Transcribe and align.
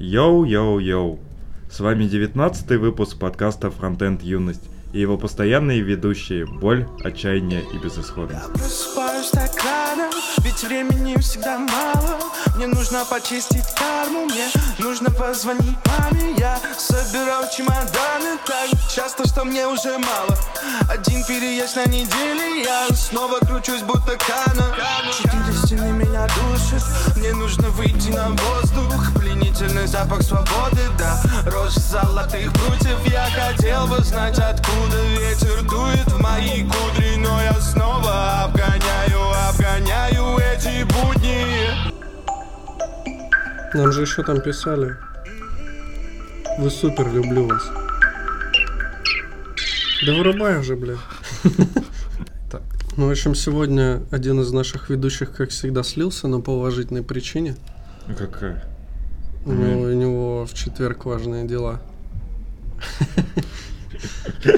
Йоу-йоу-йоу! 0.00 1.18
С 1.70 1.80
вами 1.80 2.04
19 2.08 2.70
выпуск 2.78 3.18
подкаста 3.18 3.70
«Фронтенд 3.70 4.22
Юность» 4.22 4.62
и 4.94 5.00
его 5.00 5.18
постоянные 5.18 5.82
ведущие 5.82 6.46
«Боль», 6.46 6.86
«Отчаяние» 7.04 7.62
и 7.74 7.76
«Безысходность». 7.76 8.48
Я 8.96 9.22
так 9.30 9.62
рано, 9.62 10.10
ведь 10.42 10.64
времени 10.64 11.16
всегда 11.20 11.58
мало 11.58 12.19
Мне 12.56 12.66
нужно 12.66 13.04
почистить 13.04 13.64
карму, 13.74 14.26
мне 14.26 14.48
нужно 14.78 15.10
позвонить 15.10 15.76
маме. 15.86 16.34
Я 16.38 16.58
собирал 16.78 17.48
чемоданы 17.50 18.38
так 18.46 18.70
часто, 18.88 19.26
что 19.26 19.44
мне 19.44 19.66
уже 19.66 19.98
мало. 19.98 20.36
Один 20.88 21.24
переезд 21.24 21.76
на 21.76 21.86
неделе, 21.86 22.62
я 22.62 22.88
снова 22.94 23.38
кручусь 23.40 23.82
будто 23.82 24.16
кана. 24.16 24.76
Четыре 25.16 25.56
стены 25.64 25.92
меня 25.92 26.26
душат, 26.26 27.16
мне 27.16 27.32
нужно 27.32 27.68
выйти 27.70 28.10
на 28.10 28.28
воздух. 28.30 29.12
Пленительный 29.18 29.86
запах 29.86 30.22
свободы, 30.22 30.82
да, 30.98 31.20
рожь 31.46 31.74
золотых 31.74 32.52
прутьев. 32.52 32.98
Я 33.06 33.26
хотел 33.30 33.86
бы 33.86 34.02
знать, 34.02 34.38
откуда 34.38 35.02
ветер 35.18 35.62
дует 35.62 36.10
в 36.12 36.20
мои 36.20 36.62
кудри 36.64 37.16
Но 37.16 37.40
я 37.42 37.54
снова 37.60 38.44
обгоняю, 38.44 39.48
обгоняю 39.48 40.38
эти 40.38 40.84
будни 40.84 41.99
Нам 43.72 43.92
же 43.92 44.02
еще 44.02 44.22
там 44.24 44.40
писали. 44.40 44.96
Вы 46.58 46.70
супер, 46.70 47.12
люблю 47.12 47.46
вас. 47.46 47.62
Да 50.04 50.14
вырубай 50.14 50.58
уже, 50.58 50.76
бля. 50.76 50.96
Так. 52.50 52.62
Ну, 52.96 53.06
в 53.06 53.10
общем, 53.10 53.36
сегодня 53.36 54.02
один 54.10 54.40
из 54.40 54.50
наших 54.52 54.90
ведущих, 54.90 55.32
как 55.32 55.50
всегда, 55.50 55.84
слился, 55.84 56.26
но 56.26 56.40
по 56.40 56.50
уважительной 56.50 57.04
причине. 57.04 57.56
Ну, 58.08 58.14
Какая? 58.16 58.64
У 59.46 59.52
него, 59.52 59.82
у 59.82 59.92
него 59.92 60.46
в 60.46 60.54
четверг 60.54 61.04
важные 61.04 61.46
дела. 61.46 61.80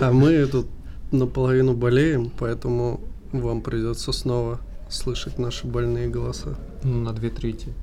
А 0.01 0.13
мы 0.13 0.47
тут 0.47 0.69
наполовину 1.11 1.75
болеем, 1.75 2.31
поэтому 2.39 3.01
вам 3.33 3.61
придется 3.61 4.13
снова 4.13 4.61
слышать 4.89 5.39
наши 5.39 5.67
больные 5.67 6.09
голоса. 6.09 6.57
Ну, 6.85 7.01
на 7.01 7.13
две 7.13 7.31
трети. 7.31 7.75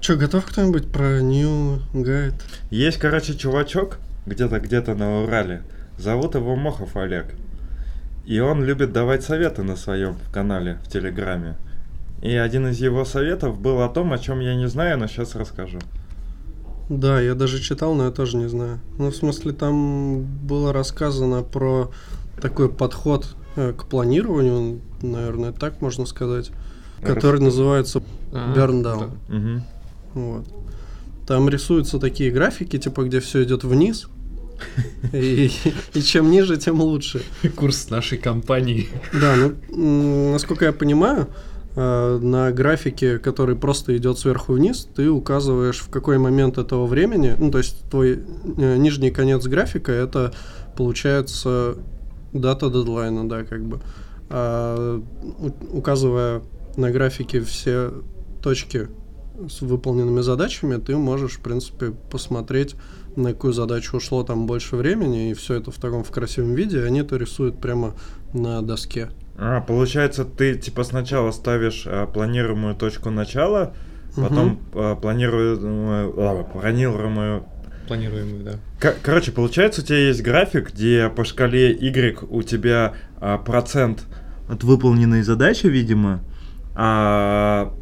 Че, 0.00 0.16
готов 0.16 0.46
кто-нибудь 0.46 0.90
про 0.90 1.20
New 1.20 1.80
Guide? 1.92 2.34
Есть, 2.70 2.98
короче, 2.98 3.34
чувачок 3.34 3.98
где-то 4.26 4.58
где-то 4.60 4.94
на 4.94 5.22
Урале. 5.22 5.62
Зовут 5.98 6.34
его 6.34 6.56
Мохов 6.56 6.96
Олег. 6.96 7.34
И 8.24 8.38
он 8.40 8.64
любит 8.64 8.92
давать 8.92 9.22
советы 9.24 9.62
на 9.62 9.76
своем 9.76 10.16
канале 10.32 10.78
в 10.84 10.88
Телеграме. 10.88 11.56
И 12.22 12.34
один 12.34 12.68
из 12.68 12.78
его 12.80 13.04
советов 13.04 13.58
был 13.58 13.82
о 13.82 13.88
том, 13.88 14.12
о 14.12 14.18
чем 14.18 14.40
я 14.40 14.54
не 14.54 14.68
знаю, 14.68 14.98
но 14.98 15.06
сейчас 15.06 15.34
расскажу. 15.34 15.78
Да, 16.88 17.20
я 17.20 17.34
даже 17.34 17.60
читал, 17.60 17.94
но 17.94 18.06
я 18.06 18.10
тоже 18.10 18.36
не 18.36 18.48
знаю. 18.48 18.78
Ну, 18.98 19.10
в 19.10 19.16
смысле, 19.16 19.52
там 19.52 20.22
было 20.22 20.72
рассказано 20.72 21.42
про 21.42 21.90
такой 22.40 22.68
подход 22.68 23.34
э, 23.56 23.72
к 23.72 23.84
планированию, 23.84 24.80
наверное, 25.02 25.52
так 25.52 25.80
можно 25.80 26.04
сказать, 26.06 26.50
который 27.02 27.36
Рас- 27.36 27.40
называется 27.44 28.02
А, 28.32 28.54
Burn 28.54 28.82
Down. 28.82 29.10
Мгм. 29.28 29.62
Вот. 30.14 30.46
Там 31.26 31.48
рисуются 31.48 31.98
такие 31.98 32.30
графики, 32.30 32.78
типа, 32.78 33.04
где 33.04 33.20
все 33.20 33.42
идет 33.44 33.64
вниз. 33.64 34.08
И, 35.12 35.50
и 35.94 36.02
чем 36.02 36.30
ниже, 36.30 36.56
тем 36.56 36.80
лучше. 36.80 37.22
Курс 37.56 37.88
нашей 37.90 38.18
компании. 38.18 38.88
Да, 39.12 39.34
ну, 39.70 40.32
насколько 40.32 40.66
я 40.66 40.72
понимаю, 40.72 41.28
э, 41.76 42.18
на 42.20 42.50
графике, 42.52 43.18
который 43.18 43.56
просто 43.56 43.96
идет 43.96 44.18
сверху 44.18 44.52
вниз, 44.52 44.88
ты 44.94 45.08
указываешь, 45.08 45.78
в 45.78 45.88
какой 45.88 46.18
момент 46.18 46.58
этого 46.58 46.86
времени, 46.86 47.34
ну, 47.38 47.50
то 47.50 47.58
есть 47.58 47.88
твой 47.90 48.20
э, 48.58 48.76
нижний 48.76 49.10
конец 49.10 49.46
графика, 49.46 49.92
это 49.92 50.34
получается 50.76 51.76
дата 52.32 52.68
дедлайна, 52.68 53.28
да, 53.28 53.44
как 53.44 53.64
бы. 53.64 53.80
А, 54.28 55.02
указывая 55.72 56.42
на 56.76 56.90
графике 56.90 57.40
все 57.40 57.92
точки 58.42 58.88
с 59.48 59.60
выполненными 59.62 60.20
задачами, 60.20 60.76
ты 60.76 60.96
можешь, 60.96 61.32
в 61.32 61.40
принципе, 61.40 61.92
посмотреть, 62.10 62.76
на 63.16 63.32
какую 63.32 63.52
задачу 63.52 63.96
ушло 63.96 64.22
там 64.22 64.46
больше 64.46 64.76
времени, 64.76 65.30
и 65.30 65.34
все 65.34 65.54
это 65.54 65.70
в 65.70 65.76
таком 65.76 66.04
в 66.04 66.10
красивом 66.10 66.54
виде, 66.54 66.80
и 66.80 66.84
они 66.84 67.00
это 67.00 67.16
рисуют 67.16 67.60
прямо 67.60 67.94
на 68.32 68.62
доске. 68.62 69.10
А, 69.36 69.60
получается, 69.60 70.24
ты 70.24 70.54
типа 70.54 70.84
сначала 70.84 71.30
ставишь 71.30 71.84
а, 71.86 72.06
планируемую 72.06 72.74
точку 72.74 73.10
начала, 73.10 73.72
потом 74.14 74.60
а, 74.74 74.96
планируемую, 74.96 76.14
а, 76.16 76.44
планируемую 76.44 77.44
Планируемый, 77.88 78.44
да. 78.44 78.52
Ко- 78.78 78.94
Короче, 79.02 79.32
получается, 79.32 79.80
у 79.80 79.84
тебя 79.84 79.98
есть 79.98 80.22
график, 80.22 80.72
где 80.72 81.08
по 81.08 81.24
шкале 81.24 81.72
Y 81.72 82.22
у 82.30 82.42
тебя 82.44 82.94
а, 83.20 83.36
процент 83.36 84.04
от 84.48 84.62
выполненной 84.62 85.22
задачи, 85.22 85.66
видимо, 85.66 86.20
а 86.76 87.72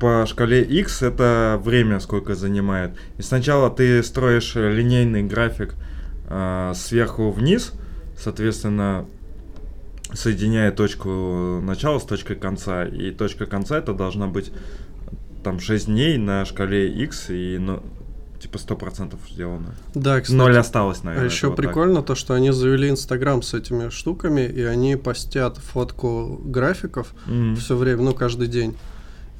по 0.00 0.24
шкале 0.26 0.62
X 0.62 1.02
это 1.02 1.60
время, 1.62 2.00
сколько 2.00 2.34
занимает. 2.34 2.92
И 3.18 3.22
сначала 3.22 3.70
ты 3.70 4.02
строишь 4.02 4.56
э, 4.56 4.72
линейный 4.72 5.22
график 5.22 5.74
а, 6.26 6.72
сверху 6.74 7.30
вниз, 7.30 7.72
соответственно, 8.18 9.06
соединяя 10.12 10.70
точку 10.72 11.60
начала 11.62 11.98
с 11.98 12.04
точкой 12.04 12.36
конца. 12.36 12.84
И 12.84 13.10
точка 13.10 13.46
конца 13.46 13.78
это 13.78 13.92
должна 13.94 14.26
быть 14.26 14.52
там 15.42 15.60
6 15.60 15.86
дней 15.86 16.16
на 16.18 16.44
шкале 16.44 16.88
X 17.04 17.30
и 17.30 17.58
ну, 17.60 17.82
типа 18.40 18.56
100% 18.56 19.14
сделано. 19.30 19.74
Да, 19.94 20.20
кстати. 20.20 20.36
Ноль 20.36 20.56
осталось, 20.56 21.00
А 21.02 21.06
наверное. 21.06 21.28
еще 21.30 21.38
это 21.38 21.48
вот 21.48 21.56
так. 21.56 21.66
прикольно 21.66 22.02
то, 22.02 22.14
что 22.14 22.34
они 22.34 22.50
завели 22.52 22.88
Инстаграм 22.90 23.42
с 23.42 23.54
этими 23.54 23.88
штуками, 23.90 24.42
и 24.42 24.62
они 24.62 24.96
постят 24.96 25.58
фотку 25.58 26.40
графиков 26.44 27.14
Мгм. 27.26 27.56
все 27.56 27.76
время, 27.76 28.02
ну, 28.02 28.14
каждый 28.14 28.48
день. 28.48 28.74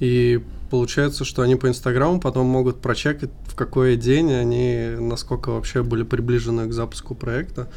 И 0.00 0.42
получается, 0.70 1.24
что 1.24 1.42
они 1.42 1.56
по 1.56 1.68
Инстаграму 1.68 2.20
потом 2.20 2.46
могут 2.46 2.80
прочекать, 2.80 3.30
в 3.46 3.54
какой 3.54 3.96
день 3.96 4.32
они, 4.32 4.96
насколько 4.98 5.50
вообще 5.50 5.82
были 5.82 6.02
приближены 6.02 6.68
к 6.68 6.72
запуску 6.72 7.14
проекта. 7.14 7.68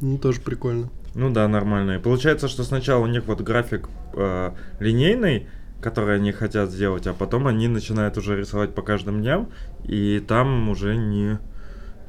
Ну, 0.00 0.18
тоже 0.18 0.40
прикольно. 0.40 0.90
Ну 1.14 1.30
да, 1.30 1.48
нормально. 1.48 1.92
И 1.92 1.98
получается, 1.98 2.48
что 2.48 2.62
сначала 2.62 3.02
у 3.02 3.06
них 3.06 3.24
вот 3.24 3.40
график 3.40 3.88
э, 4.12 4.52
линейный, 4.80 5.46
который 5.80 6.16
они 6.16 6.32
хотят 6.32 6.70
сделать, 6.70 7.06
а 7.06 7.14
потом 7.14 7.46
они 7.46 7.68
начинают 7.68 8.18
уже 8.18 8.38
рисовать 8.38 8.74
по 8.74 8.82
каждым 8.82 9.22
дням, 9.22 9.48
и 9.84 10.22
там 10.26 10.68
уже 10.68 10.96
не... 10.96 11.38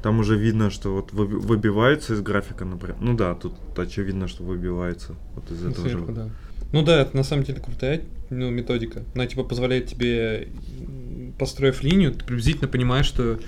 Там 0.02 0.20
уже 0.20 0.36
видно, 0.36 0.70
что 0.70 0.94
вот 0.94 1.12
выби- 1.12 1.38
выбивается 1.38 2.14
из 2.14 2.20
графика, 2.20 2.64
например. 2.64 2.96
Ну 3.00 3.16
да, 3.16 3.34
тут 3.34 3.54
очевидно, 3.76 4.28
что 4.28 4.44
выбивается 4.44 5.16
вот 5.34 5.50
из 5.50 5.64
этого 5.64 5.88
Сверху, 5.88 6.06
же. 6.06 6.12
да. 6.12 6.28
Ну 6.72 6.82
да, 6.82 7.00
это 7.00 7.16
на 7.16 7.22
самом 7.22 7.44
деле 7.44 7.60
крутая 7.60 8.02
ну, 8.30 8.50
методика. 8.50 9.02
Она 9.14 9.26
типа 9.26 9.42
позволяет 9.44 9.86
тебе, 9.86 10.48
построив 11.38 11.82
линию, 11.82 12.12
ты 12.12 12.24
приблизительно 12.24 12.68
понимаешь, 12.68 13.06
что 13.06 13.38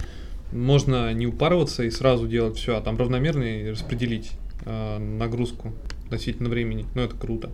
можно 0.53 1.13
не 1.13 1.27
упарываться 1.27 1.85
и 1.85 1.91
сразу 1.91 2.27
делать 2.27 2.57
все, 2.57 2.77
а 2.77 2.81
там 2.81 2.97
равномерно 2.97 3.43
и 3.43 3.71
распределить 3.71 4.33
а, 4.65 4.99
нагрузку 4.99 5.73
относительно 6.05 6.49
времени. 6.49 6.87
Ну 6.95 7.03
это 7.03 7.15
круто. 7.15 7.51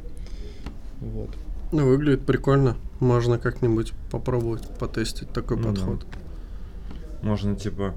Вот. 1.01 1.31
Ну, 1.73 1.87
выглядит 1.87 2.25
прикольно. 2.25 2.77
Можно 3.01 3.39
как-нибудь 3.39 3.93
попробовать 4.11 4.67
потестить 4.79 5.31
такой 5.31 5.59
Ну 5.59 5.65
да. 5.65 5.69
подход. 5.71 6.07
Можно 7.23 7.57
типа 7.57 7.95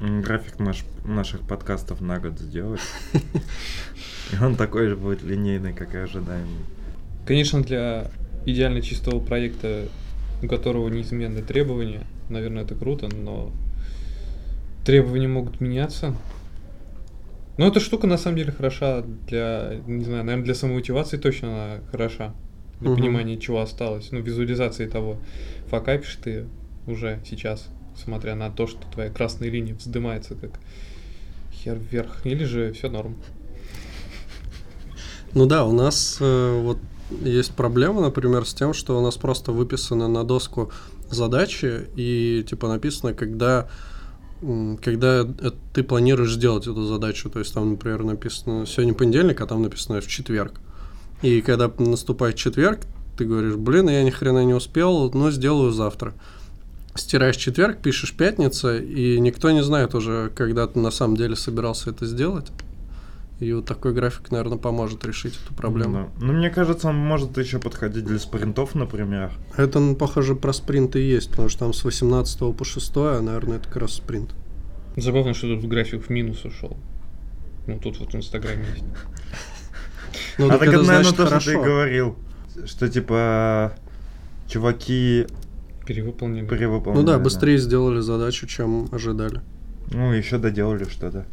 график 0.00 0.58
наш, 0.58 0.84
наших 1.04 1.42
подкастов 1.42 2.00
на 2.00 2.18
год 2.18 2.38
сделать. 2.38 2.80
И 4.32 4.42
он 4.42 4.56
такой 4.56 4.88
же 4.88 4.96
будет 4.96 5.22
линейный, 5.22 5.72
как 5.72 5.94
и 5.94 5.98
ожидаемый. 5.98 6.64
Конечно, 7.26 7.62
для 7.62 8.10
идеально 8.46 8.82
чистого 8.82 9.20
проекта, 9.20 9.88
у 10.42 10.48
которого 10.48 10.88
неизменные 10.88 11.42
требования, 11.42 12.06
наверное, 12.28 12.64
это 12.64 12.74
круто, 12.74 13.08
но 13.14 13.52
требования 14.84 15.28
могут 15.28 15.60
меняться. 15.60 16.14
Но 17.56 17.68
эта 17.68 17.80
штука 17.80 18.06
на 18.06 18.18
самом 18.18 18.36
деле 18.38 18.52
хороша 18.52 19.02
для, 19.28 19.80
не 19.86 20.04
знаю, 20.04 20.24
наверное, 20.24 20.44
для 20.44 20.54
самомотивации 20.54 21.18
точно 21.18 21.48
она 21.48 21.80
хороша. 21.90 22.34
Для 22.80 22.90
Мгм. 22.90 22.98
понимания, 23.00 23.38
чего 23.38 23.60
осталось. 23.60 24.08
Ну, 24.10 24.20
визуализации 24.20 24.86
того, 24.86 25.18
факапишь 25.68 26.18
ты 26.22 26.46
уже 26.86 27.20
сейчас, 27.24 27.68
смотря 28.02 28.34
на 28.34 28.50
то, 28.50 28.66
что 28.66 28.80
твоя 28.92 29.10
красная 29.10 29.50
линия 29.50 29.74
вздымается 29.74 30.34
как 30.34 30.50
хер 31.52 31.78
вверх. 31.78 32.24
Или 32.24 32.44
же 32.44 32.72
все 32.72 32.88
норм. 32.88 33.16
Ну 35.32 35.46
да, 35.46 35.64
у 35.64 35.72
нас 35.72 36.18
э, 36.20 36.60
вот 36.62 36.78
есть 37.22 37.52
проблема, 37.54 38.00
например, 38.00 38.46
с 38.46 38.54
тем, 38.54 38.72
что 38.72 38.98
у 38.98 39.02
нас 39.02 39.16
просто 39.16 39.52
выписаны 39.52 40.08
на 40.08 40.24
доску 40.24 40.70
задачи 41.10 41.86
и 41.96 42.44
типа 42.48 42.68
написано, 42.68 43.14
когда 43.14 43.68
когда 44.82 45.22
э, 45.22 45.50
ты 45.72 45.82
планируешь 45.82 46.34
сделать 46.34 46.64
эту 46.66 46.84
задачу. 46.84 47.30
То 47.30 47.38
есть 47.38 47.54
там, 47.54 47.70
например, 47.70 48.04
написано 48.04 48.66
сегодня 48.66 48.94
понедельник, 48.94 49.40
а 49.40 49.46
там 49.46 49.62
написано 49.62 50.00
в 50.00 50.06
четверг. 50.06 50.60
И 51.22 51.40
когда 51.40 51.70
наступает 51.78 52.36
четверг, 52.36 52.80
ты 53.16 53.24
говоришь, 53.24 53.54
блин, 53.54 53.88
я 53.88 54.02
ни 54.02 54.10
хрена 54.10 54.44
не 54.44 54.52
успел, 54.52 55.10
но 55.12 55.30
сделаю 55.30 55.70
завтра. 55.70 56.14
Стираешь 56.94 57.36
четверг, 57.36 57.78
пишешь 57.78 58.12
пятница, 58.14 58.78
и 58.78 59.18
никто 59.20 59.50
не 59.50 59.62
знает 59.62 59.94
уже, 59.94 60.30
когда 60.34 60.66
ты 60.66 60.78
на 60.78 60.90
самом 60.90 61.16
деле 61.16 61.36
собирался 61.36 61.90
это 61.90 62.06
сделать. 62.06 62.50
И 63.40 63.52
вот 63.52 63.66
такой 63.66 63.92
график, 63.92 64.30
наверное, 64.30 64.58
поможет 64.58 65.04
решить 65.04 65.38
эту 65.44 65.54
проблему. 65.54 66.10
Да. 66.16 66.26
Ну, 66.26 66.32
мне 66.34 66.50
кажется, 66.50 66.88
он 66.88 66.96
может 66.96 67.36
еще 67.36 67.58
подходить 67.58 68.04
для 68.04 68.18
спринтов, 68.18 68.76
например. 68.76 69.32
Это, 69.56 69.80
ну, 69.80 69.96
похоже, 69.96 70.36
про 70.36 70.52
спринт 70.52 70.94
и 70.94 71.00
есть, 71.00 71.30
потому 71.30 71.48
что 71.48 71.60
там 71.60 71.74
с 71.74 71.84
18 71.84 72.56
по 72.56 72.64
6, 72.64 72.92
а, 72.96 73.20
наверное, 73.20 73.56
это 73.56 73.66
как 73.66 73.78
раз 73.78 73.94
спринт. 73.94 74.34
Забавно, 74.96 75.34
что 75.34 75.48
тут 75.48 75.68
график 75.68 76.06
в 76.06 76.10
минус 76.10 76.44
ушел. 76.44 76.76
Ну, 77.66 77.80
тут 77.80 77.98
вот 77.98 78.12
в 78.12 78.16
Инстаграме 78.16 78.66
есть. 78.72 78.84
Ну, 80.38 80.46
а 80.46 80.58
так 80.58 80.68
это 80.68 80.82
наверное, 80.82 81.12
то, 81.12 81.26
что 81.26 81.40
ты 81.40 81.58
говорил. 81.58 82.16
Что, 82.66 82.88
типа, 82.88 83.72
чуваки 84.46 85.26
Перевыполнили. 85.86 86.46
перевыполнили. 86.46 87.00
Ну 87.00 87.06
да, 87.06 87.18
быстрее 87.18 87.58
сделали 87.58 88.00
задачу, 88.00 88.46
чем 88.46 88.88
ожидали. 88.92 89.40
Ну, 89.92 90.12
еще 90.12 90.38
доделали 90.38 90.84
что-то. 90.84 91.26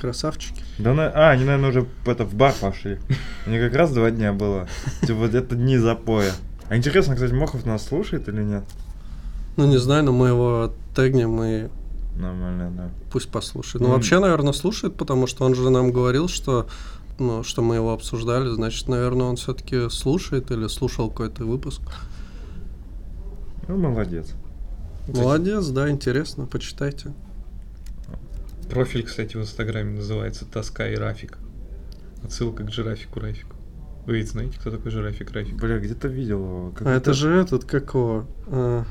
Красавчики. 0.00 0.62
Да, 0.78 0.94
на... 0.94 1.08
а, 1.08 1.30
они, 1.30 1.44
наверное, 1.44 1.70
уже 1.70 1.86
это, 2.06 2.24
в 2.24 2.34
бар 2.34 2.54
пошли. 2.58 2.98
У 3.46 3.50
них 3.50 3.60
как 3.60 3.74
раз 3.74 3.92
два 3.92 4.10
дня 4.10 4.32
было. 4.32 4.66
Типа, 5.02 5.14
вот 5.14 5.34
это 5.34 5.54
дни 5.54 5.76
запоя. 5.76 6.32
А 6.68 6.76
интересно, 6.76 7.14
кстати, 7.14 7.32
Мохов 7.32 7.66
нас 7.66 7.86
слушает 7.86 8.28
или 8.28 8.42
нет? 8.42 8.64
Ну, 9.56 9.66
не 9.66 9.78
знаю, 9.78 10.04
но 10.04 10.12
мы 10.12 10.28
его 10.28 10.72
тегнем 10.96 11.42
и 11.42 11.68
Нормально, 12.16 12.72
да. 12.76 12.90
пусть 13.12 13.28
послушает. 13.28 13.82
Ну, 13.82 13.88
Ну, 13.88 13.94
вообще, 13.94 14.18
наверное, 14.18 14.52
слушает, 14.52 14.96
потому 14.96 15.26
что 15.26 15.44
он 15.44 15.54
же 15.54 15.68
нам 15.68 15.92
говорил, 15.92 16.28
что 16.28 16.66
ну, 17.18 17.42
что 17.42 17.60
мы 17.60 17.74
его 17.74 17.92
обсуждали, 17.92 18.48
значит, 18.48 18.88
наверное, 18.88 19.26
он 19.26 19.36
все-таки 19.36 19.90
слушает 19.90 20.50
или 20.50 20.66
слушал 20.68 21.10
какой-то 21.10 21.44
выпуск. 21.44 21.82
Ну, 23.70 23.76
молодец. 23.76 24.34
Молодец, 25.06 25.68
да, 25.68 25.88
интересно, 25.88 26.46
почитайте. 26.46 27.12
Профиль, 28.68 29.04
кстати, 29.04 29.36
в 29.36 29.42
Инстаграме 29.42 29.92
называется 29.92 30.44
Тоска 30.44 30.88
и 30.88 30.96
Рафик. 30.96 31.38
Отсылка 32.24 32.64
к 32.64 32.72
жирафику 32.72 33.20
Рафику. 33.20 33.54
Вы 34.06 34.18
ведь 34.18 34.30
знаете, 34.30 34.58
кто 34.58 34.72
такой 34.72 34.90
жирафик 34.90 35.30
Рафик? 35.30 35.54
Бля, 35.54 35.78
где-то 35.78 36.08
видел 36.08 36.40
его. 36.40 36.74
А 36.80 36.96
это 36.96 37.12
же 37.12 37.32
этот, 37.32 37.64
как 37.64 37.94
его? 37.94 38.26
а, 38.48 38.84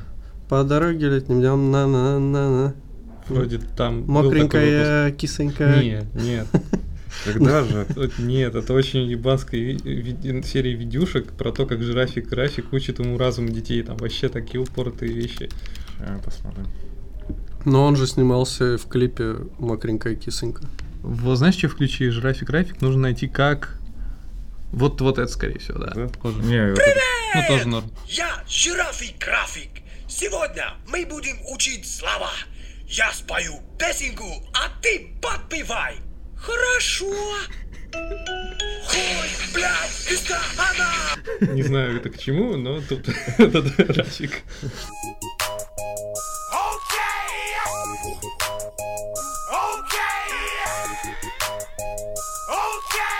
по 0.48 0.64
дороге 0.64 1.10
летним 1.10 1.40
днем 1.40 1.70
на 1.70 1.86
на 1.86 2.18
на 2.18 2.50
на 2.50 2.74
Вроде 3.28 3.58
там 3.76 4.06
Мокренькая, 4.06 5.10
кисонькая. 5.12 5.82
Нет, 5.82 6.06
нет. 6.14 6.46
Когда 7.24 7.64
же? 7.64 7.86
Нет, 8.18 8.54
это 8.54 8.72
очень 8.72 9.02
ебанская 9.02 9.78
серия 10.42 10.74
видюшек 10.74 11.32
про 11.32 11.52
то, 11.52 11.66
как 11.66 11.82
жирафик 11.82 12.32
Рафик 12.32 12.72
учит 12.72 12.98
ему 12.98 13.18
разум 13.18 13.48
детей. 13.48 13.82
Там 13.82 13.96
вообще 13.98 14.28
такие 14.28 14.60
упоротые 14.60 15.12
вещи. 15.12 15.48
А, 16.00 16.18
посмотрим. 16.18 16.66
Но 17.64 17.84
он 17.84 17.96
же 17.96 18.06
снимался 18.06 18.78
в 18.78 18.86
клипе 18.88 19.36
Мокренькая 19.58 20.14
кисонька. 20.14 20.64
Вот 21.02 21.36
знаешь, 21.36 21.56
что 21.56 21.68
в 21.68 21.76
ключе 21.76 22.10
жирафик 22.10 22.50
Рафик 22.50 22.80
нужно 22.80 23.02
найти 23.02 23.28
как... 23.28 23.78
Вот, 24.72 25.00
вот 25.00 25.18
это, 25.18 25.30
скорее 25.30 25.58
всего, 25.58 25.78
да. 25.78 25.92
Да? 25.94 26.08
Тоже. 26.08 26.42
Не, 26.42 26.70
вот 26.70 26.78
это- 26.78 27.00
Ну, 27.34 27.42
тоже 27.48 27.68
норм. 27.68 27.90
Я 28.08 28.42
жирафик 28.48 29.18
график. 29.18 29.70
Сегодня 30.08 30.74
мы 30.88 31.04
будем 31.06 31.36
учить 31.52 31.86
слова. 31.86 32.30
Я 32.88 33.12
спою 33.12 33.54
песенку, 33.78 34.24
а 34.52 34.68
ты 34.82 35.10
подпевай. 35.22 35.96
Хорошо. 36.40 37.06
Ой, 37.92 39.28
блядь, 39.54 40.08
это 40.10 40.40
она. 40.56 41.52
Не 41.54 41.62
знаю, 41.62 41.96
это 41.98 42.08
к 42.08 42.18
чему, 42.18 42.56
но 42.56 42.80
тут 42.80 43.08
этот 43.38 43.78
Рафик. 43.96 44.42
Окей. 46.50 47.10
Окей. 49.48 50.20
Окей. 52.48 53.10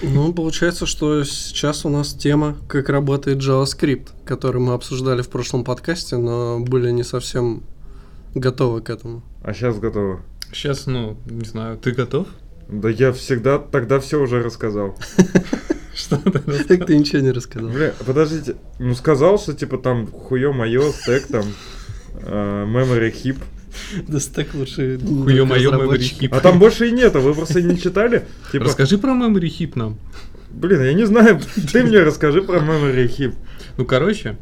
Окей. 0.00 0.10
Ну, 0.10 0.32
получается, 0.32 0.86
что 0.86 1.22
сейчас 1.24 1.84
у 1.84 1.90
нас 1.90 2.14
тема, 2.14 2.56
как 2.66 2.88
работает 2.88 3.38
JavaScript, 3.38 4.08
который 4.24 4.60
мы 4.60 4.72
обсуждали 4.72 5.22
в 5.22 5.28
прошлом 5.28 5.64
подкасте, 5.64 6.16
но 6.16 6.60
были 6.60 6.90
не 6.90 7.02
совсем 7.02 7.62
готовы 8.38 8.80
к 8.80 8.90
этому. 8.90 9.22
А 9.42 9.52
сейчас 9.52 9.78
готово. 9.78 10.22
Сейчас, 10.52 10.86
ну, 10.86 11.18
не 11.26 11.44
знаю, 11.44 11.76
ты 11.78 11.92
готов? 11.92 12.26
Да 12.68 12.88
я 12.90 13.12
всегда 13.12 13.58
тогда 13.58 13.98
все 14.00 14.20
уже 14.20 14.42
рассказал. 14.42 14.96
Что 15.94 16.16
ты 16.16 16.64
Так 16.64 16.86
ты 16.86 16.96
ничего 16.96 17.20
не 17.20 17.32
рассказал. 17.32 17.70
Бля, 17.70 17.92
подождите. 18.06 18.54
Ну 18.78 18.94
сказал, 18.94 19.36
что 19.38 19.52
типа 19.52 19.78
там 19.78 20.06
хуё 20.06 20.52
моё, 20.52 20.92
стек 20.92 21.26
там, 21.26 21.44
э, 22.22 22.64
memory 22.66 23.12
heap. 23.12 23.38
Да 24.06 24.18
так 24.34 24.54
лучше. 24.54 24.98
Хуё 25.00 25.44
моё 25.44 25.72
memory 25.72 25.98
heap. 25.98 26.28
А 26.30 26.40
там 26.40 26.58
больше 26.60 26.88
и 26.88 26.92
нету, 26.92 27.20
вы 27.20 27.34
просто 27.34 27.60
не 27.62 27.78
читали? 27.78 28.24
Типа, 28.52 28.66
Расскажи 28.66 28.96
про 28.98 29.10
Memory 29.10 29.48
Heap 29.48 29.72
нам. 29.74 29.98
блин, 30.50 30.82
я 30.82 30.92
не 30.94 31.04
знаю, 31.04 31.40
ты 31.72 31.82
мне 31.82 31.98
расскажи 32.00 32.42
про 32.42 32.58
memory 32.58 33.06
heap. 33.08 33.34
Ну, 33.76 33.84
короче, 33.84 34.36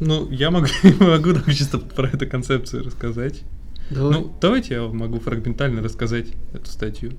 ну, 0.00 0.30
я 0.30 0.50
могу, 0.50 0.66
могу 1.00 1.34
так 1.34 1.52
чисто 1.54 1.78
про 1.78 2.08
эту 2.08 2.26
концепцию 2.26 2.84
рассказать. 2.84 3.42
Давай. 3.90 4.12
Ну, 4.12 4.36
давайте 4.40 4.74
я 4.74 4.82
могу 4.86 5.18
фрагментально 5.18 5.82
рассказать 5.82 6.28
эту 6.52 6.66
статью. 6.66 7.12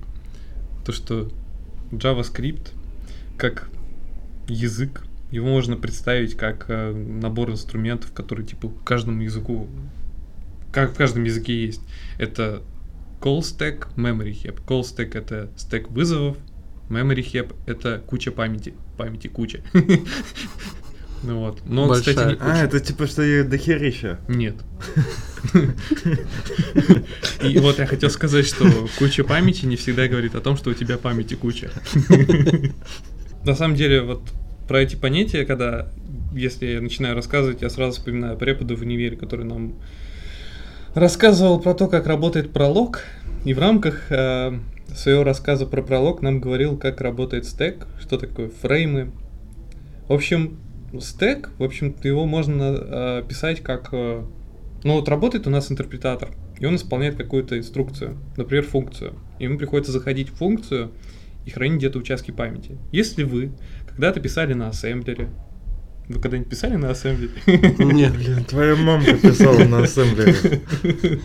То, 0.84 0.92
что 0.92 1.30
JavaScript 1.90 2.72
как 3.36 3.68
язык, 4.46 5.02
его 5.30 5.48
можно 5.48 5.76
представить 5.76 6.36
как 6.36 6.66
э, 6.68 6.92
набор 6.92 7.50
инструментов, 7.50 8.12
которые 8.12 8.46
типа 8.46 8.70
каждому 8.84 9.22
языку, 9.22 9.68
как 10.72 10.92
в 10.92 10.96
каждом 10.96 11.24
языке 11.24 11.64
есть. 11.66 11.80
Это 12.18 12.62
call 13.20 13.40
stack, 13.40 13.88
memory 13.96 14.32
heap. 14.32 14.60
Call 14.66 14.82
stack 14.82 15.16
это 15.16 15.50
стек 15.56 15.90
вызовов, 15.90 16.36
memory 16.88 17.24
heap 17.24 17.54
это 17.66 18.02
куча 18.06 18.30
памяти, 18.30 18.74
памяти 18.96 19.28
куча. 19.28 19.62
Ну 21.22 21.40
вот. 21.40 21.60
Но, 21.66 21.86
Большая. 21.86 22.14
кстати, 22.14 22.32
не 22.32 22.38
А, 22.40 22.64
это 22.64 22.80
типа 22.80 23.06
что 23.06 23.22
я 23.22 23.44
дохерища. 23.44 24.18
нет. 24.28 24.54
И 27.42 27.58
вот 27.58 27.78
я 27.78 27.86
хотел 27.86 28.10
сказать, 28.10 28.46
что 28.46 28.64
куча 28.98 29.24
памяти 29.24 29.66
не 29.66 29.76
всегда 29.76 30.08
говорит 30.08 30.34
о 30.34 30.40
том, 30.40 30.56
что 30.56 30.70
у 30.70 30.74
тебя 30.74 30.98
памяти 30.98 31.34
куча. 31.34 31.70
На 33.44 33.54
самом 33.54 33.76
деле, 33.76 34.02
вот 34.02 34.22
про 34.68 34.80
эти 34.82 34.96
понятия, 34.96 35.44
когда, 35.44 35.88
если 36.32 36.66
я 36.66 36.80
начинаю 36.80 37.14
рассказывать, 37.14 37.62
я 37.62 37.70
сразу 37.70 37.98
вспоминаю 37.98 38.36
препода 38.36 38.76
в 38.76 38.82
универе, 38.82 39.16
который 39.16 39.44
нам 39.44 39.74
рассказывал 40.94 41.60
про 41.60 41.74
то, 41.74 41.88
как 41.88 42.06
работает 42.06 42.52
пролог, 42.52 43.04
и 43.44 43.54
в 43.54 43.58
рамках 43.58 44.10
э, 44.10 44.58
своего 44.94 45.24
рассказа 45.24 45.66
про 45.66 45.82
пролог 45.82 46.22
нам 46.22 46.40
говорил, 46.40 46.76
как 46.76 47.00
работает 47.00 47.46
стек, 47.46 47.86
что 48.00 48.18
такое 48.18 48.50
фреймы. 48.50 49.10
В 50.08 50.12
общем, 50.12 50.58
стек, 50.98 51.50
в 51.58 51.62
общем, 51.62 51.94
его 52.02 52.26
можно 52.26 52.74
э, 52.74 53.22
писать 53.28 53.62
как... 53.62 53.90
э, 53.92 54.24
ну 54.82 54.94
вот 54.94 55.08
работает 55.08 55.46
у 55.46 55.50
нас 55.50 55.70
интерпретатор, 55.70 56.30
и 56.58 56.66
он 56.66 56.76
исполняет 56.76 57.16
какую-то 57.16 57.58
инструкцию, 57.58 58.16
например, 58.36 58.64
функцию. 58.64 59.14
И 59.38 59.44
ему 59.44 59.58
приходится 59.58 59.92
заходить 59.92 60.30
в 60.30 60.34
функцию 60.34 60.90
и 61.46 61.50
хранить 61.50 61.78
где-то 61.78 61.98
участки 61.98 62.32
памяти. 62.32 62.78
Если 62.92 63.22
вы 63.22 63.52
когда-то 63.88 64.20
писали 64.20 64.54
на 64.54 64.68
ассемблере, 64.68 65.28
вы 66.08 66.20
когда-нибудь 66.20 66.50
писали 66.50 66.74
на 66.74 66.90
ассемблере? 66.90 67.32
Нет. 67.46 68.14
Блин, 68.16 68.44
твоя 68.44 68.74
мамка 68.74 69.14
писала 69.16 69.64
на 69.64 69.82
ассемблере. 69.82 70.60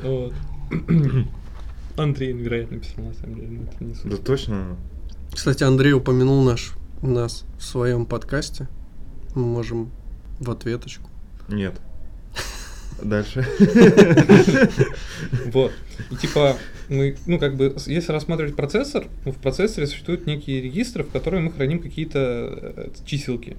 Вот. 0.00 0.32
Андрей, 1.96 2.32
вероятно, 2.32 2.78
писал 2.78 3.06
на 3.06 3.10
ассемблере, 3.10 3.48
но 3.48 3.62
это 3.64 3.84
не 3.84 3.94
суть. 3.94 4.10
Да 4.12 4.16
точно. 4.16 4.76
Кстати, 5.32 5.64
Андрей 5.64 5.92
упомянул 5.92 6.44
наш, 6.44 6.74
нас 7.02 7.44
в 7.58 7.64
своем 7.64 8.06
подкасте. 8.06 8.68
Мы 9.38 9.44
можем 9.44 9.92
в 10.40 10.50
ответочку. 10.50 11.08
Нет. 11.46 11.80
Дальше. 13.00 13.46
Вот. 15.52 15.72
И 16.10 16.16
типа, 16.16 16.56
мы, 16.88 17.16
ну, 17.26 17.38
как 17.38 17.56
бы, 17.56 17.76
если 17.86 18.10
рассматривать 18.10 18.56
процессор, 18.56 19.06
ну, 19.24 19.30
в 19.30 19.36
процессоре 19.36 19.86
существуют 19.86 20.26
некие 20.26 20.60
регистры, 20.60 21.04
в 21.04 21.10
которые 21.10 21.40
мы 21.40 21.52
храним 21.52 21.80
какие-то 21.80 22.18
э, 22.18 22.88
чиселки. 23.04 23.56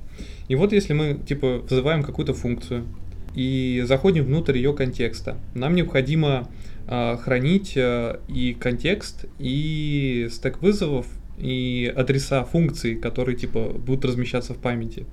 И 0.49 0.55
вот 0.55 0.73
если 0.73 0.91
мы, 0.91 1.13
типа, 1.25 1.59
вызываем 1.59 2.03
какую-то 2.03 2.33
функцию 2.33 2.85
и 3.33 3.81
заходим 3.87 4.25
внутрь 4.25 4.57
ее 4.57 4.73
контекста, 4.73 5.37
нам 5.53 5.75
необходимо 5.75 6.49
а, 6.87 7.15
хранить 7.15 7.75
а, 7.77 8.19
и 8.27 8.53
контекст, 8.53 9.25
и 9.37 10.27
стек 10.29 10.61
вызовов, 10.61 11.07
и 11.39 11.91
адреса 11.95 12.43
функций, 12.43 12.95
которые, 12.95 13.37
типа, 13.37 13.69
будут 13.69 14.05
размещаться 14.05 14.53
в 14.53 14.57
памяти. 14.57 15.05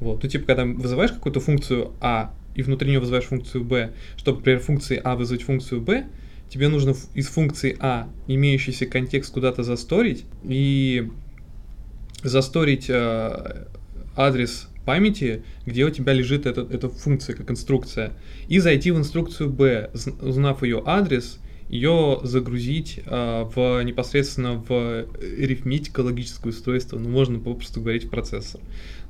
Вот. 0.00 0.22
Ну, 0.22 0.28
типа, 0.28 0.46
когда 0.46 0.64
вызываешь 0.64 1.12
какую-то 1.12 1.40
функцию 1.40 1.92
А, 2.00 2.34
и 2.54 2.62
внутри 2.62 2.90
нее 2.90 3.00
вызываешь 3.00 3.26
функцию 3.26 3.64
B, 3.64 3.92
чтобы, 4.16 4.38
например, 4.38 4.60
функции 4.60 5.00
А 5.02 5.14
вызвать 5.16 5.42
функцию 5.42 5.80
B, 5.80 6.06
тебе 6.48 6.68
нужно 6.68 6.94
из 7.14 7.28
функции 7.28 7.76
А 7.80 8.08
имеющийся 8.26 8.86
контекст 8.86 9.32
куда-то 9.32 9.62
засторить 9.62 10.24
и 10.42 11.10
засторить 12.22 12.86
э, 12.88 13.66
адрес 14.16 14.68
памяти, 14.84 15.44
где 15.66 15.84
у 15.84 15.90
тебя 15.90 16.12
лежит 16.12 16.46
эта, 16.46 16.60
эта 16.62 16.88
функция 16.88 17.34
как 17.34 17.50
инструкция, 17.50 18.12
и 18.48 18.58
зайти 18.58 18.90
в 18.90 18.98
инструкцию 18.98 19.50
B, 19.50 19.90
зн- 19.94 20.26
узнав 20.26 20.62
ее 20.62 20.82
адрес, 20.84 21.38
ее 21.68 22.20
загрузить 22.22 23.00
а, 23.06 23.44
в 23.44 23.82
непосредственно 23.82 24.54
в 24.54 25.06
арифметико 25.20 26.00
логическое 26.00 26.50
устройство, 26.50 26.98
ну 26.98 27.08
можно 27.08 27.38
попросту 27.38 27.80
говорить 27.80 28.04
в 28.04 28.10
процессор. 28.10 28.60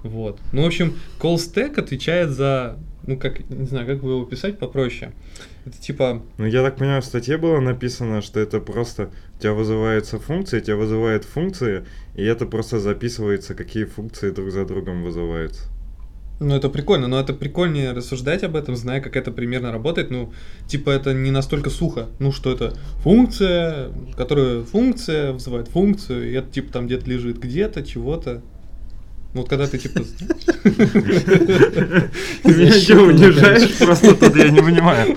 Вот. 0.02 0.38
Ну, 0.52 0.62
в 0.62 0.66
общем, 0.66 0.98
call 1.18 1.36
stack 1.36 1.80
отвечает 1.80 2.30
за, 2.30 2.78
ну 3.06 3.18
как, 3.18 3.48
не 3.48 3.66
знаю, 3.66 3.86
как 3.86 4.02
бы 4.02 4.10
его 4.10 4.24
писать 4.24 4.58
попроще. 4.58 5.12
Это 5.64 5.80
типа, 5.80 6.22
Ну, 6.36 6.44
я 6.44 6.62
так 6.62 6.76
понимаю, 6.76 7.00
в 7.00 7.06
статье 7.06 7.38
было 7.38 7.58
написано, 7.58 8.20
что 8.20 8.38
это 8.38 8.60
просто 8.60 9.10
у 9.38 9.40
тебя 9.40 9.54
вызывается 9.54 10.18
функция, 10.18 10.60
тебя 10.60 10.76
вызывает 10.76 11.24
функции, 11.24 11.86
и 12.14 12.22
это 12.22 12.44
просто 12.44 12.80
записывается, 12.80 13.54
какие 13.54 13.84
функции 13.84 14.30
друг 14.30 14.50
за 14.50 14.66
другом 14.66 15.02
вызываются. 15.02 15.73
Ну, 16.40 16.56
это 16.56 16.68
прикольно, 16.68 17.06
но 17.06 17.20
это 17.20 17.32
прикольнее 17.32 17.92
рассуждать 17.92 18.42
об 18.42 18.56
этом, 18.56 18.74
зная, 18.76 19.00
как 19.00 19.16
это 19.16 19.30
примерно 19.30 19.70
работает. 19.70 20.10
Ну, 20.10 20.32
типа, 20.66 20.90
это 20.90 21.14
не 21.14 21.30
настолько 21.30 21.70
сухо. 21.70 22.08
Ну, 22.18 22.32
что 22.32 22.52
это 22.52 22.74
функция, 23.02 23.90
которая 24.16 24.62
функция 24.62 25.32
вызывает 25.32 25.68
функцию, 25.68 26.30
и 26.30 26.32
это, 26.34 26.50
типа, 26.50 26.72
там 26.72 26.86
где-то 26.86 27.08
лежит 27.08 27.38
где-то, 27.38 27.82
чего-то. 27.84 28.42
Ну, 29.34 29.40
вот 29.40 29.48
когда 29.48 29.66
ты, 29.66 29.78
типа... 29.78 30.00
Ты 32.44 32.54
меня 32.54 32.72
что, 32.72 33.00
унижаешь? 33.02 33.76
Просто 33.78 34.14
тут 34.14 34.36
я 34.36 34.48
не 34.48 34.60
понимаю. 34.60 35.16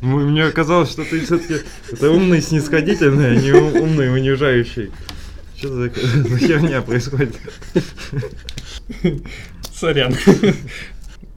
Мне 0.00 0.50
казалось, 0.50 0.90
что 0.90 1.04
ты 1.04 1.20
все-таки 1.20 1.58
это 1.92 2.10
умный 2.10 2.42
снисходительный, 2.42 3.32
а 3.32 3.36
не 3.36 3.52
ум- 3.52 3.76
умный 3.80 4.12
унижающий. 4.12 4.90
Что 5.62 5.68
за 5.68 5.90
за 6.28 6.38
херня 6.38 6.82
происходит? 6.82 7.36
Сорян. 9.72 10.12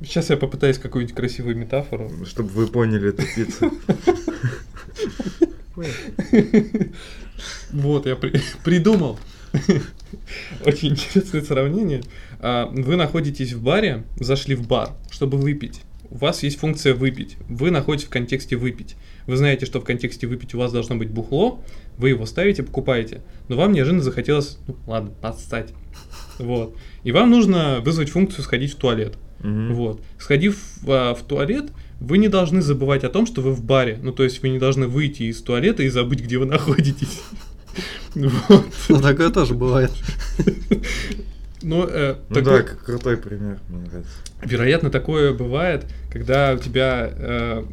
Сейчас 0.01 0.31
я 0.31 0.37
попытаюсь 0.37 0.79
какую-нибудь 0.79 1.15
красивую 1.15 1.55
метафору. 1.55 2.11
Чтобы 2.25 2.49
вы 2.49 2.65
поняли 2.65 3.09
эту 3.09 3.21
пиццу. 3.35 3.71
Вот, 7.71 8.07
я 8.07 8.15
при- 8.15 8.41
придумал. 8.63 9.19
Очень 10.65 10.93
интересное 10.93 11.43
сравнение. 11.43 12.01
А, 12.39 12.65
Вы 12.65 12.95
находитесь 12.95 13.53
в 13.53 13.61
баре, 13.61 14.05
зашли 14.19 14.55
в 14.55 14.65
бар, 14.67 14.89
чтобы 15.11 15.37
выпить. 15.37 15.81
У 16.09 16.17
вас 16.17 16.41
есть 16.41 16.57
функция 16.57 16.95
выпить. 16.95 17.37
Вы 17.47 17.69
находитесь 17.69 18.07
в 18.07 18.11
контексте 18.11 18.55
выпить. 18.55 18.95
Вы 19.27 19.37
знаете, 19.37 19.65
что 19.65 19.79
в 19.79 19.83
контексте 19.83 20.27
выпить 20.27 20.53
у 20.53 20.59
вас 20.59 20.71
должно 20.71 20.95
быть 20.95 21.09
бухло, 21.09 21.59
вы 21.97 22.09
его 22.09 22.25
ставите, 22.25 22.63
покупаете. 22.63 23.21
Но 23.47 23.55
вам 23.55 23.71
неожиданно 23.73 24.03
захотелось, 24.03 24.57
ну 24.67 24.75
ладно, 24.87 25.11
подстать. 25.21 25.69
Вот. 26.37 26.75
И 27.03 27.11
вам 27.11 27.31
нужно 27.31 27.79
вызвать 27.83 28.09
функцию 28.09 28.43
сходить 28.43 28.73
в 28.73 28.75
туалет. 28.75 29.17
Мгм. 29.39 29.73
Вот. 29.73 30.01
Сходив 30.19 30.57
а, 30.87 31.13
в 31.15 31.21
туалет, 31.23 31.71
вы 31.99 32.17
не 32.17 32.27
должны 32.27 32.61
забывать 32.61 33.03
о 33.03 33.09
том, 33.09 33.25
что 33.25 33.41
вы 33.41 33.51
в 33.53 33.63
баре. 33.63 33.97
Ну, 34.01 34.11
то 34.11 34.23
есть 34.23 34.41
вы 34.41 34.49
не 34.49 34.59
должны 34.59 34.87
выйти 34.87 35.23
из 35.23 35.41
туалета 35.41 35.83
и 35.83 35.89
забыть, 35.89 36.21
где 36.21 36.37
вы 36.37 36.45
находитесь. 36.45 37.21
Вот. 38.15 38.65
Ну, 38.89 39.01
такое 39.01 39.29
тоже 39.29 39.53
бывает. 39.53 39.91
Ну, 41.61 41.85
э, 41.87 42.15
Ну 42.29 42.35
такой- 42.35 42.63
да, 42.63 42.69
крутой 42.85 43.17
пример, 43.17 43.59
мне 43.69 43.87
нравится. 43.87 44.11
вероятно, 44.43 44.89
такое 44.91 45.33
бывает, 45.33 45.85
когда 46.11 46.53
у 46.53 46.57
тебя 46.59 47.09
э, 47.11 47.63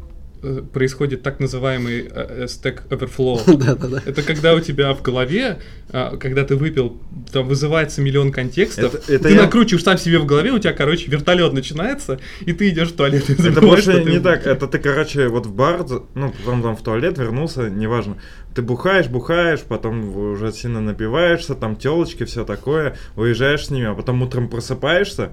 происходит 0.73 1.23
так 1.23 1.39
называемый 1.39 2.01
э, 2.01 2.09
э, 2.11 2.45
stack 2.45 2.87
overflow. 2.89 4.01
Это 4.05 4.21
когда 4.23 4.53
у 4.53 4.59
тебя 4.59 4.93
в 4.93 5.01
голове, 5.01 5.59
а, 5.89 6.17
когда 6.17 6.43
ты 6.43 6.55
выпил, 6.55 7.01
там 7.31 7.47
вызывается 7.47 8.01
миллион 8.01 8.31
контекстов, 8.31 8.93
ты 9.05 9.35
накручиваешь 9.35 9.83
сам 9.83 9.97
себе 9.97 10.19
в 10.19 10.25
голове, 10.25 10.51
у 10.51 10.59
тебя, 10.59 10.73
короче, 10.73 11.09
вертолет 11.09 11.53
начинается, 11.53 12.19
и 12.41 12.51
ты 12.53 12.69
идешь 12.69 12.89
в 12.89 12.95
туалет. 12.95 13.29
Это 13.29 13.61
больше 13.61 14.03
не 14.03 14.19
так. 14.19 14.45
Это 14.45 14.67
ты, 14.67 14.79
короче, 14.79 15.29
вот 15.29 15.45
в 15.45 15.53
бар, 15.53 15.85
ну, 16.13 16.31
потом 16.31 16.61
там 16.61 16.75
в 16.75 16.83
туалет 16.83 17.17
вернулся, 17.17 17.69
неважно. 17.69 18.17
Ты 18.53 18.61
бухаешь, 18.61 19.07
бухаешь, 19.07 19.61
потом 19.61 20.15
уже 20.15 20.51
сильно 20.51 20.81
напиваешься, 20.81 21.55
там 21.55 21.75
телочки, 21.75 22.25
все 22.25 22.45
такое, 22.45 22.97
уезжаешь 23.15 23.65
с 23.65 23.69
ними, 23.69 23.87
а 23.87 23.93
потом 23.93 24.21
утром 24.21 24.49
просыпаешься, 24.49 25.31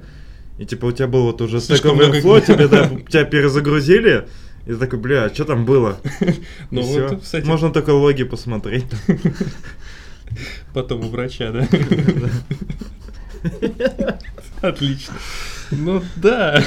и 0.59 0.67
типа 0.67 0.87
у 0.87 0.93
тебя 0.93 1.09
был 1.09 1.25
вот 1.25 1.41
уже 1.41 1.61
стек 1.61 1.85
overflow, 1.85 3.07
тебя 3.11 3.25
перезагрузили, 3.25 4.27
и 4.71 4.77
такой, 4.77 4.99
бля, 4.99 5.25
а 5.25 5.35
что 5.35 5.45
там 5.45 5.65
было? 5.65 5.99
Ну 6.71 6.83
вот, 6.83 7.23
кстати, 7.23 7.45
Можно 7.47 7.71
только 7.73 7.91
логи 7.91 8.25
посмотреть. 8.25 8.87
потом 10.75 11.01
у 11.05 11.09
врача, 11.09 11.51
да? 11.51 11.69
Отлично. 14.63 15.15
Ну 15.71 16.03
да. 16.17 16.63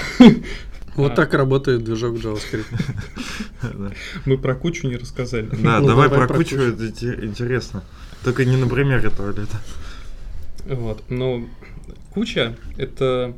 Вот 0.96 1.14
А. 1.14 1.16
так 1.16 1.34
работает 1.34 1.84
движок 1.84 2.16
JavaScript. 2.16 2.66
Мы 4.26 4.38
про 4.38 4.56
кучу 4.56 4.88
не 4.88 4.98
рассказали. 4.98 5.48
Да, 5.52 5.80
Ну, 5.80 5.88
давай 5.88 6.10
давай 6.10 6.10
про 6.10 6.28
про 6.28 6.36
кучу, 6.36 6.56
это 6.58 6.86
инте- 6.86 7.26
интересно. 7.26 7.84
Только 8.24 8.46
не 8.46 8.58
на 8.58 8.68
примере 8.68 9.10
туалета. 9.10 9.58
Вот, 10.66 11.04
ну, 11.10 11.50
куча 12.14 12.56
это, 12.78 13.34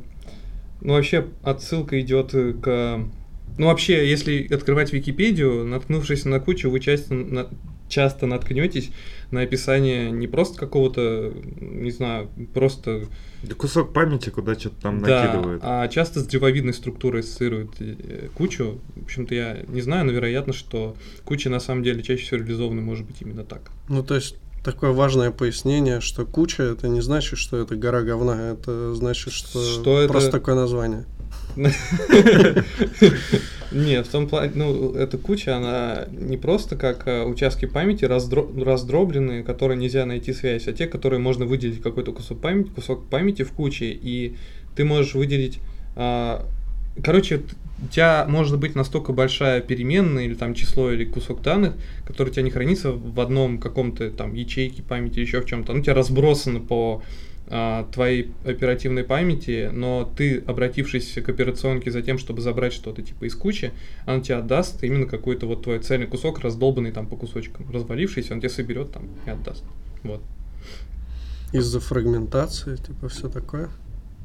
ну, 0.80 0.92
вообще 0.94 1.26
отсылка 1.42 2.00
идет 2.00 2.32
к, 2.32 3.00
ну, 3.58 3.66
вообще, 3.66 4.08
если 4.08 4.46
открывать 4.52 4.92
Википедию, 4.92 5.64
наткнувшись 5.64 6.24
на 6.24 6.40
кучу, 6.40 6.70
вы 6.70 6.80
часто, 6.80 7.14
на- 7.14 7.48
часто 7.88 8.26
наткнетесь 8.26 8.90
на 9.30 9.40
описание 9.42 10.10
не 10.10 10.26
просто 10.26 10.58
какого-то, 10.58 11.32
не 11.60 11.90
знаю, 11.90 12.28
просто, 12.54 13.04
Да 13.42 13.54
Кусок 13.54 13.92
памяти, 13.92 14.30
куда 14.30 14.54
что-то 14.58 14.76
там 14.82 15.02
да, 15.02 15.22
накидывают. 15.24 15.62
а 15.64 15.86
часто 15.88 16.20
с 16.20 16.26
древовидной 16.26 16.74
структурой 16.74 17.20
ассоциируют 17.20 17.72
э, 17.80 18.28
кучу. 18.34 18.80
В 18.96 19.04
общем-то, 19.04 19.34
я 19.34 19.58
не 19.68 19.80
знаю, 19.82 20.04
но 20.06 20.12
вероятно, 20.12 20.52
что 20.52 20.96
куча 21.24 21.48
на 21.50 21.60
самом 21.60 21.82
деле 21.82 22.02
чаще 22.02 22.24
всего 22.24 22.38
реализована 22.40 22.80
может 22.82 23.06
быть 23.06 23.16
именно 23.22 23.44
так. 23.44 23.70
Ну, 23.88 24.02
то 24.02 24.14
есть, 24.16 24.36
такое 24.64 24.90
важное 24.90 25.30
пояснение, 25.30 26.00
что 26.00 26.26
куча 26.26 26.64
это 26.64 26.88
не 26.88 27.00
значит, 27.00 27.38
что 27.38 27.56
это 27.58 27.76
гора 27.76 28.02
говна, 28.02 28.50
это 28.52 28.94
значит, 28.94 29.32
что, 29.32 29.62
Что 29.62 30.00
это- 30.00 30.10
просто 30.12 30.32
такое 30.32 30.56
название. 30.56 31.04
Нет, 33.72 34.06
в 34.06 34.10
том 34.10 34.28
плане, 34.28 34.52
ну, 34.54 34.94
эта 34.94 35.18
куча, 35.18 35.56
она 35.56 36.04
не 36.10 36.36
просто 36.36 36.76
как 36.76 37.02
а, 37.06 37.24
участки 37.24 37.66
памяти 37.66 38.04
раздро- 38.04 38.62
раздробленные, 38.62 39.42
которые 39.42 39.76
нельзя 39.76 40.06
найти 40.06 40.32
связь, 40.32 40.68
а 40.68 40.72
те, 40.72 40.86
которые 40.86 41.18
можно 41.18 41.46
выделить 41.46 41.82
какой-то 41.82 42.12
кусок 42.12 42.40
памяти, 42.40 42.68
кусок 42.68 43.08
памяти 43.08 43.42
в 43.42 43.52
куче, 43.52 43.86
и 43.86 44.36
ты 44.76 44.84
можешь 44.84 45.14
выделить... 45.14 45.58
а, 45.96 46.46
короче, 47.02 47.42
у 47.82 47.88
тебя 47.88 48.24
может 48.28 48.58
быть 48.58 48.74
настолько 48.74 49.12
большая 49.12 49.60
переменная 49.60 50.24
или 50.24 50.34
там 50.34 50.54
число 50.54 50.90
или 50.90 51.04
кусок 51.04 51.42
данных, 51.42 51.74
который 52.06 52.30
у 52.30 52.32
тебя 52.32 52.42
не 52.42 52.50
хранится 52.50 52.92
в 52.92 53.20
одном 53.20 53.58
каком-то 53.58 54.10
там 54.10 54.32
ячейке 54.32 54.82
памяти, 54.82 55.20
еще 55.20 55.40
в 55.40 55.46
чем-то, 55.46 55.72
ну, 55.72 55.80
у 55.80 55.82
тебя 55.82 55.94
разбросаны 55.94 56.60
по 56.60 57.02
твоей 57.92 58.32
оперативной 58.44 59.04
памяти, 59.04 59.70
но 59.72 60.10
ты, 60.16 60.38
обратившись 60.46 61.12
к 61.24 61.28
операционке 61.28 61.90
за 61.92 62.02
тем, 62.02 62.18
чтобы 62.18 62.40
забрать 62.40 62.72
что-то 62.72 63.02
типа 63.02 63.24
из 63.24 63.36
кучи, 63.36 63.72
она 64.04 64.20
тебе 64.20 64.36
отдаст 64.36 64.82
именно 64.82 65.06
какой-то 65.06 65.46
вот 65.46 65.62
твой 65.62 65.78
цельный 65.78 66.06
кусок, 66.08 66.40
раздолбанный 66.40 66.90
там 66.90 67.06
по 67.06 67.16
кусочкам, 67.16 67.70
развалившийся, 67.70 68.34
он 68.34 68.40
тебе 68.40 68.50
соберет 68.50 68.90
там 68.92 69.04
и 69.26 69.30
отдаст. 69.30 69.62
Вот. 70.02 70.22
Из-за 71.52 71.78
фрагментации, 71.78 72.76
типа, 72.76 73.08
все 73.08 73.28
такое. 73.28 73.68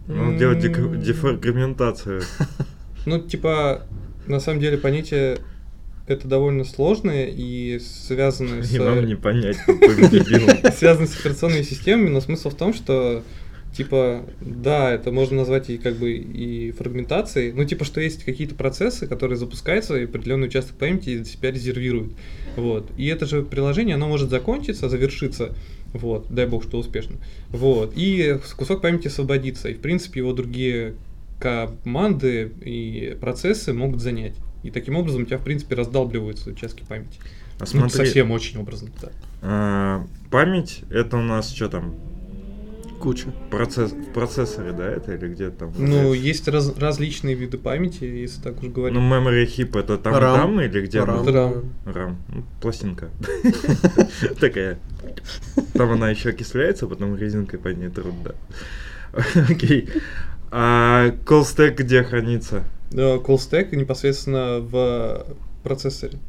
Ну, 0.07 0.31
М. 0.31 1.01
дефрагментацию. 1.01 2.23
Ну, 3.05 3.19
типа, 3.19 3.83
на 4.27 4.39
самом 4.39 4.59
деле 4.59 4.77
понятие 4.77 5.37
это 6.07 6.27
довольно 6.27 6.63
сложное 6.63 7.27
и 7.27 7.79
связанное 7.79 8.63
с... 8.63 8.73
И 8.73 8.79
вам 8.79 9.05
не 9.05 9.15
понять, 9.15 9.57
связано 10.77 11.07
с 11.07 11.19
операционными 11.19 11.63
системами, 11.63 12.09
но 12.09 12.21
смысл 12.21 12.49
в 12.49 12.55
том, 12.55 12.73
что 12.73 13.23
типа, 13.75 14.25
да, 14.41 14.91
это 14.91 15.11
можно 15.11 15.37
назвать 15.37 15.69
и 15.69 15.77
как 15.77 15.95
бы 15.95 16.11
и 16.11 16.71
фрагментацией, 16.71 17.53
ну 17.53 17.63
типа, 17.63 17.85
что 17.85 18.01
есть 18.01 18.23
какие-то 18.23 18.55
процессы, 18.55 19.07
которые 19.07 19.37
запускаются, 19.37 19.97
и 19.97 20.05
определенный 20.05 20.47
участок 20.47 20.75
памяти 20.77 21.17
для 21.17 21.25
себя 21.25 21.51
резервируют. 21.51 22.13
Вот. 22.57 22.89
И 22.97 23.07
это 23.07 23.25
же 23.25 23.43
приложение, 23.43 23.95
оно 23.95 24.07
может 24.07 24.29
закончиться, 24.29 24.89
завершиться, 24.89 25.55
вот, 25.93 26.27
дай 26.29 26.45
бог, 26.45 26.63
что 26.63 26.77
успешно. 26.77 27.17
Вот. 27.49 27.93
И 27.95 28.37
кусок 28.57 28.81
памяти 28.81 29.07
освободится. 29.07 29.69
И, 29.69 29.73
в 29.73 29.79
принципе, 29.79 30.19
его 30.19 30.33
другие 30.33 30.95
команды 31.39 32.51
и 32.63 33.17
процессы 33.19 33.73
могут 33.73 34.01
занять. 34.01 34.35
И 34.63 34.71
таким 34.71 34.95
образом 34.95 35.23
у 35.23 35.25
тебя, 35.25 35.37
в 35.37 35.43
принципе, 35.43 35.75
раздалбливаются 35.75 36.49
участки 36.49 36.83
памяти. 36.87 37.19
А 37.57 37.61
Ну, 37.61 37.65
смотри, 37.65 37.89
совсем 37.97 38.31
очень 38.31 38.59
образно, 38.59 38.89
да. 39.01 39.09
а, 39.41 40.07
память 40.29 40.83
это 40.89 41.17
у 41.17 41.21
нас 41.21 41.51
что 41.51 41.67
там? 41.69 41.95
Куча. 42.99 43.29
Процесс, 43.49 43.91
в 43.93 44.13
процессоре, 44.13 44.73
да, 44.73 44.87
это 44.87 45.13
или 45.15 45.33
где 45.33 45.49
там? 45.49 45.73
Ну, 45.75 46.13
есть 46.13 46.47
раз- 46.47 46.77
различные 46.77 47.33
виды 47.33 47.57
памяти, 47.57 48.03
если 48.03 48.39
так 48.41 48.61
уж 48.61 48.69
говорить. 48.69 48.95
Ну, 48.95 49.01
memory 49.03 49.47
heap 49.47 49.79
это 49.79 49.97
там 49.97 50.13
и 50.13 50.17
RAM. 50.17 50.35
там 50.35 50.61
или 50.61 50.81
где? 50.85 50.99
RAM. 50.99 51.25
RAM. 51.25 51.65
RAM. 51.85 52.15
Ну, 52.29 52.43
пластинка. 52.61 53.09
Такая. 54.39 54.77
Там 55.73 55.91
она 55.91 56.11
еще 56.11 56.29
окисляется, 56.29 56.87
потом 56.87 57.15
резинкой 57.17 57.57
по 57.59 57.69
ней 57.69 57.89
труд, 57.89 58.13
да. 58.23 58.31
Окей. 59.49 59.89
А 60.51 61.09
call 61.25 61.41
stack 61.41 61.75
где 61.77 62.03
хранится? 62.03 62.63
Call 62.91 63.37
stack 63.37 63.75
непосредственно 63.75 64.59
в 64.59 65.25
процессоре. 65.63 66.19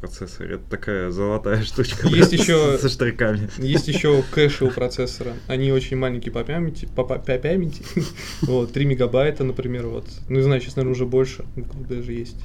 Процессор. 0.00 0.46
Это 0.46 0.62
такая 0.70 1.10
золотая 1.10 1.62
штучка. 1.64 2.08
Есть 2.08 2.32
еще- 2.32 2.78
Со 2.78 2.88
штриками. 2.88 3.50
Есть 3.58 3.88
еще 3.88 4.22
кэши 4.30 4.64
у 4.64 4.70
процессора. 4.74 5.34
Они 5.46 5.72
очень 5.72 5.96
маленькие 5.98 6.32
по 6.32 6.42
памяти. 6.42 6.88
По, 6.96 7.04
по- 7.04 7.18
по 7.18 7.36
памяти. 7.38 7.82
Вот, 8.42 8.72
3 8.72 8.84
мегабайта, 8.86 9.44
например, 9.44 9.88
вот. 9.88 10.06
Ну, 10.28 10.36
не 10.36 10.42
знаю, 10.42 10.60
сейчас, 10.62 10.76
наверное, 10.76 10.94
уже 10.94 11.04
больше. 11.04 11.44
Даже 11.88 12.12
есть. 12.14 12.36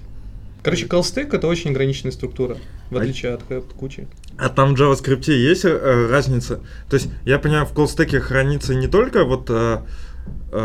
Короче, 0.63 0.87
stack 0.87 1.33
это 1.35 1.47
очень 1.47 1.69
ограниченная 1.71 2.11
структура, 2.11 2.57
в 2.89 2.97
А- 2.97 2.99
отличие 2.99 3.33
от, 3.35 3.49
от 3.51 3.65
кучи. 3.73 4.07
А 4.37 4.49
там 4.49 4.75
в 4.75 4.81
JavaScript 4.81 5.31
есть 5.31 5.63
э, 5.63 6.07
разница? 6.09 6.59
То 6.89 6.95
есть, 6.95 7.07
я 7.23 7.37
понимаю, 7.39 7.65
в 7.67 7.73
колстеке 7.73 8.19
хранится 8.19 8.73
не 8.75 8.87
только 8.87 9.23
вот 9.23 9.45
э, 9.49 9.53
э, 9.53 9.77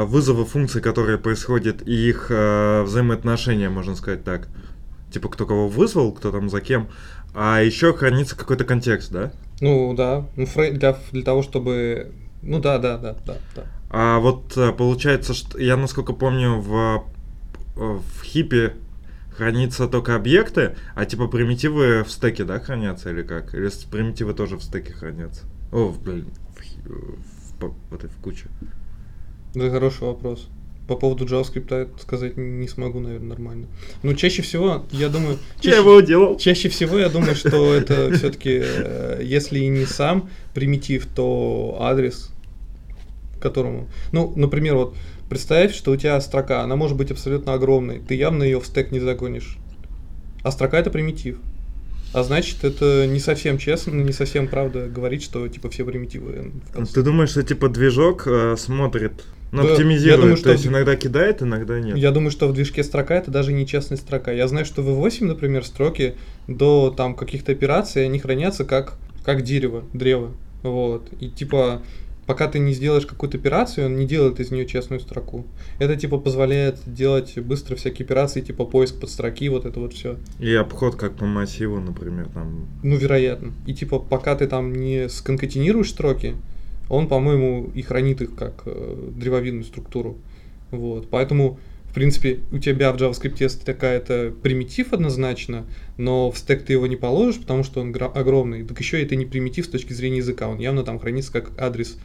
вызовы 0.04 0.44
функций, 0.44 0.80
которые 0.80 1.18
происходят, 1.18 1.86
и 1.86 2.08
их 2.08 2.26
э, 2.30 2.82
взаимоотношения, 2.82 3.68
можно 3.68 3.96
сказать 3.96 4.24
так. 4.24 4.48
Типа, 5.12 5.28
кто 5.28 5.46
кого 5.46 5.68
вызвал, 5.68 6.12
кто 6.12 6.30
там 6.30 6.48
за 6.48 6.60
кем. 6.60 6.88
А 7.34 7.60
еще 7.60 7.92
хранится 7.92 8.36
какой-то 8.36 8.64
контекст, 8.64 9.12
да? 9.12 9.32
Ну, 9.60 9.94
да. 9.94 10.26
Ну, 10.36 10.46
для, 10.72 10.96
для 11.12 11.22
того, 11.22 11.42
чтобы... 11.42 12.12
Ну, 12.42 12.60
да, 12.60 12.78
да, 12.78 12.96
да, 12.96 13.16
да, 13.26 13.36
да. 13.54 13.64
А 13.90 14.18
вот 14.20 14.56
э, 14.56 14.72
получается, 14.72 15.34
что 15.34 15.58
я 15.58 15.76
насколько 15.76 16.12
помню, 16.12 16.60
в, 16.60 17.04
э, 17.76 17.80
в 17.80 18.22
хипе 18.22 18.74
хранятся 19.36 19.88
только 19.88 20.14
объекты, 20.14 20.76
а 20.94 21.04
типа 21.04 21.26
примитивы 21.26 22.04
в 22.04 22.10
стеке, 22.10 22.44
да, 22.44 22.60
хранятся 22.60 23.10
или 23.10 23.22
как? 23.22 23.54
Или 23.54 23.68
примитивы 23.90 24.32
тоже 24.34 24.56
в 24.56 24.62
стеке 24.62 24.92
хранятся? 24.92 25.44
О, 25.72 25.88
в, 25.88 26.00
блин, 26.02 26.28
в, 26.54 26.90
в, 26.90 27.58
по- 27.58 27.74
в 27.90 27.94
этой 27.94 28.08
в 28.08 28.16
куче. 28.16 28.46
Это 29.54 29.70
хороший 29.70 30.02
вопрос. 30.02 30.48
По 30.86 30.96
поводу 30.96 31.24
JavaScript 31.24 32.00
сказать 32.00 32.36
не 32.36 32.66
смогу, 32.66 32.98
наверное, 32.98 33.28
нормально. 33.28 33.66
Ну, 34.02 34.14
чаще 34.14 34.42
всего, 34.42 34.84
я 34.90 35.08
думаю... 35.08 35.38
Я 35.62 35.70
чаще- 35.70 35.76
его 35.82 36.00
делал. 36.00 36.36
Чаще 36.36 36.68
всего 36.68 36.98
я 36.98 37.08
думаю, 37.08 37.36
что 37.36 37.74
это 37.74 38.12
все-таки, 38.12 38.62
если 39.22 39.60
и 39.60 39.68
не 39.68 39.86
сам 39.86 40.28
примитив, 40.52 41.06
то 41.06 41.76
адрес, 41.80 42.30
к 43.38 43.42
которому. 43.42 43.88
Ну, 44.10 44.32
например, 44.34 44.74
вот 44.74 44.96
представь, 45.28 45.74
что 45.74 45.92
у 45.92 45.96
тебя 45.96 46.20
строка, 46.20 46.62
она 46.62 46.74
может 46.74 46.96
быть 46.96 47.12
абсолютно 47.12 47.52
огромной, 47.54 48.00
ты 48.00 48.16
явно 48.16 48.42
ее 48.42 48.60
в 48.60 48.66
стек 48.66 48.90
не 48.90 48.98
загонишь. 48.98 49.58
А 50.42 50.50
строка 50.50 50.78
это 50.78 50.90
примитив. 50.90 51.38
А 52.12 52.24
значит, 52.24 52.64
это 52.64 53.06
не 53.06 53.20
совсем 53.20 53.58
честно, 53.58 53.92
не 53.92 54.12
совсем 54.12 54.48
правда 54.48 54.88
говорить, 54.88 55.22
что 55.22 55.46
типа 55.46 55.70
все 55.70 55.84
примитивы. 55.84 56.50
конце. 56.72 56.94
Ты 56.94 57.02
думаешь, 57.02 57.30
что 57.30 57.44
типа 57.44 57.68
движок 57.68 58.26
э, 58.26 58.56
смотрит, 58.58 59.12
ну, 59.52 59.64
Да, 59.64 59.72
оптимизирует, 59.72 60.20
думаю, 60.20 60.36
то 60.36 60.40
что 60.40 60.52
есть 60.52 60.64
в- 60.66 60.68
иногда 60.68 60.96
кидает, 60.96 61.42
иногда 61.42 61.80
нет. 61.80 61.96
Я 61.96 62.10
думаю, 62.12 62.30
что 62.30 62.46
в 62.48 62.52
движке 62.52 62.84
строка 62.84 63.16
это 63.16 63.30
даже 63.30 63.52
не 63.52 63.66
честная 63.66 63.98
строка. 63.98 64.32
Я 64.32 64.46
знаю, 64.48 64.64
что 64.64 64.82
в 64.82 64.88
V8, 64.88 65.24
например, 65.24 65.64
строки 65.64 66.14
до 66.46 66.94
там 66.96 67.14
каких-то 67.14 67.52
операций, 67.52 68.04
они 68.04 68.18
хранятся 68.18 68.64
как, 68.64 68.94
как 69.24 69.42
дерево, 69.42 69.84
древо. 69.92 70.32
Вот. 70.62 71.08
И 71.20 71.28
типа, 71.28 71.82
пока 72.26 72.46
ты 72.46 72.60
не 72.60 72.72
сделаешь 72.74 73.06
какую-то 73.06 73.38
операцию, 73.38 73.86
он 73.86 73.96
не 73.96 74.06
делает 74.06 74.38
из 74.38 74.52
нее 74.52 74.66
честную 74.66 75.00
строку. 75.00 75.44
Это 75.80 75.96
типа 75.96 76.18
позволяет 76.18 76.78
делать 76.86 77.36
быстро 77.38 77.74
всякие 77.74 78.04
операции, 78.04 78.40
типа 78.42 78.64
поиск 78.66 79.00
под 79.00 79.10
строки, 79.10 79.48
вот 79.48 79.64
это 79.64 79.80
вот 79.80 79.94
все. 79.94 80.16
И 80.38 80.54
обход 80.54 80.94
как 80.94 81.16
по 81.16 81.24
массиву, 81.24 81.80
например, 81.80 82.28
там. 82.32 82.66
Ну, 82.84 82.94
вероятно. 82.96 83.52
И 83.66 83.74
типа, 83.74 83.98
пока 83.98 84.36
ты 84.36 84.46
там 84.46 84.72
не 84.72 85.08
сконкатинируешь 85.08 85.90
строки, 85.90 86.36
он, 86.90 87.08
по-моему, 87.08 87.70
и 87.72 87.82
хранит 87.82 88.20
их 88.20 88.34
как 88.34 88.64
э, 88.66 89.10
древовидную 89.16 89.64
структуру. 89.64 90.18
Вот. 90.72 91.08
Поэтому, 91.08 91.58
в 91.84 91.94
принципе, 91.94 92.40
у 92.50 92.58
тебя 92.58 92.92
в 92.92 92.96
JavaScript 92.96 93.36
есть 93.38 93.64
такая-то 93.64 94.34
примитив 94.42 94.92
однозначно, 94.92 95.66
но 95.96 96.30
в 96.32 96.36
стек 96.36 96.64
ты 96.64 96.72
его 96.72 96.88
не 96.88 96.96
положишь, 96.96 97.40
потому 97.40 97.62
что 97.62 97.80
он 97.80 97.94
огромный. 97.96 98.64
Так 98.64 98.78
еще 98.80 99.00
это 99.02 99.14
не 99.14 99.24
примитив 99.24 99.66
с 99.66 99.68
точки 99.68 99.92
зрения 99.92 100.18
языка. 100.18 100.48
Он 100.48 100.58
явно 100.58 100.82
там 100.82 100.98
хранится 100.98 101.32
как 101.32 101.52
адрес, 101.60 101.96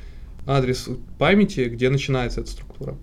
адрес 0.46 0.88
памяти, 1.18 1.62
где 1.62 1.90
начинается 1.90 2.42
эта 2.42 2.52
структура. 2.52 2.96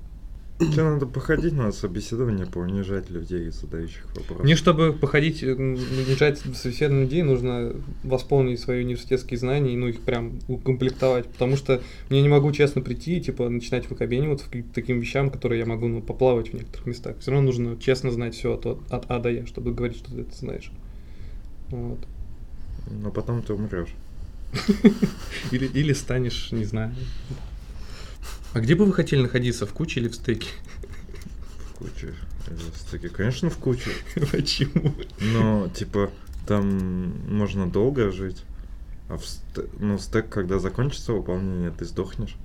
Тебе 0.59 0.85
надо 0.85 1.07
походить 1.07 1.55
на 1.55 1.73
собеседование 1.73 2.47
по 2.47 2.59
унижать 2.59 3.11
людей, 3.11 3.51
задающих 3.51 4.05
вопросы. 4.15 4.43
Мне, 4.45 4.55
чтобы 4.55 4.93
походить, 4.93 5.43
э, 5.43 5.55
унижать 5.55 6.39
собеседование 6.39 7.05
людей, 7.05 7.23
нужно 7.23 7.75
восполнить 8.05 8.61
свои 8.61 8.85
университетские 8.85 9.39
знания 9.39 9.73
и 9.73 9.77
ну, 9.77 9.89
их 9.89 10.01
прям 10.01 10.39
укомплектовать. 10.49 11.27
Потому 11.27 11.57
что 11.57 11.83
я 12.11 12.23
не 12.23 12.29
могу 12.29 12.53
честно 12.53 12.81
прийти 12.81 13.17
и 13.17 13.21
типа 13.21 13.49
начинать 13.49 13.91
выкобениваться 13.91 14.47
к 14.49 14.63
таким 14.75 15.01
вещам, 15.01 15.31
которые 15.31 15.59
я 15.61 15.67
могу 15.67 15.89
ну, 15.89 16.01
поплавать 16.01 16.51
в 16.51 16.55
некоторых 16.55 16.87
местах. 16.87 17.17
Все 17.19 17.33
равно 17.33 17.47
нужно 17.47 17.77
честно 17.81 18.11
знать 18.11 18.35
все 18.35 18.55
от, 18.55 18.67
от 18.67 19.11
А 19.11 19.19
до 19.19 19.31
Я, 19.31 19.47
чтобы 19.47 19.73
говорить, 19.73 19.99
что 19.99 20.13
ты 20.13 20.21
это 20.21 20.37
знаешь. 20.37 20.71
Вот. 21.71 21.99
Но 22.91 23.11
потом 23.11 23.43
ты 23.43 23.55
умрешь. 23.55 23.95
Или, 25.51 25.67
или 25.67 25.95
станешь, 25.95 26.53
не 26.53 26.67
знаю. 26.67 26.95
А 28.55 28.61
где 28.61 28.75
бы 28.75 28.85
вы 28.85 28.93
хотели 28.93 29.23
находиться, 29.23 29.67
в 29.67 29.73
куче 29.73 30.01
или 30.01 30.09
в 30.09 30.15
стеке? 30.15 30.49
В 31.57 31.79
куче. 31.79 32.15
В 32.47 32.77
стеке. 32.77 33.09
Конечно, 33.09 33.49
в 33.51 33.57
куче. 33.57 33.91
Почему? 34.33 34.95
Но, 35.21 35.69
типа, 35.75 36.11
там 36.47 37.13
можно 37.29 37.71
долго 37.71 38.11
жить. 38.11 38.45
А 39.09 39.17
в 39.17 39.27
сте- 39.27 39.67
ну, 39.79 39.99
стек, 39.99 40.29
когда 40.29 40.59
закончится 40.59 41.13
выполнение, 41.13 41.71
ты 41.71 41.85
сдохнешь. 41.85 42.37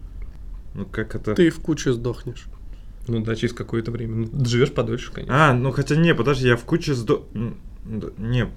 Ну, 0.73 0.85
как 0.85 1.15
это... 1.15 1.35
Ты 1.35 1.49
в 1.49 1.59
куче 1.59 1.93
сдохнешь. 1.93 2.45
Ну 3.07 3.23
да, 3.23 3.35
через 3.35 3.53
какое-то 3.53 3.91
время. 3.91 4.27
Ну, 4.31 4.45
живешь 4.45 4.73
подольше, 4.73 5.11
конечно. 5.11 5.49
А, 5.49 5.53
ну 5.53 5.71
хотя 5.71 5.95
не, 5.95 6.13
подожди, 6.13 6.47
я 6.47 6.57
в 6.57 6.63
куче 6.63 6.93
сдох... 6.93 7.23
Не, 7.33 8.49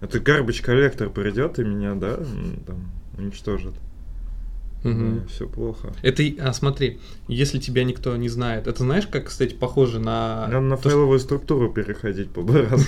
это 0.00 0.18
garbage 0.18 0.62
коллектор 0.62 1.08
придет 1.10 1.58
и 1.58 1.64
меня, 1.64 1.94
да, 1.94 2.16
там, 2.66 2.90
уничтожит. 3.16 3.74
Мгм. 4.82 5.26
Все 5.28 5.46
плохо. 5.46 5.92
Это, 6.02 6.22
а 6.40 6.52
смотри, 6.54 7.00
если 7.28 7.58
тебя 7.58 7.84
никто 7.84 8.16
не 8.16 8.28
знает, 8.30 8.66
это 8.66 8.82
знаешь, 8.82 9.06
как, 9.06 9.26
кстати, 9.26 9.52
похоже 9.54 9.98
на... 10.00 10.46
Надо 10.46 10.60
на 10.60 10.76
то, 10.76 10.80
что- 10.82 10.88
файловую 10.90 11.18
структуру 11.20 11.70
переходить 11.70 12.30
по 12.30 12.40
разу. 12.40 12.84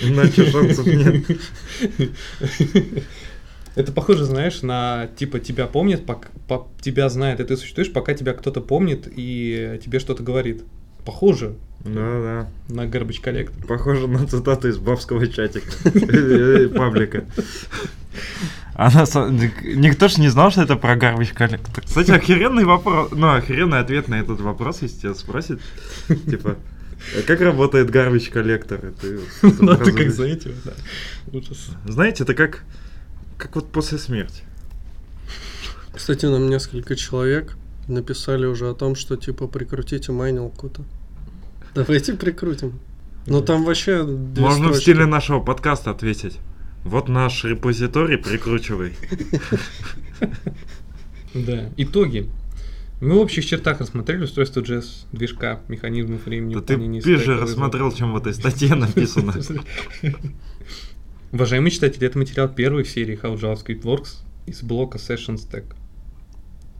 Иначе 0.00 0.46
шансов 0.50 0.86
нет. 0.86 1.24
Это 3.76 3.92
похоже, 3.92 4.24
знаешь, 4.24 4.62
на 4.62 5.08
типа 5.16 5.38
тебя 5.38 5.66
помнят, 5.66 6.02
пок- 6.02 6.26
по- 6.48 6.68
тебя 6.80 7.08
знает, 7.08 7.40
и 7.40 7.44
ты 7.44 7.56
существуешь, 7.56 7.92
пока 7.92 8.14
тебя 8.14 8.32
кто-то 8.32 8.60
помнит 8.60 9.08
и 9.14 9.80
тебе 9.84 9.98
что-то 10.00 10.22
говорит. 10.22 10.64
Похоже 11.04 11.54
Да-да. 11.80 12.50
на 12.68 12.84
garbage 12.86 13.22
коллектор. 13.22 13.64
Похоже 13.66 14.06
на 14.06 14.26
цитату 14.26 14.68
из 14.68 14.76
бабского 14.78 15.26
чатика. 15.26 15.70
Э, 15.84 16.68
Паблика. 16.68 17.24
А 18.74 18.90
на 18.90 19.06
самом- 19.06 19.36
Никто 19.64 20.08
ж 20.08 20.18
не 20.18 20.28
знал, 20.28 20.50
что 20.50 20.62
это 20.62 20.76
про 20.76 20.96
garbage 20.96 21.34
коллектор. 21.34 21.84
Кстати, 21.84 22.10
охеренный 22.12 22.64
вопрос, 22.64 23.10
ну, 23.12 23.34
охеренный 23.34 23.80
ответ 23.80 24.08
на 24.08 24.14
этот 24.20 24.40
вопрос, 24.40 24.82
если 24.82 25.00
тебя 25.00 25.14
спросят. 25.14 25.60
Типа, 26.08 26.56
«А 27.18 27.22
как 27.26 27.40
работает 27.40 27.90
garbage 27.90 28.30
коллектор? 28.30 28.78
И 28.86 28.90
ты 28.92 29.18
вот 29.42 29.60
Ну, 29.60 29.76
ты 29.76 29.92
как 29.92 30.10
за 30.10 30.24
этим, 30.26 30.52
да. 30.64 30.72
Ужас. 31.32 31.70
Знаете, 31.86 32.24
это 32.24 32.34
как, 32.34 32.64
как 33.38 33.54
вот 33.56 33.70
после 33.72 33.98
смерти. 33.98 34.42
Кстати, 35.94 36.26
нам 36.26 36.48
несколько 36.48 36.94
человек 36.96 37.56
написали 37.88 38.46
уже 38.46 38.68
о 38.70 38.74
том, 38.74 38.94
что 38.94 39.16
типа 39.16 39.48
прикрутите 39.48 40.12
майнилку-то. 40.12 40.84
Давайте 41.74 42.14
прикрутим. 42.14 42.78
Но 43.26 43.40
там 43.40 43.64
вообще 43.64 44.02
Можно 44.04 44.68
в 44.70 44.76
стиле 44.76 45.06
нашего 45.06 45.40
подкаста 45.40 45.90
ответить. 45.90 46.38
Вот 46.84 47.08
наш 47.08 47.44
репозиторий, 47.44 48.16
прикручивай. 48.18 48.94
Да. 51.34 51.70
Итоги. 51.76 52.28
Мы 53.00 53.14
в 53.14 53.18
общих 53.18 53.46
чертах 53.46 53.80
рассмотрели 53.80 54.24
устройство 54.24 54.60
JS, 54.60 55.06
движка, 55.12 55.60
механизмов 55.68 56.26
времени. 56.26 56.54
Да 56.54 56.60
ты 56.60 57.00
стека, 57.00 57.38
рассмотрел, 57.38 57.90
чем 57.92 58.12
в 58.12 58.16
этой 58.16 58.34
статье 58.34 58.74
написано. 58.74 59.34
Уважаемые 61.32 61.70
читатели, 61.70 62.06
это 62.06 62.18
материал 62.18 62.48
первой 62.48 62.84
серии 62.84 63.18
How 63.18 63.36
JavaScript 63.38 63.82
Works 63.82 64.18
из 64.46 64.62
блока 64.62 64.98
Session 64.98 65.36
Stack. 65.36 65.74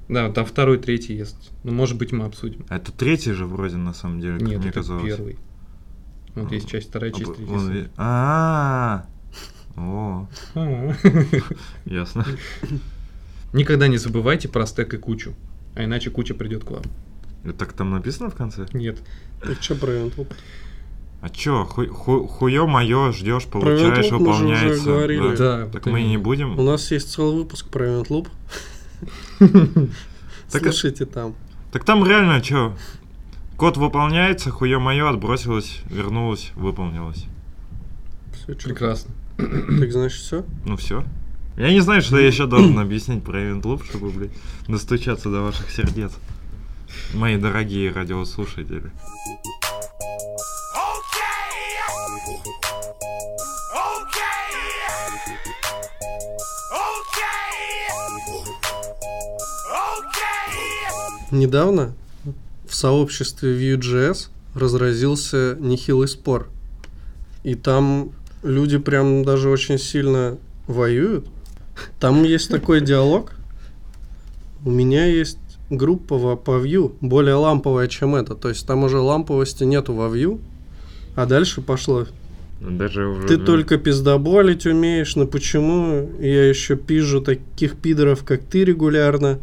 Да, 0.09 0.31
там 0.31 0.45
второй, 0.45 0.79
третий 0.79 1.15
есть. 1.15 1.53
Ну, 1.63 1.73
может 1.73 1.97
быть, 1.97 2.11
мы 2.11 2.25
обсудим. 2.25 2.67
А 2.69 2.77
Это 2.77 2.91
третий 2.91 3.33
же 3.33 3.47
вроде 3.47 3.77
на 3.77 3.95
самом 3.95 4.21
деле, 4.21 4.39
как 4.39 4.49
Нет, 4.49 4.59
мне 4.59 4.69
это 4.71 4.81
казалось. 4.81 5.05
первый. 5.05 5.39
Вот 6.35 6.53
есть 6.53 6.69
часть 6.69 6.89
вторая, 6.89 7.13
А, 7.13 7.15
часть 7.15 7.35
третья. 7.37 7.91
А, 7.97 9.07
о, 9.77 10.27
А. 10.55 10.93
ясно. 11.85 12.27
Никогда 13.53 13.89
не 13.89 13.97
забывайте 13.99 14.49
про 14.49 14.67
стек 14.67 14.95
и 14.95 14.97
кучу. 14.97 15.35
А 15.75 15.85
иначе 15.85 16.11
куча 16.11 16.35
придет 16.35 16.65
к 16.65 16.71
вам. 16.71 16.83
Это 17.45 17.53
Так 17.55 17.73
там 17.73 17.91
написано 17.91 18.31
в 18.31 18.35
конце? 18.35 18.67
Нет. 18.73 18.99
Так 19.41 19.63
что 19.63 19.75
про 19.75 19.91
Eventloop? 19.93 20.33
А 21.23 21.29
чё, 21.29 21.65
ху- 21.65 21.87
ху- 21.89 22.27
хуё 22.27 22.67
моё 22.67 23.13
ждешь, 23.13 23.45
Про 23.47 23.61
получаешь, 23.61 24.11
мы 24.11 24.17
уже 24.19 24.19
выполняется. 24.19 24.85
говорили. 24.85 25.37
Да, 25.37 25.67
Так 25.67 25.87
мы 25.87 26.03
и 26.03 26.09
не 26.09 26.17
будем. 26.19 26.59
У 26.59 26.63
нас 26.63 26.91
есть 26.91 27.13
целый 27.13 27.37
выпуск 27.37 27.69
про 27.69 27.87
Eventloop. 27.87 28.29
Так, 30.51 30.63
Слушайте 30.63 31.07
там. 31.07 31.35
так 31.73 31.85
там 31.85 32.05
реально 32.07 32.43
что? 32.43 32.77
Код 33.57 33.77
выполняется, 33.77 34.51
хуе 34.51 34.79
мое, 34.79 35.09
отбросилось, 35.09 35.81
вернулось, 35.89 36.51
выполнилось. 36.57 37.27
Чё? 38.47 38.55
Прекрасно. 38.57 39.15
Так 39.81 39.93
значит 39.93 40.21
все? 40.21 40.45
Ну 40.67 40.77
все. 40.77 41.05
Я 41.57 41.71
не 41.73 41.81
знаю, 41.81 42.03
что 42.03 42.19
я 42.19 42.27
еще 42.27 42.47
должен 42.47 42.79
объяснить 42.79 43.23
про 43.23 43.41
Event 43.41 43.63
Loop, 43.63 43.85
чтобы, 43.85 44.11
блядь, 44.11 44.31
достучаться 44.69 45.31
до 45.31 45.43
ваших 45.43 45.71
сердец. 45.71 46.13
Мои 47.15 47.37
дорогие 47.37 47.93
радиослушатели. 47.93 48.91
Недавно 61.31 61.95
в 62.69 62.75
сообществе 62.75 63.55
Vue.js 63.55 64.31
разразился 64.55 65.57
нехилый 65.61 66.09
спор. 66.09 66.49
И 67.45 67.55
там 67.55 68.13
люди 68.43 68.79
прям 68.79 69.25
даже 69.25 69.49
очень 69.49 69.79
сильно 69.79 70.39
воюют. 70.67 71.27
Там 71.99 72.25
есть 72.25 72.51
такой 72.51 72.81
диалог. 72.81 73.33
У 74.65 74.71
меня 74.71 75.07
есть 75.07 75.39
группа 75.71 76.37
по 76.37 76.51
Vue, 76.65 76.93
более 77.01 77.35
ламповая, 77.35 77.89
чем 77.89 78.15
это. 78.15 78.35
То 78.35 78.49
есть 78.49 78.67
там 78.67 78.85
уже 78.85 78.99
ламповости 78.99 79.65
нету 79.65 79.95
во 79.95 80.09
Vue. 80.09 80.41
А 81.17 81.27
дальше 81.27 81.61
пошло. 81.61 82.07
Даже 82.61 83.07
уже... 83.07 83.27
Ты 83.27 83.39
только 83.39 83.79
пиздоболить 83.79 84.67
умеешь, 84.67 85.17
но 85.17 85.27
почему 85.27 86.11
я 86.21 86.47
еще 86.47 86.77
пижу 86.77 87.23
таких 87.23 87.77
пидоров, 87.77 88.23
как 88.25 88.43
ты 88.43 88.65
регулярно? 88.65 89.41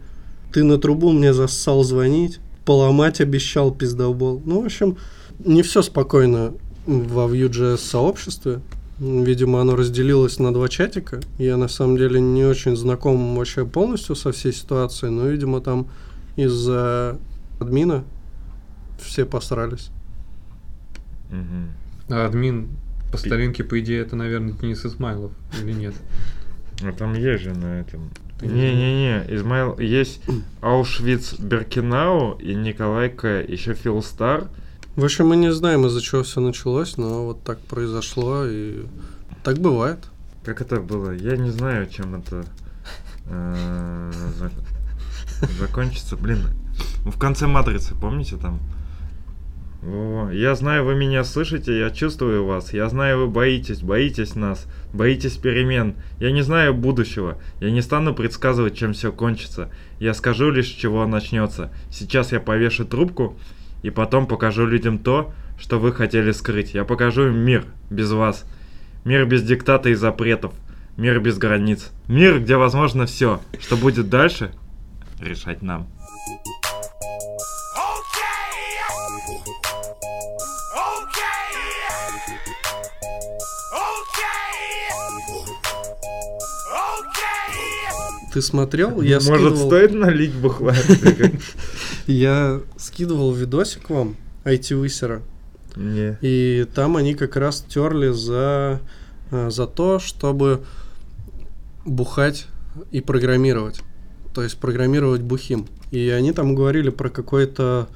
Ты 0.53 0.63
на 0.63 0.77
трубу 0.77 1.11
мне 1.11 1.33
зассал 1.33 1.83
звонить, 1.83 2.39
поломать 2.63 3.19
обещал 3.19 3.73
пиздобол. 3.73 4.41
Ну, 4.45 4.61
в 4.61 4.65
общем, 4.65 4.97
не 5.39 5.63
все 5.63 5.81
спокойно 5.81 6.53
во 6.85 7.25
Vue.js 7.25 7.77
сообществе. 7.77 8.61
Видимо, 8.99 9.61
оно 9.61 9.75
разделилось 9.75 10.39
на 10.39 10.51
два 10.53 10.67
чатика. 10.69 11.19
Я 11.37 11.57
на 11.57 11.67
самом 11.67 11.97
деле 11.97 12.19
не 12.19 12.43
очень 12.45 12.75
знаком 12.75 13.35
вообще 13.35 13.65
полностью 13.65 14.15
со 14.15 14.31
всей 14.31 14.51
ситуацией, 14.51 15.11
но, 15.11 15.27
видимо, 15.27 15.61
там 15.61 15.87
из-за 16.35 17.19
админа 17.59 18.03
все 18.99 19.25
посрались. 19.25 19.89
мгм. 21.29 21.69
А 22.09 22.25
админ 22.25 22.69
по 23.11 23.17
старинке, 23.17 23.63
по 23.63 23.79
идее, 23.79 24.01
это, 24.01 24.15
наверное, 24.15 24.53
Денис 24.53 24.85
Измайлов 24.85 25.31
или 25.61 25.73
нет? 25.73 25.93
А 26.81 26.91
там 26.91 27.13
есть 27.13 27.43
же 27.43 27.53
на 27.53 27.81
этом. 27.81 28.09
Не-не-не, 28.41 29.25
Измаил, 29.35 29.77
есть 29.79 30.21
Аушвиц 30.61 31.39
Беркинау 31.39 32.33
и 32.33 32.53
Николайка, 32.53 33.41
еще 33.41 33.73
Фил 33.73 34.01
Стар. 34.03 34.47
В 34.97 35.03
общем, 35.05 35.27
мы 35.27 35.35
не 35.35 35.53
знаем, 35.53 35.85
из-за 35.85 36.01
чего 36.01 36.23
все 36.23 36.41
началось, 36.41 36.97
но 36.97 37.27
вот 37.27 37.43
так 37.43 37.59
произошло, 37.59 38.47
и 38.47 38.87
так 39.43 39.59
бывает. 39.59 39.99
Как 40.43 40.59
это 40.59 40.79
было? 40.79 41.11
Я 41.11 41.37
не 41.37 41.51
знаю, 41.51 41.87
чем 41.87 42.15
это 42.15 42.45
э, 43.27 44.11
зак- 44.39 45.51
закончится. 45.59 46.17
Блин, 46.17 46.39
ну, 47.05 47.11
в 47.11 47.19
конце 47.19 47.45
Матрицы, 47.45 47.93
помните 47.93 48.37
там? 48.37 48.59
Во, 49.83 50.31
Я 50.31 50.55
знаю, 50.55 50.83
вы 50.83 50.95
меня 50.95 51.23
слышите, 51.23 51.77
я 51.77 51.91
чувствую 51.91 52.43
вас. 52.43 52.73
Я 52.73 52.89
знаю, 52.89 53.19
вы 53.19 53.27
боитесь, 53.27 53.83
боитесь 53.83 54.33
нас, 54.33 54.65
боитесь 54.93 55.37
перемен. 55.37 55.93
Я 56.19 56.31
не 56.31 56.41
знаю 56.41 56.73
будущего. 56.73 57.37
Я 57.59 57.69
не 57.69 57.83
стану 57.83 58.15
предсказывать, 58.15 58.75
чем 58.75 58.93
все 58.93 59.11
кончится. 59.11 59.69
Я 59.99 60.15
скажу 60.15 60.49
лишь, 60.49 60.69
чего 60.69 61.05
начнется. 61.05 61.71
Сейчас 61.91 62.31
я 62.31 62.39
повешу 62.39 62.83
трубку 62.83 63.37
и 63.87 63.89
потом 63.89 64.27
покажу 64.27 64.65
людям 64.65 64.99
то, 64.99 65.33
что 65.57 65.79
вы 65.79 65.93
хотели 65.93 66.31
скрыть. 66.31 66.73
Я 66.73 66.83
покажу 66.83 67.27
им 67.27 67.37
мир 67.37 67.63
без 67.89 68.11
вас. 68.11 68.45
Мир 69.05 69.25
без 69.25 69.43
диктата 69.43 69.87
и 69.87 69.93
запретов. 69.93 70.53
Мир 70.97 71.21
без 71.21 71.37
границ. 71.37 71.91
Мир, 72.09 72.41
где 72.41 72.57
возможно 72.57 73.05
все. 73.05 73.39
Что 73.61 73.77
будет 73.77 74.09
дальше, 74.09 74.51
решать 75.21 75.61
нам. 75.61 75.87
Ты 88.37 88.43
смотрел? 88.43 89.01
Я 89.01 89.15
Может, 89.15 89.33
скидывал, 89.33 89.67
стоит 89.67 89.93
налить 89.95 90.33
бухла? 90.35 90.75
я 92.05 92.61
скидывал 92.77 93.33
видосик 93.33 93.89
вам 93.89 94.15
IT-высера, 94.45 95.23
и 95.75 96.67
там 96.75 96.97
они 96.97 97.15
как 97.15 97.35
раз 97.35 97.65
терли 97.67 98.09
за, 98.09 98.79
э, 99.31 99.49
за 99.49 99.65
то, 99.65 99.97
чтобы 99.97 100.61
бухать 101.83 102.45
и 102.91 103.01
программировать. 103.01 103.81
То 104.35 104.43
есть 104.43 104.59
программировать 104.59 105.21
бухим. 105.21 105.65
И 105.89 106.07
они 106.09 106.31
там 106.31 106.53
говорили 106.53 106.91
про 106.91 107.09
какой-то 107.09 107.87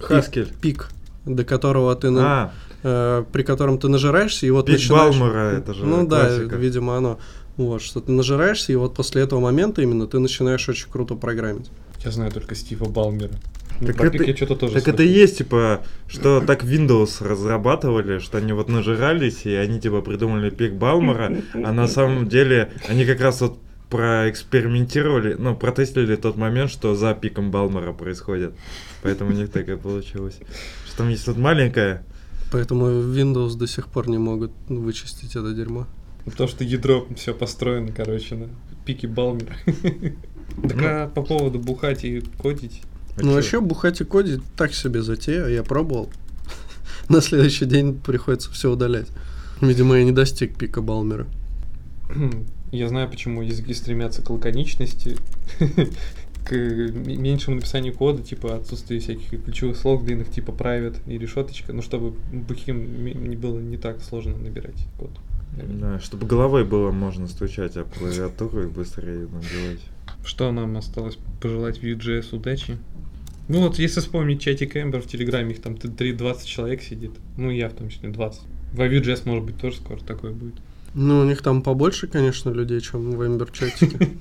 Хаскель. 0.00 0.48
пик, 0.62 0.88
до 1.26 1.44
которого 1.44 1.94
ты 1.96 2.08
на- 2.08 2.22
А, 2.22 2.52
э, 2.82 3.24
при 3.30 3.42
котором 3.42 3.78
ты 3.78 3.88
нажираешься, 3.88 4.46
и 4.46 4.50
вот 4.50 4.64
пик 4.64 4.76
начинаешь... 4.76 5.18
Балмера, 5.18 5.50
это 5.50 5.74
же 5.74 5.84
Ну 5.84 6.06
да, 6.06 6.28
классика. 6.28 6.56
видимо, 6.56 6.96
оно. 6.96 7.18
Вот, 7.56 7.82
что 7.82 8.00
ты 8.00 8.12
нажираешься, 8.12 8.72
и 8.72 8.76
вот 8.76 8.94
после 8.94 9.22
этого 9.22 9.40
момента 9.40 9.82
именно 9.82 10.06
ты 10.06 10.18
начинаешь 10.18 10.68
очень 10.68 10.90
круто 10.90 11.14
программить. 11.14 11.70
Я 12.04 12.10
знаю 12.10 12.32
только 12.32 12.54
Стива 12.54 12.86
Балмера. 12.88 13.34
Ну, 13.80 13.86
Так 13.88 13.96
про 13.96 14.06
это- 14.06 14.24
я 14.24 14.36
что-то 14.36 14.56
тоже 14.56 14.74
Так 14.74 14.88
это 14.88 15.02
и 15.02 15.08
есть, 15.08 15.38
типа, 15.38 15.82
что 16.08 16.40
так 16.40 16.64
Windows 16.64 17.26
разрабатывали, 17.26 18.18
что 18.18 18.38
они 18.38 18.52
вот 18.52 18.68
нажирались, 18.68 19.44
и 19.44 19.54
они, 19.54 19.80
типа, 19.80 20.02
придумали 20.02 20.50
пик 20.50 20.74
Балмера, 20.74 21.36
а 21.54 21.72
на 21.72 21.86
самом 21.88 22.28
деле 22.28 22.72
они 22.88 23.04
как 23.04 23.20
раз 23.20 23.40
вот 23.40 23.58
проэкспериментировали, 23.90 25.34
ну, 25.38 25.54
протестили 25.54 26.16
тот 26.16 26.36
момент, 26.36 26.70
что 26.70 26.94
за 26.94 27.12
пиком 27.14 27.50
Балмера 27.50 27.92
происходит. 27.92 28.54
Поэтому 29.02 29.30
у 29.30 29.34
них 29.34 29.50
так 29.50 29.68
и 29.68 29.76
получилось. 29.76 30.38
Что 30.86 30.98
там 30.98 31.10
есть 31.10 31.26
вот 31.26 31.36
маленькая, 31.36 32.04
Поэтому 32.52 32.86
Windows 32.86 33.56
до 33.56 33.66
сих 33.66 33.88
пор 33.88 34.08
не 34.08 34.18
могут 34.18 34.52
вычистить 34.68 35.36
это 35.36 35.54
дерьмо. 35.54 35.86
Потому 36.24 36.48
что 36.48 36.64
ядро 36.64 37.06
все 37.16 37.34
построено, 37.34 37.92
короче, 37.92 38.34
на 38.36 38.48
пике 38.84 39.08
Балмера. 39.08 39.56
Так 40.68 40.76
а 40.82 41.08
по 41.08 41.22
поводу 41.22 41.58
бухать 41.58 42.04
и 42.04 42.22
кодить, 42.38 42.82
А 43.16 43.22
ну 43.22 43.32
вообще 43.32 43.58
бухать 43.58 44.02
и 44.02 44.04
кодить 44.04 44.42
так 44.54 44.74
себе 44.74 45.00
затея, 45.00 45.46
я 45.46 45.62
пробовал. 45.62 46.10
На 47.08 47.22
следующий 47.22 47.64
день 47.64 47.98
приходится 47.98 48.50
все 48.50 48.70
удалять. 48.70 49.08
Видимо, 49.62 49.96
я 49.96 50.04
не 50.04 50.12
достиг 50.12 50.58
пика 50.58 50.82
Балмера. 50.82 51.26
я 52.72 52.88
знаю, 52.88 53.08
почему 53.08 53.42
языки 53.42 53.72
стремятся 53.74 54.22
к 54.22 54.30
лаконичности, 54.30 55.16
к 56.44 56.52
меньшему 56.52 57.56
написанию 57.56 57.94
кода, 57.94 58.22
типа 58.22 58.56
отсутствие 58.56 59.00
всяких 59.00 59.44
ключевых 59.44 59.76
слов 59.76 60.04
длинных, 60.04 60.30
типа 60.30 60.50
private 60.50 60.98
и 61.06 61.16
решеточка, 61.16 61.72
ну 61.72 61.82
чтобы 61.82 62.10
бухим 62.32 63.04
не 63.04 63.36
было 63.36 63.58
не 63.58 63.76
так 63.76 64.02
сложно 64.02 64.36
набирать 64.36 64.86
код. 64.98 65.10
Да, 65.56 66.00
чтобы 66.00 66.26
головой 66.26 66.64
было 66.64 66.90
можно 66.90 67.26
стучать 67.26 67.76
об 67.76 67.92
клавиатуру 67.92 68.62
и 68.62 68.66
быстрее 68.66 69.26
набивать. 69.26 69.80
Что 70.24 70.50
нам 70.50 70.76
осталось 70.76 71.18
пожелать 71.40 71.78
Vue.js 71.78 72.34
удачи? 72.34 72.78
Ну 73.48 73.60
вот, 73.60 73.78
если 73.78 74.00
вспомнить 74.00 74.40
чатик 74.40 74.76
Эмбер 74.76 75.02
в 75.02 75.06
Телеграме, 75.06 75.52
их 75.52 75.60
там 75.60 75.74
3-20 75.74 76.44
человек 76.46 76.82
сидит. 76.82 77.12
Ну, 77.36 77.50
я 77.50 77.68
в 77.68 77.74
том 77.74 77.90
числе 77.90 78.08
20. 78.08 78.40
В 78.72 78.80
Vue.js, 78.80 79.22
может 79.24 79.44
быть, 79.44 79.58
тоже 79.58 79.76
скоро 79.76 79.98
такое 79.98 80.32
будет. 80.32 80.54
Ну, 80.94 81.20
у 81.20 81.24
них 81.24 81.42
там 81.42 81.62
побольше, 81.62 82.06
конечно, 82.06 82.50
людей, 82.50 82.80
чем 82.80 83.12
в 83.12 83.26
Эмбер 83.26 83.50
чатике. 83.50 84.10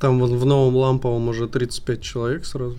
Там 0.00 0.18
вот 0.18 0.30
в 0.30 0.44
новом 0.44 0.74
ламповом 0.74 1.28
уже 1.28 1.46
35 1.46 2.02
человек 2.02 2.44
сразу. 2.44 2.76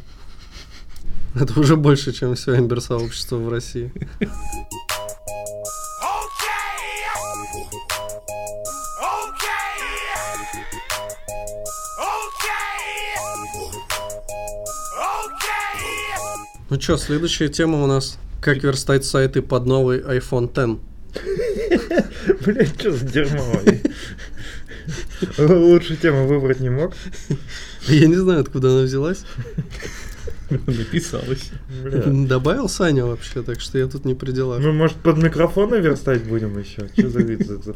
Это 1.35 1.57
уже 1.57 1.77
больше, 1.77 2.11
чем 2.11 2.35
все 2.35 2.57
Эмбер 2.57 2.81
сообщество 2.81 3.37
в 3.37 3.47
России. 3.47 3.93
Ну 16.73 16.81
что, 16.81 16.97
следующая 16.97 17.49
тема 17.49 17.83
у 17.83 17.85
нас 17.85 18.17
как 18.41 18.63
верстать 18.63 19.05
сайты 19.05 19.43
под 19.43 19.67
новый 19.67 19.99
iPhone 19.99 20.47
X. 20.47 20.81
Блять, 22.45 22.69
что 22.79 22.91
за 22.93 23.05
дерьмо? 23.05 23.43
Лучше 25.37 25.95
тему 25.97 26.25
выбрать 26.25 26.61
не 26.61 26.71
мог? 26.71 26.93
Я 27.87 28.07
не 28.07 28.15
знаю, 28.15 28.39
откуда 28.41 28.71
она 28.71 28.81
взялась. 28.85 29.23
Написалось. 30.49 31.51
Добавил 32.07 32.67
Саня 32.67 33.05
вообще, 33.05 33.43
так 33.43 33.61
что 33.61 33.77
я 33.77 33.85
тут 33.85 34.03
не 34.05 34.15
при 34.15 34.31
делах. 34.31 34.59
Мы, 34.59 34.73
может, 34.73 34.97
под 34.97 35.17
микрофоны 35.19 35.75
верстать 35.75 36.23
будем 36.23 36.57
еще? 36.57 36.89
Что 36.97 37.07
за 37.07 37.19
вид? 37.19 37.45
за- 37.45 37.75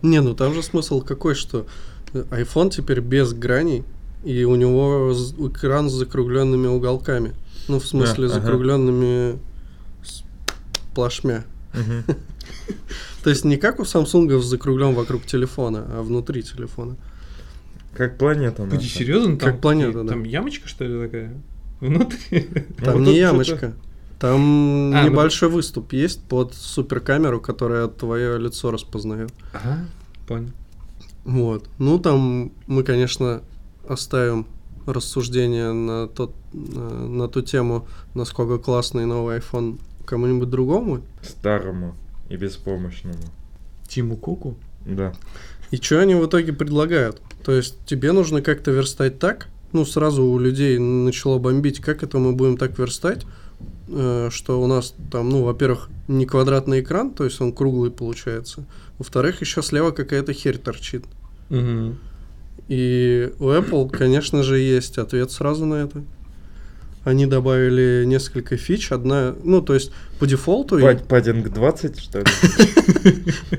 Не, 0.00 0.22
ну 0.22 0.34
там 0.34 0.54
же 0.54 0.62
смысл 0.62 1.02
какой, 1.02 1.34
что 1.34 1.66
iPhone 2.14 2.70
теперь 2.70 3.00
без 3.00 3.34
граней, 3.34 3.84
и 4.24 4.44
у 4.44 4.56
него 4.56 5.14
экран 5.40 5.90
с 5.90 5.92
закругленными 5.92 6.68
уголками. 6.68 7.34
Ну, 7.68 7.78
в 7.78 7.86
смысле, 7.86 8.26
ага. 8.26 8.34
закругленными 8.34 9.38
с- 10.02 10.24
плашмя. 10.94 11.44
То 13.24 13.30
есть 13.30 13.44
не 13.44 13.56
как 13.56 13.78
у 13.78 13.84
Samsung 13.84 14.40
закруглен 14.40 14.94
вокруг 14.94 15.24
телефона, 15.26 15.86
а 15.88 16.02
внутри 16.02 16.42
телефона. 16.42 16.96
Как 17.94 18.18
планета 18.18 18.64
наша. 18.64 18.80
серьезно? 18.86 19.36
Как 19.36 19.52
Там, 19.52 19.60
планета, 19.60 20.02
да. 20.02 20.08
Там 20.10 20.24
ямочка, 20.24 20.66
что 20.68 20.84
ли, 20.84 21.04
такая? 21.06 21.40
Внутри? 21.80 22.48
Ну, 22.78 22.84
Там 22.84 23.02
не 23.04 23.16
ямочка. 23.18 23.74
Там 24.18 24.92
А, 24.94 25.02
ну- 25.02 25.10
небольшой 25.10 25.48
выступ 25.50 25.92
есть 25.92 26.22
под 26.24 26.54
суперкамеру, 26.54 27.40
которая 27.40 27.88
твое 27.88 28.38
лицо 28.38 28.70
распознает. 28.70 29.32
Ага, 29.52 29.84
понял. 30.26 30.50
Вот. 31.24 31.68
Ну, 31.78 31.98
там 31.98 32.52
мы, 32.66 32.82
конечно, 32.82 33.42
оставим 33.88 34.46
рассуждение 34.86 35.72
на, 35.72 36.08
тот, 36.08 36.34
на, 36.52 37.08
на 37.08 37.28
ту 37.28 37.42
тему, 37.42 37.86
насколько 38.14 38.58
классный 38.58 39.06
новый 39.06 39.38
iPhone 39.38 39.78
кому-нибудь 40.04 40.50
другому. 40.50 41.02
Старому 41.22 41.94
и 42.28 42.36
беспомощному. 42.36 43.18
Тиму 43.88 44.16
Куку? 44.16 44.56
Да. 44.86 45.12
И 45.70 45.76
что 45.76 46.00
они 46.00 46.14
в 46.14 46.26
итоге 46.26 46.52
предлагают? 46.52 47.20
То 47.44 47.52
есть 47.52 47.84
тебе 47.86 48.12
нужно 48.12 48.42
как-то 48.42 48.70
верстать 48.70 49.18
так, 49.18 49.48
ну, 49.72 49.84
сразу 49.84 50.24
у 50.24 50.38
людей 50.38 50.78
начало 50.78 51.38
бомбить, 51.38 51.80
как 51.80 52.02
это 52.02 52.18
мы 52.18 52.32
будем 52.32 52.56
так 52.56 52.78
верстать, 52.78 53.24
э, 53.88 54.28
что 54.30 54.62
у 54.62 54.66
нас 54.66 54.94
там, 55.10 55.30
ну, 55.30 55.44
во-первых, 55.44 55.88
не 56.08 56.26
квадратный 56.26 56.80
экран, 56.80 57.10
то 57.10 57.24
есть 57.24 57.40
он 57.40 57.52
круглый 57.52 57.90
получается, 57.90 58.64
во-вторых, 58.98 59.40
еще 59.40 59.62
слева 59.62 59.90
какая-то 59.90 60.32
херь 60.32 60.58
торчит. 60.58 61.04
Угу. 61.50 61.96
И 62.68 63.32
у 63.38 63.48
Apple, 63.48 63.90
конечно 63.90 64.42
же, 64.42 64.58
есть 64.58 64.98
ответ 64.98 65.30
сразу 65.30 65.66
на 65.66 65.74
это. 65.74 66.02
Они 67.04 67.26
добавили 67.26 68.04
несколько 68.06 68.56
фич. 68.56 68.92
Одна, 68.92 69.34
ну, 69.42 69.60
то 69.60 69.74
есть 69.74 69.90
по 70.18 70.26
дефолту... 70.26 70.78
Пад- 70.80 71.08
Паддинг 71.08 71.52
20, 71.52 71.98
что 71.98 72.20
ли? 72.20 72.24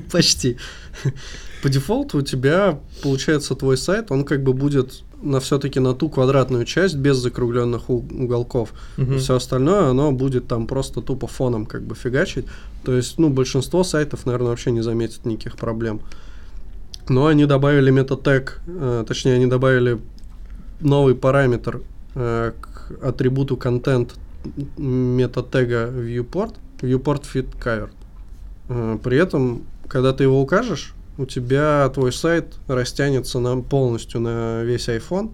Почти. 0.12 0.56
По 1.62 1.68
дефолту 1.68 2.18
у 2.18 2.22
тебя, 2.22 2.80
получается, 3.02 3.54
твой 3.54 3.76
сайт, 3.76 4.10
он 4.10 4.24
как 4.24 4.42
бы 4.42 4.52
будет 4.52 5.02
на 5.22 5.40
все-таки 5.40 5.80
на 5.80 5.94
ту 5.94 6.08
квадратную 6.08 6.64
часть 6.64 6.96
без 6.96 7.16
закругленных 7.16 7.88
уголков. 7.88 8.72
Все 9.18 9.36
остальное, 9.36 9.88
оно 9.90 10.12
будет 10.12 10.46
там 10.48 10.66
просто 10.66 11.00
тупо 11.00 11.26
фоном 11.26 11.66
как 11.66 11.82
бы 11.82 11.94
фигачить. 11.94 12.46
То 12.84 12.94
есть, 12.94 13.18
ну, 13.18 13.30
большинство 13.30 13.84
сайтов, 13.84 14.26
наверное, 14.26 14.50
вообще 14.50 14.70
не 14.70 14.82
заметит 14.82 15.24
никаких 15.24 15.56
проблем. 15.56 16.00
Но 17.08 17.26
они 17.26 17.44
добавили 17.46 17.90
метатег, 17.90 18.60
э, 18.66 19.04
точнее, 19.06 19.34
они 19.34 19.46
добавили 19.46 20.00
новый 20.80 21.14
параметр 21.14 21.82
э, 22.14 22.52
к 22.60 23.04
атрибуту 23.04 23.56
контент 23.56 24.14
метатега 24.76 25.88
viewport, 25.88 26.54
viewport 26.80 27.24
fit 27.32 27.48
cover. 27.62 27.90
Э, 28.68 28.98
При 29.02 29.18
этом, 29.18 29.64
когда 29.88 30.12
ты 30.12 30.24
его 30.24 30.40
укажешь, 30.40 30.94
у 31.18 31.26
тебя 31.26 31.88
твой 31.90 32.12
сайт 32.12 32.54
растянется 32.66 33.38
на, 33.38 33.60
полностью 33.60 34.20
на 34.20 34.62
весь 34.62 34.88
iPhone, 34.88 35.30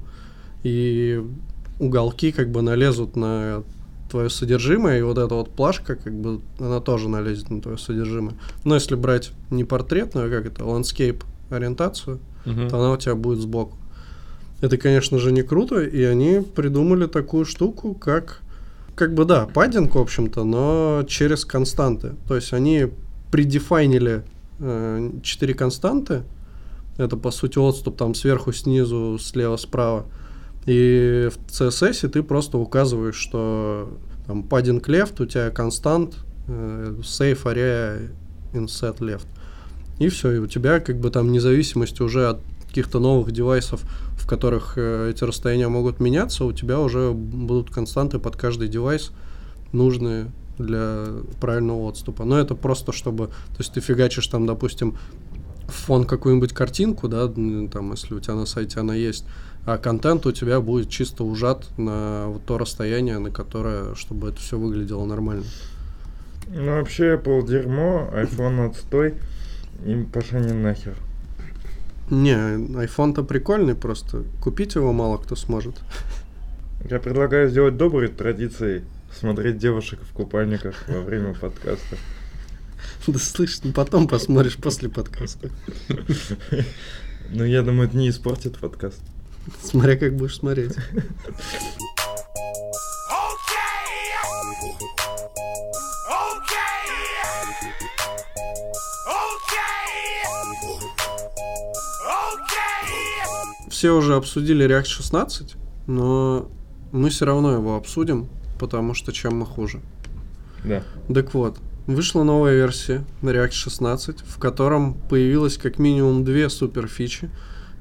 и 0.63 1.25
уголки 1.79 2.33
как 2.33 2.51
бы 2.51 2.63
налезут 2.63 3.17
на 3.17 3.63
твое 4.11 4.29
содержимое, 4.29 4.99
и 4.99 5.03
вот 5.03 5.19
эта 5.19 5.35
вот 5.35 5.51
плашка, 5.51 5.95
как 5.95 6.13
бы, 6.13 6.41
она 6.59 6.81
тоже 6.81 7.09
налезет 7.09 7.49
на 7.49 7.63
твое 7.63 7.79
содержимое. 7.79 8.35
Но 8.65 8.75
если 8.75 8.97
брать 8.97 9.31
не 9.51 9.65
портретную, 9.65 10.27
а 10.27 10.31
как 10.31 10.47
это, 10.47 10.65
landscape 10.65 11.23
ориентацию, 11.51 12.21
то 12.45 12.79
она 12.79 12.93
у 12.93 12.97
тебя 12.97 13.15
будет 13.15 13.41
сбоку. 13.41 13.77
Это, 14.61 14.77
конечно 14.77 15.19
же, 15.19 15.33
не 15.33 15.43
круто, 15.43 15.81
и 15.83 16.03
они 16.03 16.41
придумали 16.41 17.07
такую 17.07 17.45
штуку, 17.45 17.95
как, 17.95 18.43
как 18.95 19.15
бы, 19.15 19.25
да, 19.25 19.47
паддинг, 19.47 19.95
в 19.95 19.99
общем-то, 19.99 20.45
но 20.45 21.05
через 21.09 21.45
константы. 21.45 22.13
То 22.29 22.37
есть 22.37 22.53
они 22.53 22.89
предефайнили 23.31 24.23
э, 24.59 25.11
константы, 25.57 26.25
это, 26.99 27.17
по 27.17 27.31
сути, 27.31 27.59
отступ 27.59 27.97
там 27.97 28.15
сверху, 28.15 28.53
снизу, 28.53 29.19
слева, 29.19 29.57
справа. 29.57 30.05
И 30.67 31.31
в 31.33 31.51
CSS 31.51 32.09
ты 32.09 32.23
просто 32.23 32.59
указываешь, 32.59 33.17
что 33.17 33.99
там 34.27 34.43
padding 34.43 34.85
left, 34.85 35.23
у 35.23 35.27
тебя 35.27 35.51
констант, 35.51 36.17
э, 36.49 36.97
save 37.01 37.43
area 37.45 38.11
inset 38.53 38.99
left. 38.99 39.27
И 40.01 40.09
все, 40.09 40.33
и 40.33 40.39
у 40.39 40.47
тебя 40.47 40.81
как 40.81 40.99
бы 40.99 41.11
там 41.11 41.29
вне 41.29 41.41
зависимости 41.41 42.03
уже 42.03 42.27
от 42.27 42.41
каких-то 42.67 43.01
новых 43.01 43.33
девайсов, 43.33 43.83
в 44.17 44.27
которых 44.27 44.75
э, 44.77 45.11
эти 45.11 45.25
расстояния 45.25 45.69
могут 45.69 46.01
меняться, 46.01 46.45
у 46.47 46.53
тебя 46.53 46.81
уже 46.81 47.11
будут 47.13 47.71
константы 47.71 48.19
под 48.19 48.37
каждый 48.37 48.69
девайс 48.69 49.13
нужные 49.73 50.31
для 50.57 51.07
правильного 51.39 51.91
отступа. 51.91 52.25
Но 52.25 52.39
это 52.39 52.55
просто 52.55 52.93
чтобы, 52.93 53.27
то 53.27 53.57
есть 53.59 53.75
ты 53.75 53.81
фигачишь 53.81 54.27
там, 54.27 54.47
допустим, 54.47 54.97
в 55.69 55.73
фон 55.73 56.05
какую-нибудь 56.05 56.55
картинку, 56.55 57.07
да, 57.07 57.29
там, 57.29 57.91
если 57.91 58.15
у 58.15 58.21
тебя 58.21 58.35
на 58.35 58.47
сайте 58.47 58.81
она 58.81 58.95
есть, 58.95 59.27
а 59.67 59.77
контент 59.77 60.25
у 60.25 60.33
тебя 60.33 60.63
будет 60.63 60.89
чисто 60.89 61.25
ужат 61.25 61.67
на 61.77 62.29
вот 62.29 62.45
то 62.47 62.57
расстояние, 62.57 63.19
на 63.19 63.31
которое, 63.31 63.95
чтобы 63.97 64.29
это 64.29 64.39
все 64.39 64.59
выглядело 64.59 65.05
нормально. 65.05 65.45
Ну, 66.49 66.77
вообще, 66.77 67.17
Apple 67.17 67.47
дерьмо, 67.47 68.11
iPhone 68.15 68.71
отстой, 68.71 69.15
им 69.85 70.07
пошли 70.07 70.41
не 70.41 70.53
нахер. 70.53 70.97
Не, 72.11 72.35
iPhone-то 72.35 73.23
прикольный, 73.23 73.75
просто 73.75 74.25
купить 74.43 74.75
его 74.75 74.93
мало 74.93 75.19
кто 75.19 75.37
сможет. 75.37 75.81
Я 76.89 76.99
предлагаю 76.99 77.49
сделать 77.49 77.77
доброй 77.77 78.09
традицией 78.09 78.83
смотреть 79.13 79.59
девушек 79.59 80.01
в 80.03 80.13
купальниках 80.13 80.75
во 80.89 81.01
время 81.01 81.35
подкаста. 81.35 81.97
Да 83.07 83.19
слышь, 83.19 83.61
ну 83.63 83.73
потом 83.73 84.09
посмотришь 84.09 84.57
после 84.57 84.89
подкаста. 84.89 85.51
Ну, 87.33 87.45
я 87.45 87.63
думаю, 87.63 87.89
это 87.89 87.97
не 87.97 88.09
испортит 88.09 88.59
подкаст. 88.59 89.01
Смотря 89.63 89.97
как 89.97 90.17
будешь 90.17 90.37
смотреть. 90.37 90.75
Все 103.81 103.97
уже 103.97 104.15
обсудили 104.15 104.67
React 104.67 104.85
16, 104.85 105.55
но 105.87 106.51
мы 106.93 107.09
все 107.09 107.25
равно 107.25 107.55
его 107.55 107.77
обсудим, 107.77 108.29
потому 108.59 108.93
что 108.93 109.11
чем 109.11 109.39
мы 109.39 109.47
хуже. 109.47 109.81
Да. 110.63 110.83
Так 111.09 111.33
вот, 111.33 111.57
вышла 111.87 112.23
новая 112.23 112.57
версия 112.57 113.07
на 113.23 113.31
React 113.31 113.53
16, 113.53 114.21
в 114.21 114.39
котором 114.39 114.93
появилось 115.09 115.57
как 115.57 115.79
минимум 115.79 116.27
две 116.27 116.51
супер 116.51 116.89
фичи. 116.89 117.31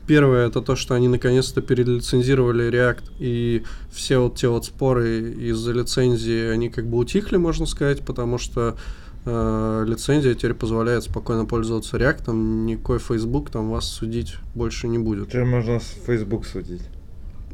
Первое 0.07 0.47
это 0.47 0.61
то, 0.61 0.77
что 0.77 0.95
они 0.95 1.09
наконец-то 1.09 1.61
перелицензировали 1.61 2.69
React, 2.71 3.03
и 3.19 3.63
все 3.91 4.19
вот 4.19 4.37
те 4.37 4.47
вот 4.47 4.63
споры 4.63 5.33
из-за 5.33 5.73
лицензии, 5.73 6.45
они 6.45 6.69
как 6.69 6.87
бы 6.87 6.97
утихли, 6.97 7.35
можно 7.35 7.65
сказать, 7.65 8.05
потому 8.05 8.37
что 8.37 8.77
э, 9.29 9.85
лицензия 9.87 10.33
теперь 10.33 10.53
позволяет 10.53 11.03
спокойно 11.03 11.45
пользоваться 11.45 11.97
React, 11.97 12.33
никакой 12.33 12.99
Facebook 12.99 13.49
там 13.49 13.69
вас 13.69 13.85
судить 13.85 14.35
больше 14.55 14.87
не 14.87 14.97
будет. 14.97 15.29
Теперь 15.29 15.45
можно 15.45 15.79
с 15.79 15.95
Facebook 16.05 16.45
судить. 16.45 16.81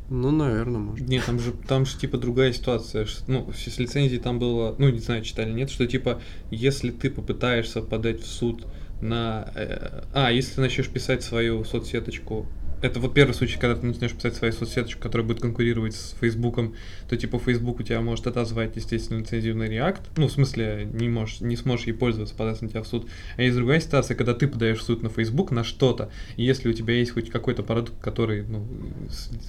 Ну, 0.09 0.31
наверное, 0.31 0.79
может. 0.79 1.07
Нет, 1.07 1.25
там 1.25 1.39
же, 1.39 1.51
там 1.51 1.85
же 1.85 1.97
типа 1.97 2.17
другая 2.17 2.53
ситуация. 2.53 3.07
Ну, 3.27 3.51
с 3.51 3.77
лицензией 3.79 4.21
там 4.21 4.38
было, 4.38 4.75
ну, 4.77 4.89
не 4.89 4.99
знаю, 4.99 5.23
читали, 5.23 5.51
нет, 5.51 5.69
что 5.71 5.88
типа, 5.88 6.21
если 6.51 6.91
ты 6.91 7.09
попытаешься 7.09 7.81
подать 7.81 8.21
в 8.21 8.27
суд 8.27 8.65
на... 9.01 9.51
э, 9.55 10.03
а, 10.13 10.31
если 10.31 10.55
ты 10.55 10.61
начнешь 10.61 10.89
писать 10.89 11.23
свою 11.23 11.63
соцсеточку, 11.63 12.45
это 12.81 12.99
вот 12.99 13.13
первый 13.13 13.33
случай, 13.33 13.57
когда 13.59 13.75
ты 13.79 13.85
начнешь 13.85 14.13
писать 14.13 14.35
свою 14.35 14.53
соцсеточку, 14.53 15.01
которая 15.01 15.27
будет 15.27 15.41
конкурировать 15.41 15.95
с 15.95 16.15
Фейсбуком, 16.19 16.75
то 17.09 17.17
типа 17.17 17.39
Facebook 17.39 17.79
у 17.79 17.83
тебя 17.83 18.01
может 18.01 18.27
отозвать, 18.27 18.75
естественно, 18.75 19.19
лицензию 19.19 19.55
на 19.55 19.63
React. 19.63 20.01
Ну, 20.17 20.27
в 20.27 20.31
смысле, 20.31 20.88
не, 20.91 21.09
можешь, 21.09 21.41
не 21.41 21.55
сможешь 21.55 21.88
ей 21.88 21.93
пользоваться, 21.93 22.35
подаст 22.35 22.61
на 22.61 22.69
тебя 22.69 22.83
в 22.83 22.88
суд. 22.88 23.07
А 23.38 23.41
есть 23.41 23.55
другая 23.55 23.79
ситуация, 23.79 24.15
когда 24.15 24.33
ты 24.33 24.47
подаешь 24.47 24.79
в 24.79 24.83
суд 24.83 25.03
на 25.03 25.09
Facebook 25.09 25.51
на 25.51 25.63
что-то, 25.63 26.09
и 26.38 26.43
если 26.43 26.69
у 26.69 26.73
тебя 26.73 26.93
есть 26.93 27.11
хоть 27.11 27.29
какой-то 27.29 27.63
продукт, 27.63 27.99
который, 28.01 28.43
ну, 28.43 28.65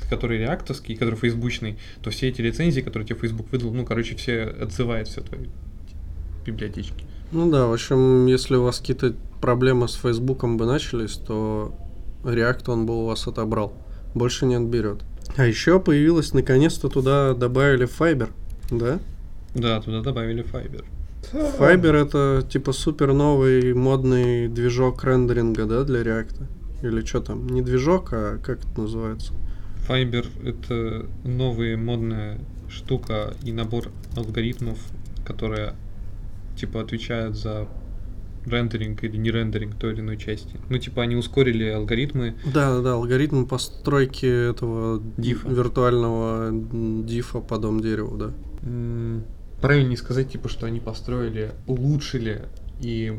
который 0.08 0.38
реактовский, 0.38 0.96
который 0.96 1.16
фейсбучный, 1.16 1.78
то 2.02 2.10
все 2.10 2.28
эти 2.28 2.40
лицензии, 2.40 2.80
которые 2.80 3.06
тебе 3.06 3.18
Facebook 3.18 3.50
выдал, 3.50 3.72
ну, 3.72 3.84
короче, 3.84 4.16
все 4.16 4.42
отзывает 4.42 5.08
все 5.08 5.20
твои 5.20 5.46
библиотечки. 6.44 7.04
Ну 7.32 7.50
да, 7.50 7.66
в 7.66 7.72
общем, 7.72 8.26
если 8.26 8.54
у 8.54 8.62
вас 8.62 8.78
какие-то 8.78 9.14
проблемы 9.40 9.88
с 9.88 9.94
Фейсбуком 9.94 10.56
бы 10.56 10.64
начались, 10.64 11.14
то 11.14 11.74
React 12.26 12.70
он 12.70 12.86
бы 12.86 13.02
у 13.02 13.06
вас 13.06 13.26
отобрал. 13.26 13.72
Больше 14.14 14.46
не 14.46 14.54
отберет. 14.54 15.02
А 15.36 15.44
еще 15.44 15.80
появилось, 15.80 16.32
наконец-то 16.32 16.88
туда 16.88 17.34
добавили 17.34 17.86
Fiber, 17.86 18.30
да? 18.70 18.98
Да, 19.54 19.80
туда 19.80 20.02
добавили 20.02 20.44
Fiber. 20.44 20.84
Fiber 21.32 21.92
это 21.92 22.46
типа 22.48 22.72
супер 22.72 23.12
новый 23.12 23.74
модный 23.74 24.48
движок 24.48 25.04
рендеринга, 25.04 25.66
да, 25.66 25.84
для 25.84 26.02
React? 26.02 26.46
Или 26.82 27.04
что 27.04 27.20
там? 27.20 27.46
Не 27.48 27.62
движок, 27.62 28.12
а 28.12 28.38
как 28.38 28.60
это 28.60 28.80
называется? 28.80 29.32
Fiber 29.88 30.26
это 30.44 31.06
новая 31.24 31.76
модная 31.76 32.38
штука 32.68 33.34
и 33.42 33.52
набор 33.52 33.88
алгоритмов, 34.16 34.78
которые 35.24 35.74
типа 36.56 36.80
отвечают 36.80 37.36
за 37.36 37.68
рендеринг 38.46 39.02
или 39.04 39.16
не 39.16 39.30
рендеринг 39.30 39.74
той 39.76 39.92
или 39.92 40.00
иной 40.00 40.16
части. 40.16 40.56
Ну, 40.68 40.78
типа, 40.78 41.02
они 41.02 41.16
ускорили 41.16 41.64
алгоритмы. 41.64 42.34
Да, 42.44 42.74
да, 42.76 42.82
да, 42.82 42.92
алгоритм 42.94 43.44
постройки 43.44 44.26
этого 44.50 45.02
Дифа. 45.16 45.48
виртуального 45.48 46.50
дифа 47.04 47.40
по 47.40 47.58
дом 47.58 47.80
дереву, 47.80 48.16
да. 48.16 48.30
М, 48.62 49.24
Правильнее 49.60 49.96
сказать, 49.96 50.30
типа, 50.30 50.48
что 50.48 50.66
они 50.66 50.80
построили, 50.80 51.52
улучшили 51.66 52.42
и 52.80 53.12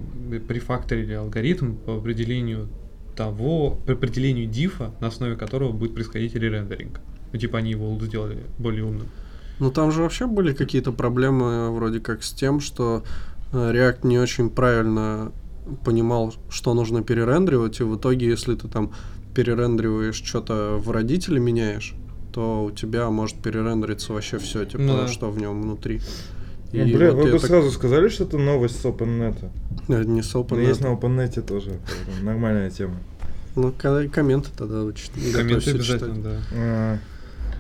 префакторили 0.47 1.13
алгоритм 1.13 1.75
по 1.75 1.97
определению 1.97 2.69
того, 3.15 3.71
по 3.87 3.93
определению 3.93 4.45
дифа, 4.47 4.93
на 5.01 5.07
основе 5.07 5.35
которого 5.35 5.71
будет 5.71 5.95
происходить 5.95 6.35
ререндеринг. 6.35 6.99
Ну, 7.33 7.39
типа, 7.39 7.57
они 7.57 7.71
его 7.71 7.97
сделали 7.99 8.37
более 8.59 8.83
умным. 8.85 9.07
Ну 9.59 9.71
там 9.71 9.91
же 9.91 10.03
вообще 10.03 10.27
были 10.27 10.53
какие-то 10.53 10.91
проблемы 10.91 11.71
вроде 11.71 11.99
как 11.99 12.21
с 12.21 12.31
тем, 12.31 12.59
что 12.59 13.03
React 13.51 14.05
не 14.07 14.19
очень 14.19 14.49
правильно 14.49 15.31
понимал, 15.83 16.33
что 16.49 16.73
нужно 16.73 17.03
перерендеривать, 17.03 17.79
и 17.79 17.83
в 17.83 17.97
итоге, 17.97 18.27
если 18.27 18.55
ты 18.55 18.67
там 18.67 18.91
перерендериваешь 19.35 20.15
что-то 20.23 20.77
в 20.77 20.91
родителе 20.91 21.39
меняешь, 21.39 21.93
то 22.33 22.65
у 22.65 22.71
тебя 22.71 23.09
может 23.09 23.37
перерендериться 23.41 24.13
вообще 24.13 24.37
все, 24.39 24.65
типа, 24.65 24.83
Ну 24.83 24.97
да. 24.97 25.07
что 25.07 25.29
в 25.29 25.37
нем 25.39 25.61
внутри. 25.61 26.01
Ну, 26.73 26.83
бля, 26.85 27.11
вот 27.13 27.25
вы 27.25 27.31
бы 27.31 27.39
так- 27.39 27.47
сразу 27.47 27.71
сказали, 27.71 28.09
что 28.09 28.25
это 28.25 28.37
новость 28.37 28.81
с 28.81 28.85
OpenNet. 28.85 29.49
Э, 29.87 30.03
Не 30.03 30.21
с 30.21 30.33
Но 30.33 30.41
OpenNet. 30.41 30.67
есть 30.67 30.81
на 30.81 30.87
OpenNet 30.87 31.41
тоже. 31.41 31.79
Нормальная 32.21 32.69
тема. 32.69 32.95
Ну, 33.55 33.71
ко- 33.71 34.07
комменты 34.09 34.49
тогда 34.55 34.83
учит- 34.83 35.11
Комменты 35.33 35.71
обязательно, 35.71 36.21
да. 36.23 36.41
А, 36.53 36.97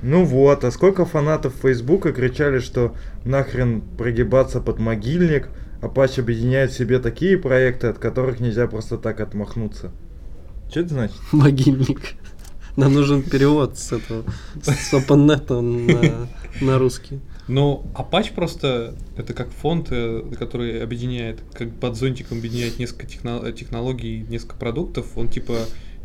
Ну 0.03 0.25
вот, 0.25 0.63
а 0.63 0.69
сколько 0.71 1.05
фанатов 1.05 1.53
Фейсбука 1.63 2.11
кричали, 2.13 2.59
что 2.59 2.93
нахрен 3.25 3.81
прогибаться 3.97 4.61
под 4.61 4.77
могильник, 4.77 5.49
Apache 5.81 6.21
объединяет 6.21 6.71
в 6.71 6.77
себе 6.77 6.99
такие 6.99 7.37
проекты, 7.37 7.87
от 7.87 7.99
которых 7.99 8.39
нельзя 8.39 8.67
просто 8.67 8.97
так 8.97 9.19
отмахнуться. 9.19 9.91
Что 10.69 10.81
это 10.81 10.89
значит? 10.89 11.17
Могильник. 11.31 12.15
Нам 12.75 12.93
нужен 12.93 13.23
перевод 13.23 13.77
с 13.77 13.91
этого, 13.91 14.23
с 14.61 14.93
OpenNet 14.93 15.59
на, 15.61 16.27
на 16.61 16.77
русский. 16.77 17.19
Но 17.47 17.85
Apache 17.95 18.33
просто 18.35 18.93
это 19.15 19.33
как 19.33 19.49
фонд, 19.49 19.87
э, 19.89 20.21
который 20.37 20.83
объединяет, 20.83 21.41
как 21.53 21.73
под 21.79 21.95
зонтиком 21.95 22.37
объединяет 22.39 22.77
несколько 22.77 23.07
техно- 23.07 23.51
технологий, 23.51 24.25
несколько 24.29 24.57
продуктов. 24.57 25.17
Он 25.17 25.27
типа 25.27 25.55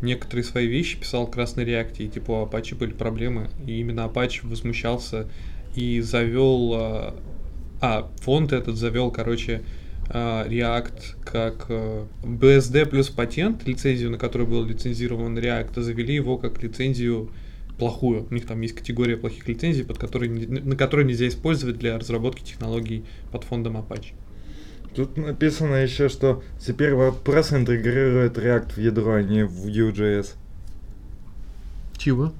некоторые 0.01 0.43
свои 0.43 0.67
вещи 0.67 0.99
писал 0.99 1.27
в 1.27 1.31
красной 1.31 1.65
реакте, 1.65 2.05
и 2.05 2.09
типа 2.09 2.31
у 2.31 2.45
Apache 2.45 2.75
были 2.75 2.93
проблемы, 2.93 3.49
и 3.67 3.79
именно 3.79 4.01
Apache 4.01 4.47
возмущался 4.47 5.27
и 5.75 6.01
завел, 6.01 7.13
а, 7.83 8.09
фонд 8.21 8.53
этот 8.53 8.77
завел, 8.77 9.11
короче, 9.11 9.61
а, 10.07 10.47
React 10.47 11.17
как 11.25 11.65
э, 11.67 12.05
BSD 12.23 12.85
плюс 12.85 13.09
патент, 13.09 13.67
лицензию, 13.67 14.09
на 14.09 14.17
которой 14.17 14.47
был 14.47 14.63
лицензирован 14.63 15.37
React, 15.37 15.81
завели 15.81 16.15
его 16.15 16.37
как 16.37 16.63
лицензию 16.63 17.29
плохую. 17.77 18.25
У 18.31 18.33
них 18.33 18.45
там 18.47 18.61
есть 18.61 18.73
категория 18.73 19.17
плохих 19.17 19.49
лицензий, 19.49 19.83
под 19.83 19.97
которой, 19.97 20.29
на 20.29 20.77
которые 20.77 21.05
нельзя 21.05 21.27
использовать 21.27 21.77
для 21.77 21.99
разработки 21.99 22.41
технологий 22.43 23.03
под 23.33 23.43
фондом 23.43 23.75
Apache. 23.75 24.13
Тут 24.95 25.17
написано 25.17 25.75
еще, 25.75 26.07
что 26.07 26.41
теперь 26.65 26.91
WordPress 26.91 27.57
интегрирует 27.57 28.37
React 28.37 28.75
в 28.75 28.77
ядро, 28.77 29.15
а 29.15 29.21
не 29.21 29.43
в 29.43 29.67
Vue.js. 29.67 30.35
Чего? 31.97 32.31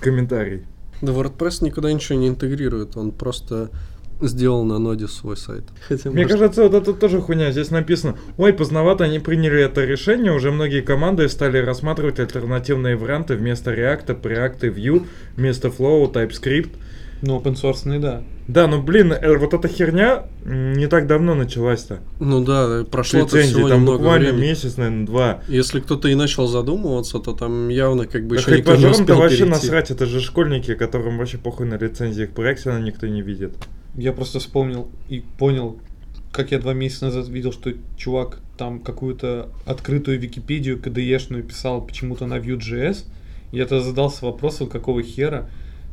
Комментарий. 0.00 0.62
Да 1.02 1.12
WordPress 1.12 1.62
никуда 1.62 1.92
ничего 1.92 2.18
не 2.18 2.28
интегрирует, 2.28 2.96
он 2.96 3.12
просто 3.12 3.70
сделал 4.20 4.64
на 4.64 4.78
ноде 4.78 5.08
свой 5.08 5.36
сайт. 5.36 5.64
Хотя, 5.88 6.10
Мне 6.10 6.22
может, 6.22 6.38
кажется, 6.38 6.62
вот 6.62 6.74
это 6.74 6.92
тоже 6.92 7.20
хуйня. 7.20 7.50
Здесь 7.52 7.70
написано, 7.70 8.16
ой, 8.36 8.52
поздновато 8.52 9.04
они 9.04 9.18
приняли 9.18 9.62
это 9.62 9.84
решение, 9.84 10.32
уже 10.32 10.50
многие 10.50 10.80
команды 10.80 11.28
стали 11.28 11.58
рассматривать 11.58 12.18
альтернативные 12.20 12.96
варианты 12.96 13.36
вместо 13.36 13.72
React, 13.72 14.20
Preact 14.20 14.66
и 14.66 14.70
Vue, 14.70 15.06
вместо 15.36 15.68
Flow, 15.68 16.12
TypeScript. 16.12 16.70
Ну, 17.22 17.38
open 17.38 17.54
source, 17.54 17.98
да. 17.98 18.22
Да, 18.46 18.66
ну 18.68 18.82
блин, 18.82 19.10
э, 19.12 19.36
вот 19.38 19.54
эта 19.54 19.66
херня 19.68 20.24
не 20.44 20.86
так 20.86 21.06
давно 21.06 21.34
началась-то. 21.34 22.00
Ну 22.20 22.44
да, 22.44 22.84
прошло 22.90 23.20
Лицензии, 23.20 23.54
всего 23.54 23.68
там 23.68 23.80
немного 23.80 23.98
буквально 23.98 24.28
времени. 24.32 24.50
месяц, 24.50 24.76
наверное, 24.76 25.06
два. 25.06 25.42
Если 25.48 25.80
кто-то 25.80 26.08
и 26.08 26.14
начал 26.14 26.46
задумываться, 26.46 27.18
то 27.18 27.32
там 27.32 27.68
явно 27.70 28.06
как 28.06 28.26
бы 28.26 28.36
Да 28.36 28.42
еще 28.42 28.58
никто 28.58 28.76
не 28.76 28.86
успел 28.86 29.16
вообще 29.16 29.38
перейти. 29.38 29.50
насрать, 29.50 29.90
это 29.90 30.04
же 30.06 30.20
школьники, 30.20 30.74
которым 30.74 31.18
вообще 31.18 31.38
похуй 31.38 31.66
на 31.66 31.78
лицензии 31.78 32.26
к 32.26 32.38
Preact, 32.38 32.82
никто 32.82 33.06
не 33.06 33.22
видит. 33.22 33.54
Я 33.96 34.12
просто 34.12 34.38
вспомнил 34.40 34.88
и 35.08 35.22
понял, 35.38 35.78
как 36.32 36.50
я 36.52 36.58
два 36.58 36.74
месяца 36.74 37.06
назад 37.06 37.28
видел, 37.28 37.52
что 37.52 37.72
чувак 37.96 38.40
там 38.58 38.80
какую-то 38.80 39.48
открытую 39.64 40.18
Википедию 40.20 40.80
КДЕшную 40.80 41.42
писал 41.42 41.80
почему-то 41.84 42.26
на 42.26 42.38
Vue.js. 42.38 43.04
Я 43.52 43.66
тогда 43.66 43.82
задался 43.84 44.24
вопросом, 44.26 44.68
какого 44.68 45.02
хера. 45.02 45.48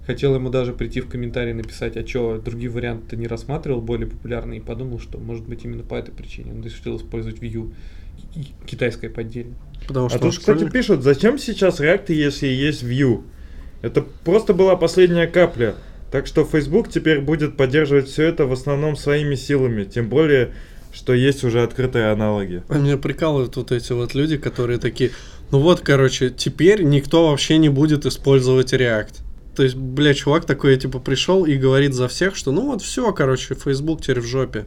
Хотел 0.05 0.35
ему 0.35 0.49
даже 0.49 0.73
прийти 0.73 0.99
в 0.99 1.07
комментарии 1.07 1.53
написать, 1.53 1.95
а 1.95 2.03
чё, 2.03 2.41
другие 2.43 2.69
варианты 2.69 3.15
не 3.15 3.25
рассматривал, 3.25 3.79
более 3.79 4.07
популярные, 4.07 4.59
и 4.59 4.61
подумал, 4.61 4.99
что 4.99 5.17
может 5.17 5.47
быть 5.47 5.63
именно 5.63 5.83
по 5.83 5.95
этой 5.95 6.11
причине 6.13 6.51
он 6.51 6.61
решил 6.61 6.97
использовать 6.97 7.39
Vue 7.39 7.71
и- 8.35 8.39
и 8.41 8.47
китайское 8.65 9.09
поддельно. 9.09 9.53
Потому 9.87 10.07
А 10.07 10.09
что 10.09 10.19
тут, 10.19 10.25
он 10.25 10.31
кстати, 10.31 10.69
пишут, 10.69 11.03
зачем 11.03 11.37
сейчас 11.37 11.79
React, 11.79 12.11
если 12.13 12.47
есть 12.47 12.83
Vue? 12.83 13.23
Это 13.81 14.01
просто 14.25 14.53
была 14.53 14.75
последняя 14.75 15.27
капля. 15.27 15.75
Так 16.13 16.27
что 16.27 16.45
Facebook 16.45 16.89
теперь 16.89 17.21
будет 17.21 17.57
поддерживать 17.57 18.07
все 18.07 18.25
это 18.25 18.45
в 18.45 18.53
основном 18.53 18.95
своими 18.95 19.33
силами. 19.33 19.83
Тем 19.83 20.09
более, 20.09 20.53
что 20.93 21.11
есть 21.11 21.43
уже 21.43 21.63
открытые 21.63 22.11
аналоги. 22.11 22.61
А 22.69 22.77
меня 22.77 22.97
прикалывают 22.97 23.55
вот 23.55 23.71
эти 23.71 23.93
вот 23.93 24.13
люди, 24.13 24.37
которые 24.37 24.77
такие, 24.77 25.09
ну 25.49 25.57
вот, 25.57 25.79
короче, 25.79 26.29
теперь 26.29 26.83
никто 26.83 27.31
вообще 27.31 27.57
не 27.57 27.69
будет 27.69 28.05
использовать 28.05 28.73
React. 28.73 29.21
То 29.55 29.63
есть, 29.63 29.75
бля, 29.75 30.13
чувак 30.13 30.45
такой, 30.45 30.77
типа, 30.77 30.99
пришел 30.99 31.45
и 31.45 31.55
говорит 31.55 31.95
за 31.95 32.07
всех, 32.07 32.35
что 32.35 32.51
ну 32.51 32.67
вот 32.67 32.83
все, 32.83 33.11
короче, 33.11 33.55
Facebook 33.55 34.03
теперь 34.03 34.21
в 34.21 34.27
жопе. 34.27 34.65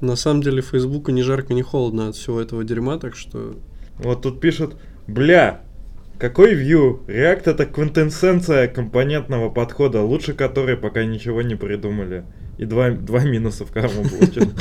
На 0.00 0.16
самом 0.16 0.42
деле, 0.42 0.62
Фейсбуку 0.62 1.10
ни 1.10 1.20
жарко, 1.20 1.52
ни 1.52 1.60
холодно 1.60 2.08
от 2.08 2.16
всего 2.16 2.40
этого 2.40 2.64
дерьма, 2.64 2.98
так 2.98 3.14
что... 3.14 3.56
Вот 3.98 4.22
тут 4.22 4.40
пишут, 4.40 4.76
бля, 5.06 5.60
какой 6.18 6.54
Vue? 6.54 7.04
React 7.06 7.42
это 7.50 7.66
квинтэссенция 7.66 8.68
компонентного 8.68 9.50
подхода, 9.50 10.02
лучше 10.02 10.32
которой 10.34 10.76
пока 10.76 11.04
ничего 11.04 11.42
не 11.42 11.54
придумали. 11.56 12.24
И 12.58 12.64
два, 12.64 12.90
два 12.90 13.20
минуса 13.24 13.64
в 13.64 13.72
карму 13.72 14.02
получил. 14.08 14.52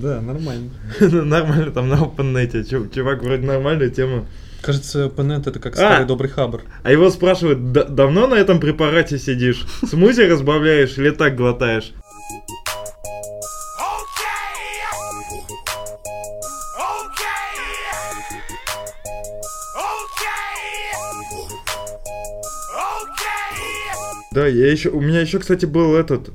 Да, 0.00 0.20
нормально. 0.20 0.70
Нормально 1.00 1.70
там 1.72 1.88
на 1.88 1.94
OpenNet. 1.94 2.64
Чу- 2.68 2.88
Чувак 2.88 3.22
вроде 3.22 3.44
нормальная 3.46 3.88
тема. 3.90 4.26
Кажется, 4.62 5.08
Понент 5.08 5.48
это 5.48 5.58
как 5.58 5.72
А! 5.74 5.76
старый 5.76 6.06
добрый 6.06 6.30
хабр. 6.30 6.62
А 6.84 6.92
его 6.92 7.10
спрашивают, 7.10 7.72
«Да- 7.72 7.82
давно 7.84 8.28
на 8.28 8.34
этом 8.36 8.60
препарате 8.60 9.18
сидишь? 9.18 9.66
Смузи 9.84 10.20
разбавляешь 10.22 10.96
или 10.98 11.10
так 11.10 11.34
глотаешь? 11.34 11.92
Да, 24.32 24.46
я 24.46 24.70
еще, 24.70 24.90
у 24.90 25.00
меня 25.00 25.20
еще, 25.20 25.38
кстати, 25.38 25.66
был 25.66 25.94
этот 25.94 26.30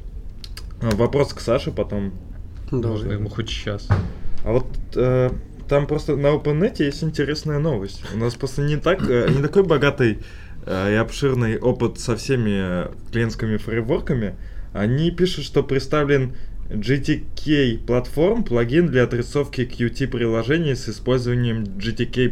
а, 0.82 0.96
вопрос 0.96 1.34
к 1.34 1.40
Саше 1.40 1.72
потом. 1.72 2.14
Да, 2.72 2.90
Можно 2.90 3.14
ему 3.14 3.30
хоть 3.30 3.50
сейчас. 3.50 3.88
А 4.44 4.52
вот 4.52 4.68
э, 4.96 5.32
там 5.68 5.88
просто 5.88 6.16
на 6.16 6.28
OpenNet 6.28 6.76
есть 6.84 7.04
интересная 7.04 7.60
новость. 7.60 8.04
У 8.14 8.18
нас 8.18 8.36
просто 8.36 8.62
не 8.62 8.78
так, 8.78 9.10
э, 9.10 9.30
не 9.30 9.42
такой 9.42 9.64
богатый 9.64 10.20
э, 10.66 10.94
и 10.94 10.96
обширный 10.96 11.58
опыт 11.58 12.00
со 12.00 12.16
всеми 12.16 12.88
э, 12.88 12.92
клиентскими 13.12 13.58
фреймворками. 13.58 14.36
Они 14.74 15.12
пишут, 15.12 15.46
что 15.46 15.64
представлен 15.64 16.36
GTK 16.70 17.86
платформ, 17.86 18.44
плагин 18.44 18.88
для 18.88 19.04
отрисовки 19.04 19.62
Qt 19.62 20.08
приложений 20.08 20.76
с 20.76 20.90
использованием 20.90 21.64
GTK+. 21.64 22.30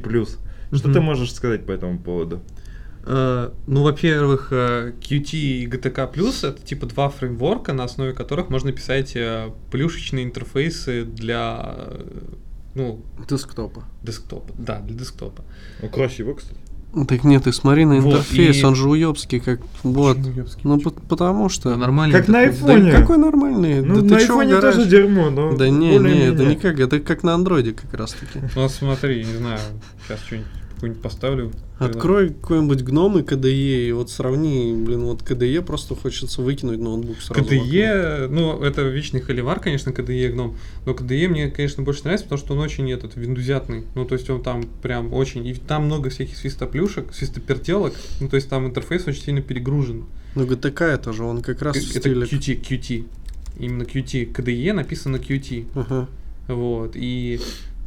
Что 0.74 0.88
Мгм. 0.88 0.94
ты 0.94 1.02
можешь 1.02 1.34
сказать 1.34 1.66
по 1.66 1.72
этому 1.72 2.00
поводу? 2.00 2.42
Э, 3.06 3.50
Ну, 3.68 3.84
во-первых, 3.84 4.48
э, 4.52 4.94
Qt 5.00 5.34
и 5.38 5.68
GTK+, 5.68 6.48
это 6.48 6.62
типа 6.66 6.86
два 6.88 7.10
фреймворка, 7.10 7.74
на 7.74 7.84
основе 7.84 8.14
которых 8.14 8.50
можно 8.50 8.72
писать 8.72 9.16
э, 9.16 9.50
плюшечные 9.72 10.26
интерфейсы 10.26 11.04
для, 11.06 11.76
ну, 12.74 13.00
десктопа. 13.30 13.84
десктопа. 14.04 14.54
Да, 14.58 14.80
для 14.80 14.98
десктопа. 14.98 15.44
Укрось 15.82 16.20
его, 16.20 16.34
кстати. 16.34 16.60
Так 17.10 17.26
нет, 17.26 17.44
ты 17.44 17.52
смотри 17.52 17.84
на 17.86 17.96
Вот, 18.00 18.14
интерфейс, 18.14 18.56
и- 18.58 18.64
он 18.64 18.74
же 18.74 18.88
уебский, 18.88 19.42
как... 19.42 19.60
Вот. 19.84 20.16
Почему 20.18 20.34
ёбский? 20.38 20.62
Ну, 20.64 20.80
по- 20.80 20.92
потому 20.92 21.50
что... 21.50 21.76
нормально. 21.76 22.18
Как 22.18 22.28
на 22.30 22.34
Да 22.36 22.40
айфоне. 22.40 22.92
какой 22.94 23.18
нормальный? 23.18 23.82
Ну, 23.82 24.02
да 24.02 24.16
на 24.16 24.18
айфоне 24.18 24.62
тоже 24.62 24.86
дерьмо, 24.88 25.30
но 25.30 25.58
Да 25.58 25.68
не, 25.68 25.78
не, 25.78 25.90
это 25.96 26.00
более-менее. 26.04 26.56
никак, 26.56 26.80
это 26.80 27.00
как 27.02 27.24
на 27.24 27.34
андроиде 27.34 27.74
как 27.74 27.94
раз 27.94 28.14
таки. 28.14 28.40
Ну, 28.56 28.70
смотри, 28.70 29.26
не 29.26 29.34
знаю, 29.36 29.60
сейчас 30.08 30.22
что-нибудь 30.22 30.48
какой-нибудь 30.76 31.02
поставлю. 31.02 31.52
Открой 31.80 32.30
какой-нибудь 32.30 32.84
гном 32.84 33.18
и 33.18 33.22
KDE, 33.22 33.90
и 33.90 33.92
вот 33.92 34.10
сравни, 34.10 34.74
блин, 34.76 35.06
вот 35.06 35.22
KDE 35.22 35.62
просто 35.62 35.96
хочется 35.96 36.42
выкинуть 36.42 36.80
ноутбук 36.80 37.22
сразу. 37.22 37.42
KDE, 37.42 38.28
ну, 38.28 38.62
это 38.62 38.84
вечный 38.84 39.20
холивар, 39.20 39.60
конечно, 39.60 39.90
KDE 39.90 40.32
гном, 40.32 40.58
но 40.86 40.94
KDE 40.94 41.28
мне, 41.28 41.50
конечно, 41.50 41.84
больше 41.84 42.04
нравится, 42.04 42.26
потому 42.26 42.40
что 42.40 42.54
он 42.54 42.60
очень 42.60 42.90
этот, 42.92 43.16
виндузятный, 43.16 43.84
ну, 43.96 44.06
то 44.06 44.14
есть 44.14 44.30
он 44.30 44.42
там 44.42 44.64
прям 44.82 45.14
очень, 45.14 45.46
и 45.48 45.54
там 45.54 45.86
много 45.86 46.10
всяких 46.10 46.38
свистоплюшек, 46.38 47.14
свистопертелок, 47.14 47.94
ну, 48.22 48.30
то 48.30 48.36
есть 48.36 48.50
там 48.50 48.68
интерфейс 48.68 49.06
очень 49.08 49.22
сильно 49.22 49.42
перегружен. 49.42 50.06
Ну, 50.36 50.46
GTK 50.46 50.84
это 50.86 51.14
же, 51.14 51.24
он 51.24 51.42
как 51.42 51.62
раз 51.62 51.76
в 51.76 51.90
это 51.92 52.00
стиле... 52.00 52.26
Qt, 52.26 52.62
Qt, 52.62 53.06
именно 53.60 53.84
Qt, 53.84 54.32
KDE 54.32 54.74
написано 54.74 55.18
Qt, 55.18 55.66
Ага. 55.76 56.08
вот, 56.48 56.92
и, 56.96 57.40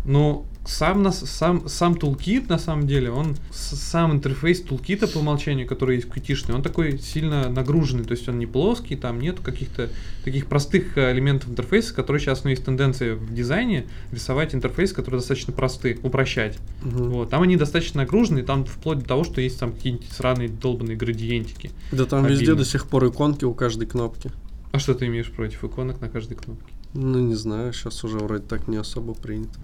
но 0.05 0.47
сам, 0.69 1.03
нас, 1.03 1.21
сам, 1.21 1.67
сам 1.67 1.97
тулкит, 1.97 2.49
на 2.51 2.59
самом 2.59 2.87
деле, 2.87 3.11
он, 3.11 3.37
сам 3.51 4.13
интерфейс 4.13 4.61
тулкита 4.61 5.09
по 5.09 5.19
умолчанию, 5.19 5.67
который 5.67 5.97
есть 5.97 6.09
qt 6.09 6.55
он 6.55 6.63
такой 6.63 6.99
сильно 6.99 7.49
нагруженный, 7.49 8.05
то 8.05 8.13
есть 8.13 8.29
он 8.29 8.39
не 8.39 8.47
плоский, 8.47 8.95
там 8.95 9.19
нету 9.19 9.43
каких-то 9.43 9.89
таких 10.25 10.47
простых 10.47 10.99
э, 10.99 11.13
элементов 11.13 11.49
интерфейса, 11.49 11.95
которые 11.95 12.21
сейчас, 12.21 12.45
ну, 12.45 12.51
есть 12.51 12.65
тенденция 12.65 13.15
в 13.15 13.33
дизайне 13.33 13.87
рисовать 14.13 14.55
интерфейс, 14.55 14.93
которые 14.93 15.21
достаточно 15.21 15.55
просты, 15.55 15.99
упрощать. 16.03 16.59
Мгм. 16.83 17.11
Вот, 17.11 17.31
там 17.31 17.43
они 17.43 17.57
достаточно 17.57 18.03
нагружены, 18.03 18.43
там 18.43 18.67
вплоть 18.67 18.99
до 18.99 19.05
того, 19.07 19.25
что 19.25 19.41
есть 19.41 19.59
там 19.59 19.73
какие-нибудь 19.73 20.13
сраные 20.13 20.51
долбанные 20.51 20.99
градиентики. 20.99 21.71
Да 21.93 22.05
там 22.05 22.27
везде 22.27 22.45
Обильно. 22.45 22.57
до 22.57 22.65
сих 22.67 22.87
пор 22.87 23.07
иконки 23.07 23.47
у 23.47 23.55
каждой 23.55 23.87
кнопки. 23.87 24.31
А 24.73 24.79
что 24.79 24.95
ты 24.95 25.07
имеешь 25.07 25.31
против 25.31 25.65
иконок 25.65 26.03
на 26.03 26.11
каждой 26.11 26.37
кнопке? 26.37 26.73
Ну, 26.93 27.21
не 27.21 27.35
знаю, 27.35 27.73
сейчас 27.73 28.05
уже 28.05 28.19
вроде 28.19 28.45
так 28.45 28.69
не 28.69 28.77
особо 28.77 29.15
принято. 29.15 29.59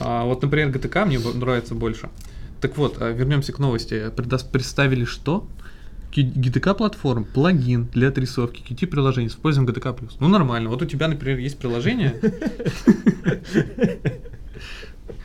А, 0.00 0.24
вот, 0.24 0.42
например, 0.42 0.68
GTK 0.68 1.04
мне 1.06 1.18
нравится 1.18 1.74
больше. 1.74 2.08
Так 2.60 2.76
вот, 2.76 3.00
а, 3.00 3.10
вернемся 3.10 3.52
к 3.52 3.58
новости. 3.58 4.10
Представили 4.50 5.04
что? 5.04 5.46
GTK 6.14 6.74
платформ, 6.74 7.24
плагин 7.24 7.88
для 7.92 8.08
отрисовки 8.08 8.62
Qt 8.62 8.86
приложений 8.86 9.28
с 9.30 9.32
использованием 9.32 9.74
GTK+. 9.74 10.16
Ну, 10.18 10.28
нормально. 10.28 10.70
Вот 10.70 10.80
у 10.80 10.86
тебя, 10.86 11.08
например, 11.08 11.38
есть 11.38 11.58
приложение, 11.58 12.18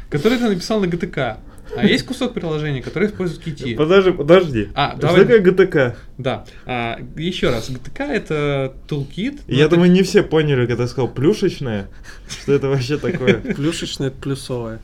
которое 0.10 0.38
ты 0.38 0.50
написал 0.50 0.82
на 0.82 0.86
GTK, 0.86 1.38
а 1.76 1.86
есть 1.86 2.06
кусок 2.06 2.34
приложения, 2.34 2.82
который 2.82 3.08
использует 3.10 3.46
Qt. 3.46 3.76
Подожди, 3.76 4.12
подожди. 4.12 4.70
А, 4.76 4.92
Что 4.92 5.02
давай- 5.08 5.22
такое 5.22 5.42
GTK? 5.42 5.96
Да. 6.18 6.46
А, 6.66 7.00
еще 7.16 7.50
раз, 7.50 7.70
GTK 7.70 8.04
это 8.14 8.74
toolkit. 8.88 9.42
Я 9.48 9.66
это- 9.66 9.76
думаю, 9.76 9.92
не 9.92 10.04
все 10.04 10.24
поняли, 10.24 10.66
когда 10.66 10.84
я 10.84 10.90
сказал 10.90 11.08
плюшечная, 11.10 11.90
что 12.28 12.54
это 12.54 12.68
вообще 12.70 12.98
такое. 12.98 13.36
Плюшечное 13.56 14.08
это 14.10 14.18
плюсовое. 14.18 14.80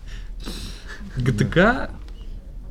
GTK 1.18 1.90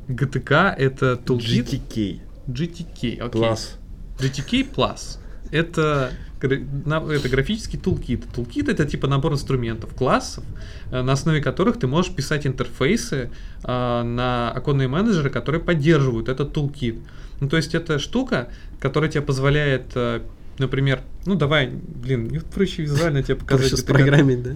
GTK 0.07 0.73
это 0.77 1.13
toolkit 1.13 1.65
GTK. 1.65 2.19
GTK. 2.47 3.19
окей. 3.19 3.29
Класс. 3.29 3.77
GTK 4.19 4.73
Plus. 4.73 5.19
Это, 5.51 6.11
это 6.41 7.29
графический 7.29 7.79
тулкит. 7.79 8.25
Тулкит 8.33 8.69
это 8.69 8.85
типа 8.85 9.07
набор 9.07 9.33
инструментов, 9.33 9.93
классов, 9.93 10.43
э, 10.91 11.01
на 11.01 11.13
основе 11.13 11.41
которых 11.41 11.79
ты 11.79 11.87
можешь 11.87 12.13
писать 12.13 12.45
интерфейсы 12.45 13.29
э, 13.63 13.67
на 13.67 14.51
оконные 14.51 14.87
менеджеры, 14.87 15.29
которые 15.29 15.61
поддерживают 15.61 16.29
этот 16.29 16.53
тулкит. 16.53 16.97
Ну, 17.39 17.49
то 17.49 17.57
есть 17.57 17.75
это 17.75 17.99
штука, 17.99 18.49
которая 18.79 19.09
тебе 19.09 19.21
позволяет, 19.21 19.91
э, 19.95 20.21
например, 20.57 21.01
ну 21.25 21.35
давай, 21.35 21.67
блин, 21.67 22.25
мне 22.25 22.39
проще 22.39 22.83
визуально 22.83 23.21
тебе 23.21 23.35
показать. 23.35 23.69
Проще 23.69 23.83
GTK. 23.83 23.85
спрограммить, 23.85 24.43
да? 24.43 24.55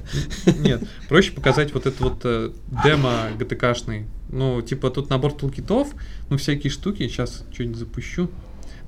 Нет, 0.59 0.83
проще 1.09 1.31
показать 1.31 1.73
вот 1.73 1.85
этот 1.85 1.99
вот 1.99 2.21
э, 2.23 2.51
демо 2.83 3.29
GTK-шный. 3.37 4.05
Ну, 4.29 4.61
типа 4.61 4.89
тут 4.89 5.09
набор 5.09 5.33
тулкитов, 5.33 5.89
ну, 6.29 6.37
всякие 6.37 6.71
штуки. 6.71 7.07
Сейчас 7.07 7.43
что-нибудь 7.51 7.77
запущу. 7.77 8.29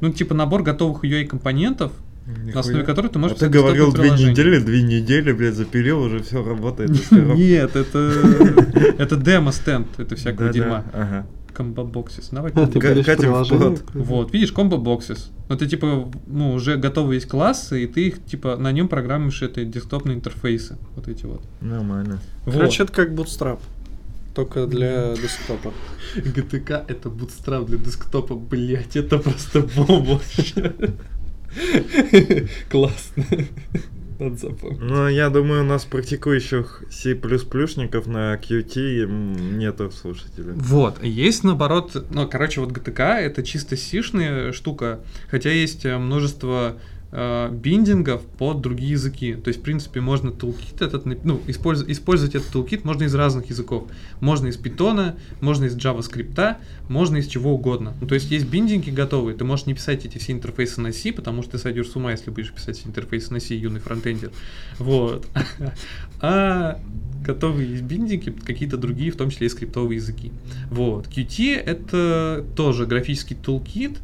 Ну, 0.03 0.11
типа 0.11 0.33
набор 0.35 0.63
готовых 0.63 1.05
UI-компонентов, 1.05 1.93
на 2.25 2.59
основе 2.59 2.83
которых 2.83 3.13
ты 3.13 3.19
можешь 3.19 3.37
А 3.37 3.39
ты 3.39 3.47
говорил 3.47 3.93
две 3.93 4.09
недели, 4.09 4.59
две 4.59 4.83
недели, 4.83 5.31
блядь, 5.31 5.55
запилил, 5.55 6.01
уже 6.01 6.21
все 6.21 6.43
работает. 6.43 6.91
Нет, 7.11 7.77
это 7.77 7.97
это 8.97 9.15
демо-стенд, 9.15 9.87
это 9.97 10.17
всякого 10.17 10.49
дерьма. 10.49 10.83
Комбо-боксис. 11.53 12.29
Давай 12.31 12.51
Катя. 12.51 13.79
Вот, 13.93 14.33
видишь, 14.33 14.51
комбо-боксис. 14.51 15.29
Ну, 15.47 15.55
ты 15.55 15.67
типа, 15.67 16.11
ну, 16.27 16.53
уже 16.53 16.75
готовы 16.75 17.13
есть 17.13 17.27
классы, 17.27 17.83
и 17.83 17.87
ты 17.87 18.07
их, 18.07 18.25
типа, 18.25 18.57
на 18.57 18.73
нем 18.73 18.89
программируешь 18.89 19.41
это 19.41 19.63
десктопные 19.63 20.17
интерфейсы. 20.17 20.77
Вот 20.95 21.07
эти 21.07 21.25
вот. 21.25 21.43
Нормально. 21.61 22.19
Короче, 22.43 22.83
это 22.83 22.91
как 22.91 23.11
Bootstrap. 23.11 23.59
Только 24.33 24.65
для 24.65 25.13
десктопа. 25.15 25.73
GTK 26.15 26.85
это 26.87 27.09
bootstrap 27.09 27.65
для 27.65 27.77
десктопа, 27.77 28.35
блять, 28.35 28.95
это 28.95 29.19
просто 29.19 29.61
бомба. 29.61 30.19
Классно. 32.69 33.25
Надо 34.19 34.35
запомнить. 34.37 34.79
Ну, 34.79 35.07
я 35.07 35.29
думаю, 35.29 35.61
у 35.61 35.65
нас 35.65 35.85
практикующих 35.85 36.83
C++шников 36.89 38.07
на 38.07 38.35
Qt 38.35 39.05
нету 39.57 39.91
слушателей. 39.91 40.53
Вот, 40.55 41.03
есть 41.03 41.43
наоборот, 41.43 42.05
ну, 42.09 42.27
короче, 42.27 42.61
вот 42.61 42.71
GTK 42.71 43.19
это 43.19 43.43
чисто 43.43 43.75
сишная 43.75 44.51
штука, 44.51 44.99
хотя 45.29 45.49
есть 45.49 45.85
э, 45.85 45.97
множество 45.97 46.79
э, 47.13 47.49
биндингов 47.51 48.21
под 48.23 48.61
другие 48.61 48.91
языки. 48.91 49.35
То 49.35 49.49
есть, 49.49 49.59
в 49.59 49.63
принципе, 49.63 50.01
можно 50.01 50.29
toolkit 50.29 50.83
этот, 50.83 51.05
ну, 51.05 51.41
использ- 51.47 51.85
использовать 51.87 52.35
этот 52.35 52.53
toolkit 52.53 52.81
можно 52.83 53.03
из 53.03 53.13
разных 53.13 53.49
языков. 53.49 53.87
Можно 54.19 54.47
из 54.47 54.57
Python, 54.57 55.13
можно 55.39 55.65
из 55.65 55.77
JavaScript, 55.77 56.57
можно 56.89 57.17
из 57.17 57.27
чего 57.27 57.53
угодно. 57.53 57.93
Ну, 58.01 58.07
то 58.07 58.15
есть, 58.15 58.31
есть 58.31 58.47
биндинги 58.47 58.89
готовые, 58.89 59.37
ты 59.37 59.43
можешь 59.43 59.67
не 59.67 59.75
писать 59.75 60.05
эти 60.05 60.17
все 60.17 60.33
интерфейсы 60.33 60.81
на 60.81 60.91
C, 60.91 61.13
потому 61.13 61.43
что 61.43 61.53
ты 61.53 61.57
сойдешь 61.59 61.89
с 61.89 61.95
ума, 61.95 62.11
если 62.11 62.31
будешь 62.31 62.51
писать 62.51 62.81
интерфейсы 62.85 63.31
на 63.31 63.39
C, 63.39 63.55
юный 63.55 63.79
фронтендер. 63.79 64.31
Вот. 64.79 65.27
А 66.25 66.79
готовые 67.21 67.69
есть 67.71 67.83
биндинги, 67.83 68.29
какие-то 68.29 68.77
другие, 68.77 69.11
в 69.11 69.17
том 69.17 69.29
числе 69.29 69.47
и 69.47 69.49
скриптовые 69.49 69.97
языки. 69.97 70.31
Вот. 70.71 71.07
Qt 71.07 71.55
это 71.55 72.45
тоже 72.55 72.85
графический 72.85 73.35
toolkit. 73.35 73.97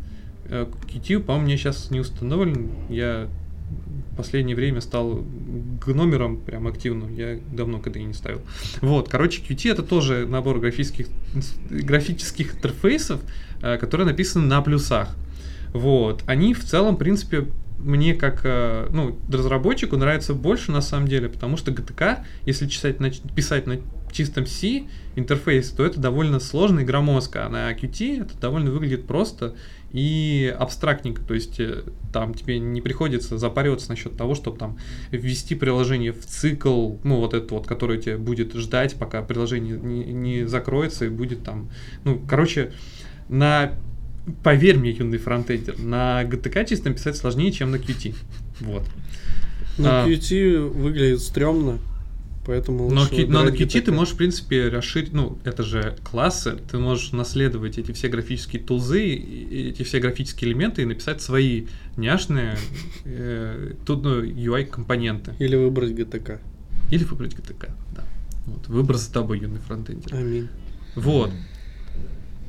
Э, 0.50 0.66
Qt, 0.88 1.20
по-моему, 1.20 1.46
мне 1.46 1.58
сейчас 1.58 1.92
не 1.92 2.00
установлен. 2.00 2.72
Я 2.90 3.28
в 4.12 4.16
последнее 4.18 4.56
время 4.56 4.82
стал 4.82 5.24
гномером 5.86 6.38
прям 6.38 6.68
активно. 6.68 7.10
Я 7.14 7.40
давно 7.54 7.80
когда 7.80 8.00
и 8.00 8.04
не 8.04 8.14
ставил. 8.14 8.42
Вот, 8.82 9.10
короче, 9.10 9.42
Qt 9.42 9.72
это 9.72 9.84
тоже 9.84 10.26
набор 10.28 10.60
графических, 10.60 11.08
графических 11.70 12.56
интерфейсов, 12.56 13.22
э, 13.62 13.78
которые 13.78 14.08
написаны 14.08 14.46
на 14.46 14.62
плюсах. 14.62 15.16
Вот. 15.74 16.24
Они 16.26 16.54
в 16.54 16.64
целом, 16.64 16.96
в 16.96 17.00
принципе, 17.00 17.48
мне 17.80 18.14
как 18.14 18.42
э, 18.44 18.88
ну, 18.92 19.18
разработчику 19.32 19.98
нравятся 19.98 20.34
больше 20.34 20.72
на 20.72 20.82
самом 20.82 21.08
деле, 21.08 21.30
потому 21.30 21.58
что 21.58 21.72
GTK, 21.72 22.20
если 22.46 22.68
читать 22.68 23.00
на, 23.00 23.10
писать 23.12 23.68
на 23.68 23.80
чистом 24.12 24.46
C 24.46 24.84
интерфейс, 25.16 25.70
то 25.70 25.86
это 25.86 26.00
довольно 26.00 26.40
сложно 26.40 26.82
и 26.82 26.84
громоздко, 26.84 27.46
а 27.46 27.50
на 27.50 27.72
Qt 27.72 28.22
это 28.24 28.38
довольно 28.40 28.72
выглядит 28.72 29.08
просто 29.08 29.56
и 29.92 30.54
абстрактненько, 30.58 31.22
то 31.22 31.34
есть 31.34 31.60
э, 31.60 31.84
там 32.14 32.34
тебе 32.34 32.60
не 32.60 32.82
приходится 32.82 33.38
запариваться 33.38 33.90
насчет 33.90 34.16
того, 34.16 34.36
чтобы 34.36 34.58
там 34.58 34.78
ввести 35.12 35.56
приложение 35.56 36.12
в 36.12 36.26
цикл, 36.26 36.96
ну 37.04 37.18
вот 37.18 37.34
этот 37.34 37.52
вот, 37.52 37.68
который 37.68 38.00
тебе 38.00 38.18
будет 38.18 38.54
ждать, 38.54 38.96
пока 38.96 39.22
приложение 39.22 39.78
не, 39.78 40.04
не 40.06 40.48
закроется 40.48 41.06
и 41.06 41.10
будет 41.10 41.44
там, 41.44 41.70
ну, 42.04 42.22
короче, 42.28 42.72
на 43.30 43.74
Поверь 44.44 44.78
мне, 44.78 44.92
юный 44.92 45.18
фронтендер, 45.18 45.80
на 45.80 46.24
GTK 46.24 46.68
чисто 46.68 46.94
писать 46.94 47.18
сложнее, 47.18 47.52
чем 47.52 47.72
на 47.72 47.78
Qt. 47.78 48.16
Вот. 48.60 48.84
На 49.78 50.04
А. 50.04 50.08
Qt 50.08 50.68
выглядит 50.68 51.22
стрёмно, 51.22 51.80
поэтому 52.50 52.90
Но, 52.90 53.02
лучше 53.02 53.14
Qt 53.14 53.28
но 53.28 53.44
на 53.44 53.50
Qt 53.50 53.82
ты 53.82 53.92
можешь, 53.92 54.16
в 54.16 54.18
принципе, 54.18 54.70
расширить, 54.70 55.14
ну, 55.14 55.38
это 55.44 55.62
же 55.62 55.96
классы, 56.04 56.58
ты 56.72 56.80
можешь 56.80 57.12
наследовать 57.12 57.78
эти 57.78 57.92
все 57.92 58.08
графические 58.08 58.60
тулзы, 58.60 59.06
эти 59.06 59.84
все 59.84 60.00
графические 60.00 60.50
элементы 60.50 60.82
и 60.82 60.86
написать 60.86 61.22
свои 61.22 61.68
няшные 61.96 62.58
э, 63.06 63.74
тут, 63.86 64.04
ну, 64.04 64.24
UI-компоненты. 64.24 65.36
Или 65.38 65.56
выбрать 65.56 65.92
GTK. 65.92 66.40
Или 66.90 67.04
выбрать 67.04 67.34
GTK, 67.36 67.70
да. 67.96 68.04
Вот, 68.48 68.68
выбор 68.68 68.98
за 68.98 69.14
тобой, 69.14 69.40
юный 69.40 69.60
фронтендер. 69.60 70.16
Аминь. 70.16 70.48
Вот. 70.96 71.30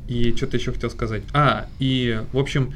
И 0.08 0.34
что-то 0.34 0.56
еще 0.56 0.72
хотел 0.72 0.88
сказать. 0.88 1.24
А, 1.34 1.68
и, 1.78 2.22
в 2.32 2.38
общем, 2.38 2.72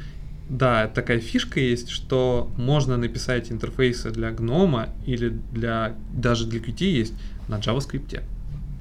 да, 0.49 0.87
такая 0.87 1.19
фишка 1.19 1.59
есть, 1.59 1.89
что 1.89 2.51
можно 2.57 2.97
написать 2.97 3.51
интерфейсы 3.51 4.11
для 4.11 4.31
гнома 4.31 4.89
или 5.05 5.29
для 5.29 5.95
даже 6.13 6.45
для 6.45 6.59
Qt 6.59 6.83
есть 6.83 7.13
на 7.47 7.59
JavaScript, 7.59 8.21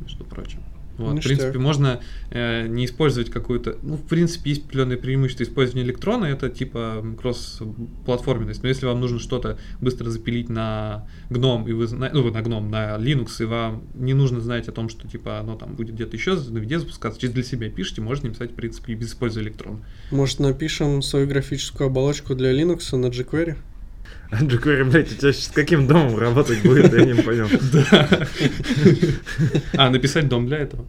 между 0.00 0.24
прочим. 0.24 0.63
Вот, 0.98 1.18
в 1.18 1.22
принципе, 1.22 1.58
можно 1.58 2.00
э, 2.30 2.66
не 2.66 2.84
использовать 2.84 3.30
какую-то... 3.30 3.78
Ну, 3.82 3.96
в 3.96 4.02
принципе, 4.02 4.50
есть 4.50 4.64
определенные 4.66 4.98
преимущества 4.98 5.44
использования 5.44 5.84
электрона, 5.84 6.26
это 6.26 6.48
типа 6.48 7.04
кросс-платформенность. 7.20 8.62
Но 8.62 8.68
если 8.68 8.86
вам 8.86 9.00
нужно 9.00 9.18
что-то 9.18 9.58
быстро 9.80 10.10
запилить 10.10 10.48
на 10.48 11.06
гном, 11.30 11.68
и 11.68 11.72
вы 11.72 11.86
зна- 11.86 12.10
ну, 12.12 12.30
на 12.30 12.42
гном, 12.42 12.70
на 12.70 12.96
Linux, 12.96 13.42
и 13.42 13.44
вам 13.44 13.84
не 13.94 14.14
нужно 14.14 14.40
знать 14.40 14.68
о 14.68 14.72
том, 14.72 14.88
что 14.88 15.08
типа 15.08 15.38
оно 15.38 15.56
там 15.56 15.74
будет 15.74 15.94
где-то 15.94 16.16
еще 16.16 16.34
на 16.34 16.58
виде 16.58 16.78
запускаться, 16.78 17.20
чисто 17.20 17.34
для 17.34 17.44
себя 17.44 17.70
пишите, 17.70 18.00
можете 18.00 18.28
написать, 18.28 18.52
в 18.52 18.54
принципе, 18.54 18.92
и 18.92 18.96
без 18.96 19.08
использования 19.08 19.48
электрона. 19.48 19.84
Может, 20.10 20.40
напишем 20.40 21.02
свою 21.02 21.26
графическую 21.26 21.88
оболочку 21.88 22.34
для 22.34 22.52
Linux 22.52 22.96
на 22.96 23.06
jQuery? 23.06 23.56
А 24.30 24.42
jQuery, 24.42 24.90
блядь, 24.90 25.12
у 25.12 25.14
тебя 25.14 25.32
сейчас 25.32 25.46
с 25.46 25.48
каким 25.48 25.86
домом 25.86 26.18
работать 26.18 26.62
будет, 26.62 26.92
я 26.92 27.04
не 27.04 27.14
понял. 27.22 27.48
А, 29.76 29.90
написать 29.90 30.28
дом 30.28 30.46
для 30.46 30.58
этого. 30.58 30.86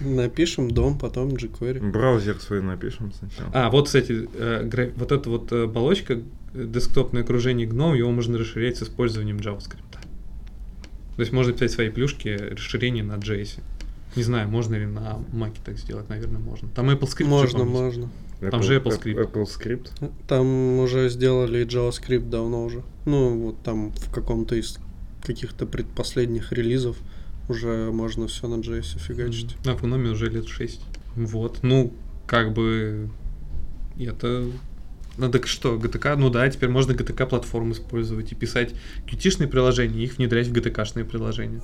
Напишем 0.00 0.70
дом, 0.70 0.98
потом 0.98 1.30
jQuery. 1.30 1.90
Браузер 1.90 2.38
свой 2.40 2.62
напишем 2.62 3.12
сначала. 3.12 3.50
А, 3.52 3.70
вот, 3.70 3.86
кстати, 3.86 4.28
э, 4.34 4.92
вот 4.96 5.12
эта 5.12 5.28
вот 5.28 5.52
э, 5.52 5.64
оболочка, 5.64 6.14
э, 6.14 6.20
десктопное 6.54 7.22
окружение 7.22 7.66
GNOME, 7.66 7.98
его 7.98 8.10
можно 8.10 8.38
расширять 8.38 8.76
с 8.76 8.82
использованием 8.84 9.38
JavaScript. 9.38 9.98
То 11.16 11.20
есть 11.20 11.32
можно 11.32 11.52
писать 11.52 11.72
свои 11.72 11.90
плюшки, 11.90 12.28
расширения 12.28 13.02
на 13.02 13.14
JS. 13.14 13.60
Не 14.16 14.22
знаю, 14.22 14.48
можно 14.48 14.74
ли 14.74 14.86
на 14.86 15.18
Mac 15.32 15.56
так 15.64 15.78
сделать, 15.78 16.08
наверное, 16.08 16.40
можно. 16.40 16.68
Там 16.70 16.90
Apple 16.90 17.08
Script 17.08 17.24
же, 17.24 17.26
Можно, 17.26 17.64
можно. 17.64 18.10
Там 18.50 18.62
же 18.62 18.78
Apple 18.78 19.00
Script. 19.00 19.32
Apple 19.32 19.44
Script. 19.44 20.12
Там 20.26 20.78
уже 20.78 21.08
сделали 21.08 21.66
JavaScript 21.66 22.28
давно 22.28 22.64
уже. 22.64 22.82
Ну, 23.04 23.46
вот 23.46 23.62
там 23.62 23.92
в 23.92 24.10
каком-то 24.10 24.54
из 24.54 24.78
каких-то 25.22 25.66
предпоследних 25.66 26.52
релизов 26.52 26.96
уже 27.48 27.90
можно 27.90 28.28
все 28.28 28.46
на 28.46 28.60
JS 28.60 28.98
фигачить. 28.98 29.56
А 29.66 29.74
в 29.74 29.82
GNOME 29.82 30.10
уже 30.10 30.28
лет 30.28 30.48
6. 30.48 30.80
Вот, 31.16 31.60
ну, 31.62 31.92
как 32.26 32.52
бы 32.52 33.10
это... 33.98 34.46
Ну 35.16 35.30
так 35.32 35.48
что, 35.48 35.74
GTK, 35.74 36.14
ну 36.14 36.30
да, 36.30 36.48
теперь 36.48 36.68
можно 36.68 36.92
GTK 36.92 37.26
платформу 37.26 37.72
использовать 37.72 38.30
и 38.30 38.36
писать 38.36 38.72
qt 39.10 39.48
приложения, 39.48 39.98
и 39.98 40.04
их 40.04 40.18
внедрять 40.18 40.46
в 40.46 40.52
GTK-шные 40.52 41.04
приложения. 41.04 41.60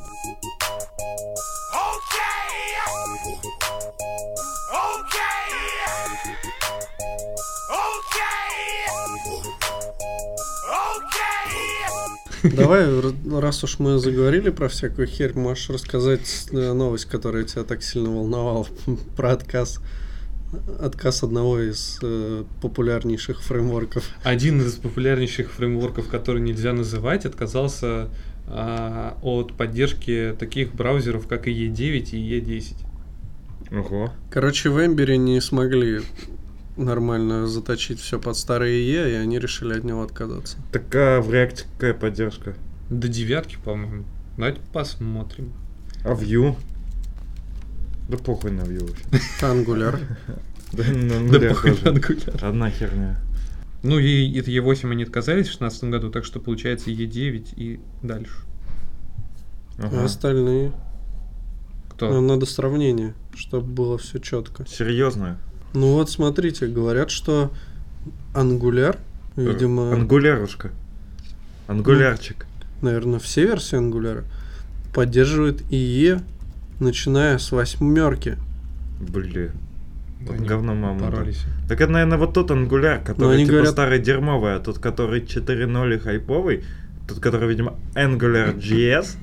Давай, 12.44 12.86
раз 13.40 13.64
уж 13.64 13.78
мы 13.78 13.98
заговорили 13.98 14.50
про 14.50 14.68
всякую 14.68 15.06
херь, 15.06 15.32
можешь 15.34 15.70
рассказать 15.70 16.48
э, 16.50 16.72
новость, 16.72 17.06
которая 17.06 17.44
тебя 17.44 17.64
так 17.64 17.82
сильно 17.82 18.10
волновала 18.10 18.66
про 19.16 19.32
отказ 19.32 19.80
отказ 20.78 21.22
одного 21.22 21.58
из 21.58 21.98
э, 22.02 22.44
популярнейших 22.62 23.42
фреймворков. 23.42 24.04
Один 24.22 24.60
из 24.60 24.74
популярнейших 24.74 25.50
фреймворков, 25.50 26.08
который 26.08 26.42
нельзя 26.42 26.72
называть, 26.72 27.24
отказался 27.24 28.08
а, 28.46 29.16
от 29.22 29.54
поддержки 29.54 30.36
таких 30.38 30.74
браузеров, 30.74 31.26
как 31.26 31.48
и 31.48 31.50
E9 31.50 32.10
и 32.12 32.40
E10. 32.40 32.74
Ого. 33.72 34.12
Короче, 34.30 34.70
в 34.70 34.84
Эмбере 34.84 35.16
не 35.16 35.40
смогли 35.40 36.02
нормально 36.76 37.46
заточить 37.46 38.00
все 38.00 38.18
под 38.18 38.36
старые 38.36 38.82
E, 38.86 39.12
и 39.12 39.14
они 39.14 39.38
решили 39.38 39.74
от 39.76 39.84
него 39.84 40.02
отказаться. 40.02 40.58
Так 40.72 40.94
а 40.94 41.20
в 41.20 41.30
React 41.30 41.64
какая 41.74 41.94
поддержка? 41.94 42.54
До 42.90 43.08
девятки, 43.08 43.56
по-моему. 43.64 44.04
Давайте 44.36 44.60
посмотрим. 44.72 45.52
А 46.04 46.12
Vue? 46.12 46.56
Да 48.08 48.18
похуй 48.18 48.50
на 48.50 48.62
Vue 48.62 48.80
вообще. 48.86 49.04
Angular. 49.40 49.98
Да, 50.72 51.38
Да 51.38 51.48
похуй 51.48 51.70
на. 51.70 51.88
Angular. 51.88 52.46
Одна 52.46 52.70
херня. 52.70 53.20
Ну 53.82 53.98
и 53.98 54.38
это 54.38 54.50
E8 54.50 54.90
они 54.90 55.02
отказались 55.04 55.46
в 55.48 55.58
2016 55.58 55.84
году, 55.84 56.10
так 56.10 56.24
что 56.24 56.40
получается 56.40 56.90
E9 56.90 57.54
и 57.56 57.80
дальше. 58.02 58.34
А 59.78 59.86
Ага. 59.86 60.04
остальные? 60.04 60.72
Кто? 61.90 62.10
Ну, 62.10 62.20
Надо 62.20 62.46
сравнение, 62.46 63.14
чтобы 63.34 63.66
было 63.66 63.98
все 63.98 64.18
четко. 64.18 64.66
Серьезно? 64.66 65.38
Ну 65.74 65.94
вот 65.94 66.08
смотрите, 66.10 66.66
говорят, 66.66 67.10
что 67.10 67.50
Angular, 68.32 68.96
видимо, 69.36 69.92
Ангулярушка. 69.92 70.70
Ангулярчик. 71.66 72.46
наверное, 72.80 73.18
все 73.18 73.46
версии 73.46 73.78
Angular 73.78 74.24
поддерживает 74.94 75.62
IE, 75.70 76.22
начиная 76.78 77.38
с 77.38 77.50
восьмерки. 77.50 78.38
Блин. 79.00 79.52
Вот 80.20 80.36
Они 80.36 80.46
говно 80.46 80.74
мама. 80.74 81.00
да. 81.00 81.06
Поролись. 81.10 81.42
Так 81.68 81.80
это, 81.80 81.90
наверное, 81.92 82.18
вот 82.18 82.32
тот 82.34 82.50
ангуляр, 82.50 83.02
который 83.02 83.34
они 83.34 83.44
типа 83.44 83.56
говорят- 83.56 83.72
старый 83.72 83.98
дерьмовый, 83.98 84.54
а 84.54 84.60
тот, 84.60 84.78
который 84.78 85.20
4.0 85.20 85.96
и 85.96 85.98
хайповый, 85.98 86.64
тот, 87.08 87.18
который, 87.20 87.48
видимо, 87.48 87.74
Angular 87.94 88.56
JS, 88.56 89.16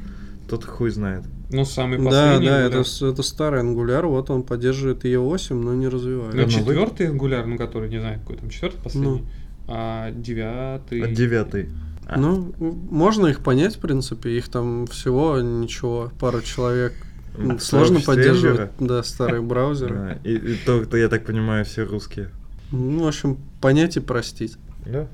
тот 0.48 0.66
хуй 0.66 0.90
знает. 0.92 1.24
Ну, 1.52 1.66
самый 1.66 1.98
Да, 1.98 2.04
последний. 2.06 2.48
да, 2.48 2.68
Angular. 2.68 2.82
это, 2.82 3.06
это 3.12 3.24
старый 3.24 3.62
Angular, 3.62 4.06
вот 4.08 4.30
он 4.30 4.44
поддерживает 4.44 5.04
IE8, 5.06 5.54
но 5.54 5.74
не 5.74 5.88
развивает. 5.88 6.34
Ну, 6.34 6.40
Ну, 6.42 6.46
вы- 6.46 6.52
четвертый 6.52 7.08
Angular, 7.08 7.46
ну, 7.46 7.58
который, 7.58 7.90
не 7.90 8.00
знаю, 8.00 8.20
какой 8.20 8.38
там, 8.38 8.50
четвертый 8.50 8.82
последний. 8.82 9.10
Ну. 9.20 9.26
А 9.68 10.12
девятый... 10.12 11.02
А 11.04 11.08
девятый. 11.08 11.70
А, 12.08 12.18
Ну, 12.20 12.54
можно 12.60 13.28
их 13.28 13.42
понять, 13.42 13.76
в 13.76 13.80
принципе, 13.80 14.38
их 14.38 14.50
там 14.50 14.86
всего 14.88 15.40
ничего, 15.40 16.12
пару 16.20 16.42
человек. 16.42 16.94
м, 17.38 17.60
Сложно 17.60 18.00
поддерживать, 18.02 18.72
да, 18.80 19.04
старые 19.04 19.42
браузеры. 19.42 19.96
А, 19.96 20.18
И, 20.28 20.36
и 20.36 20.56
то, 20.66 20.84
то, 20.86 20.98
я 20.98 21.08
так 21.10 21.26
понимаю, 21.26 21.64
все 21.66 21.84
русские. 21.86 22.30
Ну, 22.72 23.04
в 23.04 23.08
общем, 23.08 23.38
понять 23.62 23.98
и 23.98 24.00
простить. 24.00 24.58
Да? 24.86 25.08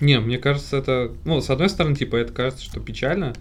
Не, 0.00 0.18
мне 0.20 0.38
кажется, 0.38 0.76
это... 0.76 1.12
Ну, 1.24 1.40
с 1.40 1.50
одной 1.50 1.68
стороны, 1.68 1.94
типа, 1.96 2.16
это 2.16 2.32
кажется, 2.32 2.64
что 2.64 2.80
печально, 2.80 3.34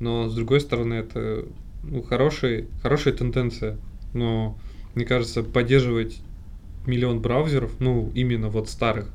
но 0.00 0.28
с 0.28 0.34
другой 0.34 0.60
стороны, 0.60 0.94
это 0.94 1.44
ну, 1.82 2.02
хороший, 2.02 2.68
хорошая 2.82 3.14
тенденция. 3.14 3.78
Но, 4.12 4.56
мне 4.94 5.04
кажется, 5.04 5.42
поддерживать 5.42 6.20
миллион 6.86 7.20
браузеров, 7.20 7.72
ну, 7.80 8.10
именно 8.14 8.48
вот 8.48 8.68
старых, 8.68 9.08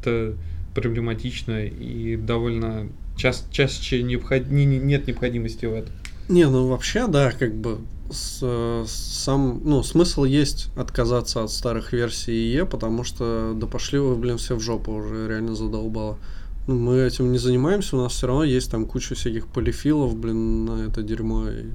это 0.00 0.36
проблематично 0.74 1.64
и 1.64 2.16
довольно 2.16 2.88
час, 3.16 3.46
чаще 3.50 4.02
необход... 4.02 4.48
не- 4.50 4.66
не- 4.66 4.78
нет 4.78 5.06
необходимости 5.06 5.66
в 5.66 5.74
этом. 5.74 5.92
Не, 6.28 6.46
ну 6.48 6.68
вообще, 6.68 7.06
да, 7.06 7.32
как 7.32 7.54
бы 7.54 7.78
с- 8.10 8.84
сам, 8.86 9.62
ну, 9.64 9.82
смысл 9.82 10.24
есть 10.24 10.68
отказаться 10.76 11.42
от 11.42 11.50
старых 11.50 11.92
версий 11.92 12.32
IE, 12.54 12.66
потому 12.66 13.04
что 13.04 13.54
да 13.56 13.66
пошли 13.66 13.98
вы, 13.98 14.16
блин, 14.16 14.36
все 14.38 14.54
в 14.56 14.60
жопу 14.60 14.92
уже, 14.92 15.28
реально 15.28 15.54
задолбало. 15.54 16.18
Ну, 16.66 16.74
мы 16.74 16.98
этим 16.98 17.30
не 17.32 17.38
занимаемся, 17.38 17.96
у 17.96 18.00
нас 18.00 18.12
все 18.12 18.26
равно 18.26 18.44
есть 18.44 18.70
там 18.70 18.86
куча 18.86 19.14
всяких 19.14 19.46
полифилов, 19.46 20.16
блин, 20.16 20.64
на 20.64 20.86
это 20.86 21.02
дерьмо. 21.02 21.48
И 21.48 21.66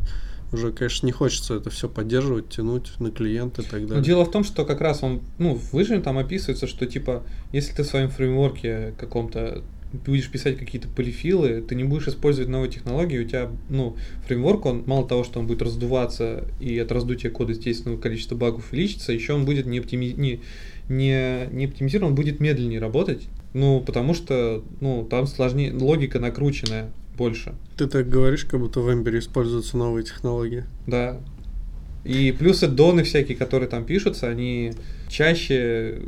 уже, 0.52 0.74
конечно, 0.74 1.06
не 1.06 1.14
хочется 1.14 1.56
это 1.56 1.70
все 1.70 1.88
поддерживать, 1.88 2.50
тянуть 2.50 2.92
на 3.00 3.10
клиент 3.10 3.60
и 3.60 3.62
так 3.64 3.82
Но 3.82 3.88
далее. 3.88 4.04
дело 4.04 4.26
в 4.26 4.32
том, 4.32 4.44
что 4.44 4.66
как 4.66 4.82
раз 4.82 5.02
он, 5.02 5.22
ну, 5.38 5.56
в 5.56 5.72
выжиме 5.72 6.02
там 6.02 6.18
описывается, 6.18 6.68
что 6.68 6.86
типа, 6.86 7.24
если 7.54 7.74
ты 7.74 7.84
в 7.84 7.88
своем 7.88 8.10
фреймворке 8.10 8.94
каком-то 8.98 9.64
будешь 9.94 10.30
писать 10.30 10.58
какие-то 10.58 10.88
полифилы, 10.88 11.62
ты 11.62 11.76
не 11.76 11.84
будешь 11.84 12.08
использовать 12.08 12.50
новые 12.50 12.72
технологии, 12.72 13.20
у 13.20 13.28
тебя, 13.28 13.50
ну, 13.70 13.96
фреймворк, 14.26 14.66
он 14.66 14.84
мало 14.86 15.08
того, 15.08 15.24
что 15.24 15.40
он 15.40 15.48
будет 15.48 15.62
раздуваться, 15.62 16.46
и 16.60 16.78
от 16.80 16.92
раздутия 16.92 17.30
кода, 17.30 17.52
естественно, 17.54 17.98
количество 17.98 18.36
багов 18.36 18.72
увеличится, 18.72 19.12
еще 19.12 19.34
он 19.34 19.46
будет 19.46 19.66
не, 19.66 19.80
оптими... 19.80 20.06
не, 20.06 20.42
не, 20.90 21.48
не 21.52 21.66
оптимизирован, 21.66 22.12
он 22.12 22.16
будет 22.16 22.40
медленнее 22.40 22.80
работать, 22.80 23.28
ну, 23.54 23.82
потому 23.82 24.14
что, 24.14 24.64
ну, 24.80 25.06
там 25.10 25.28
сложнее, 25.28 25.74
логика 25.74 26.20
накрученная 26.20 26.92
больше. 27.18 27.54
Ты 27.78 27.88
так 27.88 28.10
говоришь, 28.10 28.46
как 28.46 28.60
будто 28.60 28.80
в 28.80 28.92
Эмбере 28.92 29.20
используются 29.20 29.78
новые 29.78 30.04
технологии. 30.04 30.64
Да. 30.88 31.18
И 32.04 32.32
плюс 32.32 32.62
доны 32.62 33.04
всякие, 33.04 33.38
которые 33.38 33.70
там 33.70 33.86
пишутся, 33.86 34.28
они 34.28 34.74
чаще 35.10 36.02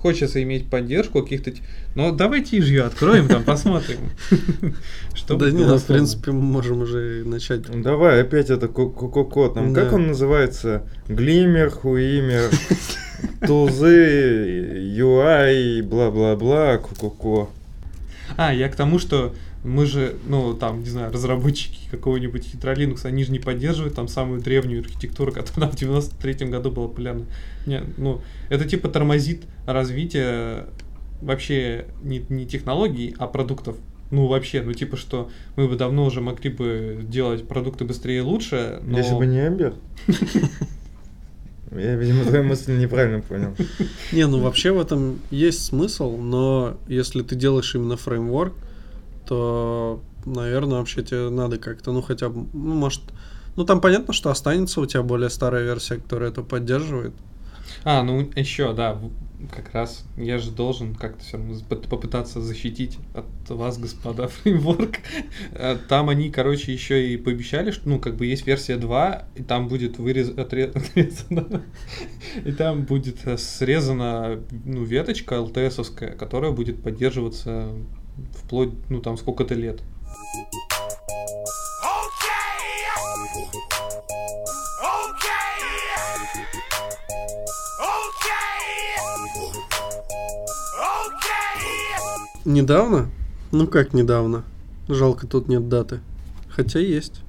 хочется 0.00 0.42
иметь 0.42 0.68
поддержку 0.68 1.22
каких-то... 1.22 1.52
Но 1.94 2.12
давайте 2.12 2.58
ее 2.58 2.84
откроем, 2.84 3.28
там 3.28 3.42
посмотрим. 3.44 3.98
Что 5.14 5.36
да 5.36 5.50
нет, 5.50 5.66
ну, 5.66 5.78
в 5.78 5.84
принципе, 5.84 6.32
мы 6.32 6.42
можем 6.42 6.82
уже 6.82 7.22
начать. 7.24 7.68
Ну, 7.68 7.82
Давай, 7.82 8.20
опять 8.22 8.50
это 8.50 8.68
ко-ко-ко. 8.68 9.48
Там 9.48 9.72
как 9.74 9.90
Да. 9.90 9.96
он 9.96 10.08
называется? 10.08 10.88
Глиммер, 11.08 11.70
хуимер, 11.70 12.50
тузы, 13.46 14.82
UI, 14.96 15.82
бла-бла-бла, 15.82 16.78
ко-ко-ко. 16.78 17.48
А, 18.36 18.52
я 18.52 18.68
к 18.68 18.76
тому, 18.76 18.98
что 18.98 19.34
мы 19.64 19.86
же, 19.86 20.16
ну, 20.26 20.54
там, 20.54 20.80
не 20.80 20.88
знаю, 20.88 21.12
разработчики 21.12 21.88
какого-нибудь 21.90 22.44
хитро 22.44 22.72
Linux, 22.72 23.06
они 23.06 23.24
же 23.24 23.32
не 23.32 23.38
поддерживают 23.38 23.94
там 23.94 24.08
самую 24.08 24.40
древнюю 24.40 24.82
архитектуру, 24.82 25.32
которая 25.32 25.70
в 25.70 25.74
93-м 25.74 26.50
году 26.50 26.70
была 26.70 26.88
популярна. 26.88 27.26
Не, 27.66 27.82
ну, 27.96 28.20
это 28.48 28.68
типа 28.68 28.88
тормозит 28.88 29.44
развитие 29.66 30.66
вообще 31.20 31.86
не, 32.02 32.24
не 32.28 32.46
технологий, 32.46 33.14
а 33.18 33.26
продуктов. 33.26 33.76
Ну, 34.10 34.26
вообще, 34.26 34.60
ну, 34.62 34.74
типа, 34.74 34.96
что 34.96 35.30
мы 35.56 35.68
бы 35.68 35.76
давно 35.76 36.04
уже 36.04 36.20
могли 36.20 36.50
бы 36.50 37.00
делать 37.02 37.48
продукты 37.48 37.84
быстрее 37.84 38.18
и 38.18 38.20
лучше, 38.20 38.80
но... 38.82 38.98
Если 38.98 39.14
бы 39.14 39.26
не 39.26 39.46
Эмбер. 39.46 39.74
Я, 41.74 41.94
видимо, 41.96 42.24
твою 42.24 42.44
мысль 42.44 42.78
неправильно 42.78 43.20
понял. 43.20 43.54
Не, 44.12 44.26
ну 44.26 44.40
вообще 44.40 44.72
в 44.72 44.80
этом 44.80 45.20
есть 45.30 45.64
смысл, 45.64 46.16
но 46.16 46.76
если 46.86 47.22
ты 47.22 47.34
делаешь 47.34 47.74
именно 47.74 47.96
фреймворк, 47.96 48.54
то, 49.26 50.02
наверное, 50.26 50.78
вообще 50.78 51.02
тебе 51.02 51.30
надо 51.30 51.58
как-то, 51.58 51.92
ну 51.92 52.02
хотя 52.02 52.28
бы, 52.28 52.46
ну 52.52 52.74
может, 52.74 53.02
ну 53.56 53.64
там 53.64 53.80
понятно, 53.80 54.12
что 54.12 54.30
останется 54.30 54.80
у 54.80 54.86
тебя 54.86 55.02
более 55.02 55.30
старая 55.30 55.62
версия, 55.64 55.96
которая 55.96 56.30
это 56.30 56.42
поддерживает. 56.42 57.14
А, 57.84 58.02
ну 58.02 58.30
еще, 58.36 58.74
да, 58.74 58.98
как 59.50 59.72
раз 59.72 60.04
я 60.16 60.38
же 60.38 60.50
должен 60.50 60.94
как-то 60.94 61.24
все 61.24 61.36
равно 61.36 61.56
поп- 61.68 61.86
попытаться 61.88 62.40
защитить 62.40 62.98
от 63.14 63.24
вас, 63.50 63.78
господа, 63.78 64.28
фреймворк. 64.28 64.98
Э, 65.52 65.76
Там 65.88 66.08
они, 66.08 66.30
короче, 66.30 66.72
еще 66.72 67.08
и 67.08 67.16
пообещали, 67.16 67.70
что, 67.70 67.88
ну, 67.88 67.98
как 67.98 68.16
бы 68.16 68.26
есть 68.26 68.46
версия 68.46 68.76
2, 68.76 69.24
и 69.34 69.42
там 69.42 69.68
будет 69.68 69.98
вырез... 69.98 70.28
отре- 70.30 70.70
отрезано, 70.74 71.62
и 72.44 72.52
там 72.52 72.82
будет 72.84 73.26
э, 73.26 73.36
срезана, 73.38 74.38
ну, 74.64 74.84
веточка 74.84 75.36
LTS-овская, 75.36 76.16
которая 76.16 76.52
будет 76.52 76.82
поддерживаться 76.82 77.68
вплоть, 78.36 78.72
ну, 78.90 79.00
там, 79.00 79.16
сколько-то 79.16 79.54
лет. 79.54 79.80
Недавно? 92.44 93.08
Ну 93.52 93.66
как 93.66 93.92
недавно? 93.92 94.44
Жалко, 94.88 95.26
тут 95.26 95.48
нет 95.48 95.68
даты. 95.68 96.00
Хотя 96.48 96.80
есть. 96.80 97.22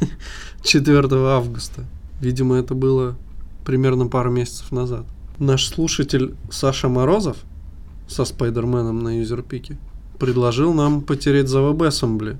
4 0.62 1.08
августа. 1.12 1.84
Видимо, 2.20 2.56
это 2.56 2.74
было 2.74 3.16
примерно 3.64 4.06
пару 4.06 4.30
месяцев 4.30 4.72
назад. 4.72 5.06
Наш 5.38 5.68
слушатель 5.68 6.34
Саша 6.50 6.88
Морозов 6.88 7.36
со 8.08 8.24
Спайдерменом 8.24 9.02
на 9.02 9.20
юзерпике 9.20 9.78
предложил 10.18 10.74
нам 10.74 11.02
потереть 11.02 11.48
за 11.48 11.58
WebAssembly. 11.58 12.36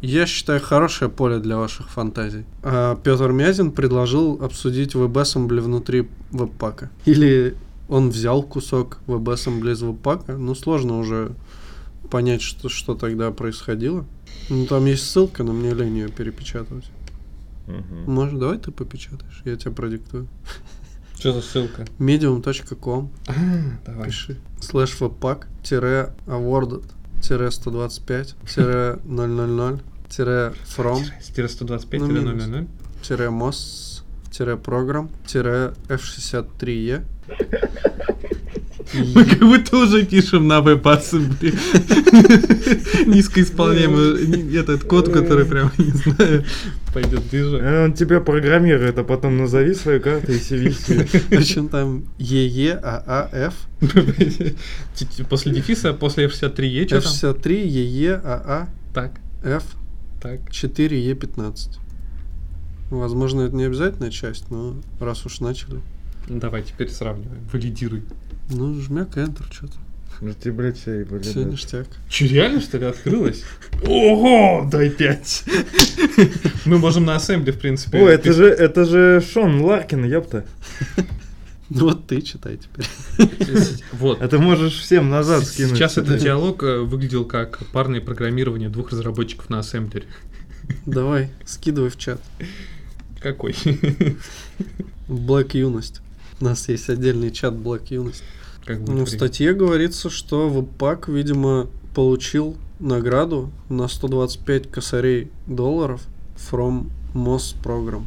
Я 0.00 0.26
считаю, 0.26 0.60
хорошее 0.60 1.10
поле 1.10 1.38
для 1.38 1.56
ваших 1.56 1.90
фантазий. 1.90 2.44
А 2.62 2.94
Петр 2.96 3.32
Мязин 3.32 3.72
предложил 3.72 4.38
обсудить 4.40 4.94
WebAssembly 4.94 5.60
внутри 5.60 6.08
веб-пака. 6.30 6.90
Или 7.04 7.56
он 7.88 8.10
взял 8.10 8.42
кусок 8.42 9.00
WebAssembly 9.08 9.72
из 9.72 9.82
веб-пака. 9.82 10.36
Ну, 10.36 10.54
сложно 10.54 10.98
уже 10.98 11.32
понять, 12.10 12.42
что, 12.42 12.68
что 12.68 12.94
тогда 12.94 13.30
происходило. 13.30 14.04
Ну, 14.48 14.66
там 14.66 14.86
есть 14.86 15.08
ссылка, 15.10 15.42
но 15.42 15.52
мне 15.52 15.72
лень 15.74 15.96
ее 15.98 16.08
перепечатывать. 16.08 16.84
Мгм. 17.66 18.10
Может, 18.12 18.38
давай 18.38 18.58
ты 18.58 18.70
попечатаешь? 18.70 19.42
Я 19.44 19.56
тебе 19.56 19.72
продиктую. 19.72 20.26
Что 21.18 21.32
за 21.32 21.42
ссылка? 21.42 21.84
medium.com 21.98 23.10
А, 23.26 23.32
давай. 23.84 24.06
Пиши. 24.06 24.36
Слэш 24.60 25.00
веб-пак 25.00 25.48
тире 25.62 26.12
awarded 26.26 26.84
тире 27.20 27.50
125 27.50 28.36
тире 28.54 28.98
000 29.04 29.80
тире 30.08 30.52
from 30.76 31.02
Стира 31.20 31.48
125 31.48 32.00
Ну, 32.00 32.06
или 32.10 32.18
минус. 32.20 32.46
000? 32.46 32.66
тире 33.02 33.30
mos 33.30 34.02
тире 34.30 34.54
program 34.54 35.10
тире 35.26 35.74
f63e 35.88 37.02
Мы 39.14 39.24
как 39.24 39.40
будто 39.40 39.76
уже 39.76 40.04
пишем 40.06 40.46
на 40.48 40.60
WebAssembly. 40.60 41.54
Низкоисполняемый 43.06 44.56
этот 44.56 44.84
код, 44.84 45.08
который 45.12 45.44
прям, 45.44 45.70
не 45.78 45.90
знаю, 45.90 46.44
пойдет 46.94 47.22
ближе. 47.30 47.58
Э, 47.58 47.84
Он 47.84 47.92
тебя 47.92 48.20
программирует, 48.20 48.98
а 48.98 49.04
потом 49.04 49.36
назови 49.36 49.74
свою 49.74 50.00
карту 50.00 50.32
и 50.32 50.36
CV. 50.38 51.26
Причем 51.28 51.68
там 51.70 52.04
ee 52.18 52.80
aaf 52.82 53.54
После 55.28 55.52
дефиса, 55.52 55.92
после 55.92 56.26
F63E, 56.26 56.86
что 56.86 57.00
там? 57.00 57.12
f63 57.12 57.66
ee 57.66 58.20
aa 58.24 58.68
Так, 58.94 59.12
f 59.42 59.64
так. 60.20 60.40
4e15 60.50 61.78
Возможно, 62.90 63.42
это 63.42 63.54
не 63.54 63.64
обязательная 63.64 64.10
часть, 64.10 64.50
но 64.50 64.76
раз 64.98 65.26
уж 65.26 65.40
начали. 65.40 65.80
Давай 66.28 66.62
теперь 66.62 66.88
сравниваем. 66.90 67.46
Валидируй. 67.52 68.02
Ну, 68.50 68.80
жмяк 68.80 69.16
Enter, 69.16 69.44
что-то. 69.50 69.74
Ну 70.20 70.34
ты, 70.34 70.50
блядь, 70.50 70.78
все, 70.78 71.04
блядь. 71.04 71.26
Все 71.26 71.44
ништяк. 71.44 71.86
Че, 72.08 72.26
реально, 72.26 72.60
что 72.60 72.78
ли, 72.78 72.86
открылось? 72.86 73.44
Ого, 73.86 74.68
дай 74.70 74.90
5. 74.90 75.44
Мы 76.64 76.78
можем 76.78 77.04
на 77.04 77.16
ассембле, 77.16 77.52
в 77.52 77.58
принципе. 77.58 77.98
О, 77.98 78.08
это 78.08 78.32
же, 78.32 78.46
это 78.46 78.84
же 78.84 79.20
Шон 79.20 79.60
Ларкин, 79.60 80.04
ёпта. 80.04 80.44
Ну 81.70 81.84
вот 81.84 82.06
ты 82.06 82.22
читай 82.22 82.56
теперь. 82.56 82.86
Вот. 83.92 84.22
А 84.22 84.28
ты 84.28 84.38
можешь 84.38 84.78
всем 84.78 85.10
назад 85.10 85.44
скинуть. 85.44 85.76
Сейчас 85.76 85.98
этот 85.98 86.18
диалог 86.18 86.62
э, 86.62 86.78
выглядел 86.78 87.26
как 87.26 87.58
парное 87.72 88.00
программирование 88.00 88.70
двух 88.70 88.90
разработчиков 88.90 89.50
на 89.50 89.58
ассемблере. 89.58 90.06
Давай, 90.86 91.30
скидывай 91.44 91.90
в 91.90 91.98
чат. 91.98 92.22
Какой? 93.20 93.52
Black 95.08 95.58
Юность. 95.58 96.00
У 96.40 96.44
нас 96.44 96.68
есть 96.70 96.88
отдельный 96.88 97.30
чат 97.30 97.52
Black 97.52 97.88
Юность. 97.90 98.22
Как 98.68 98.80
Ну, 98.80 98.84
будет 98.84 98.88
в 98.88 98.94
время? 99.04 99.06
статье 99.06 99.54
говорится, 99.54 100.10
что 100.10 100.50
веб-пак, 100.50 101.08
видимо, 101.08 101.68
получил 101.94 102.54
награду 102.80 103.50
на 103.70 103.88
125 103.88 104.70
косарей 104.70 105.30
долларов 105.46 106.02
from 106.36 106.90
MOS 107.14 107.54
Program. 107.64 108.04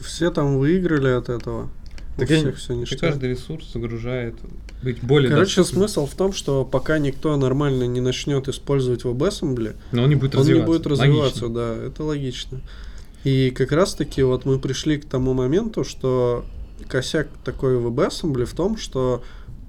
Все 0.00 0.30
там 0.30 0.58
выиграли 0.58 1.08
от 1.08 1.28
этого. 1.28 1.68
У 2.16 2.20
Так 2.20 2.30
я- 2.30 2.38
всех 2.38 2.56
все 2.56 2.72
ништяк. 2.74 2.98
каждый 2.98 3.28
ресурс 3.28 3.72
загружает 3.74 4.36
быть 4.82 5.02
более 5.02 5.30
Короче, 5.30 5.56
доступным. 5.56 5.88
смысл 5.88 6.06
в 6.06 6.14
том, 6.14 6.32
что 6.32 6.64
пока 6.64 6.98
никто 6.98 7.36
нормально 7.36 7.84
не 7.84 8.00
начнет 8.00 8.48
использовать 8.48 9.02
WebAssembly, 9.02 9.76
Но 9.92 10.04
он 10.04 10.08
не 10.08 10.14
будет 10.14 10.34
он 10.34 10.46
не 10.46 10.52
развиваться. 10.54 10.66
будет 10.66 10.86
развиваться, 10.86 11.44
Логично. 11.44 11.48
да, 11.54 11.86
это 11.88 12.04
логично. 12.04 12.60
И 13.24 13.50
как 13.50 13.70
раз 13.72 13.94
таки 13.94 14.22
вот 14.22 14.46
мы 14.46 14.58
пришли 14.58 14.96
к 14.96 15.04
тому 15.04 15.34
моменту, 15.34 15.84
что 15.84 16.46
косяк 16.88 17.28
такой 17.44 17.74
WebAssembly 17.74 18.46
в 18.46 18.54
том, 18.54 18.78
что 18.78 19.22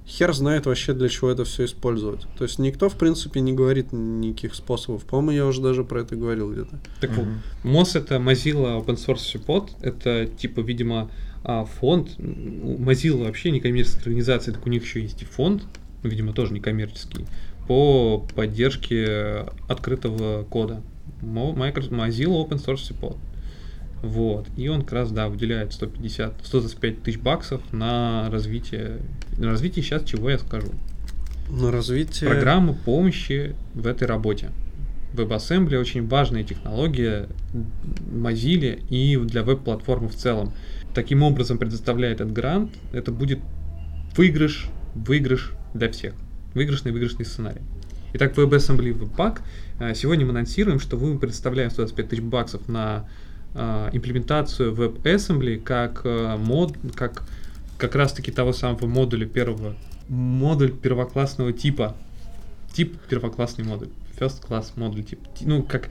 хер 0.07 0.33
знает 0.33 0.65
вообще 0.65 0.93
для 0.93 1.09
чего 1.09 1.29
это 1.31 1.45
все 1.45 1.65
использовать. 1.65 2.21
То 2.37 2.43
есть 2.43 2.59
никто, 2.59 2.89
в 2.89 2.95
принципе, 2.95 3.39
не 3.41 3.53
говорит 3.53 3.87
никаких 3.91 4.53
способов. 4.55 5.03
По-моему, 5.05 5.31
я 5.31 5.45
уже 5.45 5.61
даже 5.61 5.83
про 5.83 6.01
это 6.01 6.15
говорил 6.15 6.51
где-то. 6.51 6.79
Так 7.01 7.11
вот, 7.15 7.25
Мгм. 7.25 7.41
MOS 7.63 7.97
это 7.99 8.15
Mozilla 8.15 8.79
Open 8.83 8.95
Source 8.95 9.33
Support. 9.33 9.71
Это 9.81 10.27
типа, 10.27 10.59
видимо, 10.61 11.09
а, 11.43 11.65
фонд. 11.65 12.17
Mozilla 12.19 13.25
вообще 13.25 13.51
не 13.51 13.59
коммерческая 13.59 14.03
организация, 14.03 14.53
так 14.53 14.65
у 14.65 14.69
них 14.69 14.83
еще 14.83 15.01
есть 15.01 15.21
и 15.21 15.25
фонд, 15.25 15.63
ну, 16.03 16.09
видимо, 16.09 16.33
тоже 16.33 16.53
не 16.53 16.59
коммерческий, 16.59 17.25
по 17.67 18.25
поддержке 18.35 19.45
открытого 19.67 20.43
кода. 20.43 20.81
Mozilla 21.21 22.47
Open 22.47 22.63
Source 22.63 22.91
Support. 22.91 23.17
Вот. 24.05 24.47
И 24.55 24.67
он 24.67 24.83
как 24.83 24.93
раз, 24.93 25.11
да, 25.11 25.27
выделяет 25.27 25.73
150, 25.73 26.33
125 26.43 27.01
тысяч 27.01 27.19
баксов 27.19 27.61
на 27.73 28.29
развитие. 28.29 28.99
На 29.37 29.47
развитие 29.47 29.83
сейчас 29.83 30.03
чего 30.03 30.29
я 30.29 30.37
скажу. 30.37 30.69
На 31.49 31.71
развитие... 31.71 32.29
Программы 32.29 32.75
помощи 32.75 33.55
в 33.73 33.87
этой 33.87 34.07
работе. 34.07 34.51
WebAssembly 35.13 35.77
очень 35.79 36.07
важная 36.07 36.43
технология 36.43 37.27
Mozilla 38.11 38.79
и 38.89 39.17
для 39.17 39.41
веб-платформы 39.41 40.07
в 40.07 40.15
целом. 40.15 40.53
Таким 40.93 41.23
образом 41.23 41.57
предоставляет 41.57 42.21
этот 42.21 42.31
грант, 42.31 42.73
это 42.93 43.11
будет 43.11 43.39
выигрыш, 44.15 44.67
выигрыш 44.93 45.53
для 45.73 45.89
всех. 45.89 46.13
Выигрышный, 46.53 46.91
выигрышный 46.91 47.25
сценарий. 47.25 47.61
Итак, 48.13 48.37
WebAssembly 48.37 48.97
Webpack. 48.97 49.39
Э, 49.79 49.95
Сегодня 49.95 50.25
мы 50.25 50.31
анонсируем, 50.31 50.79
что 50.79 50.95
мы 50.97 51.17
предоставляем 51.17 51.71
125 51.71 52.09
тысяч 52.09 52.21
баксов 52.21 52.67
на 52.67 53.09
э, 53.55 53.89
имплементацию 53.93 54.73
WebAssembly 54.73 55.59
как 55.59 56.01
э, 56.03 56.37
мод, 56.37 56.75
как 56.95 57.23
как 57.77 57.95
раз 57.95 58.13
таки 58.13 58.31
того 58.31 58.53
самого 58.53 58.85
модуля 58.87 59.25
первого, 59.25 59.75
модуль 60.07 60.71
первоклассного 60.71 61.51
типа, 61.51 61.95
тип 62.73 62.97
первоклассный 63.09 63.65
модуль, 63.65 63.89
first 64.17 64.47
class 64.47 64.71
модуль 64.75 65.03
тип, 65.03 65.19
Ти- 65.37 65.45
ну 65.45 65.63
как 65.63 65.89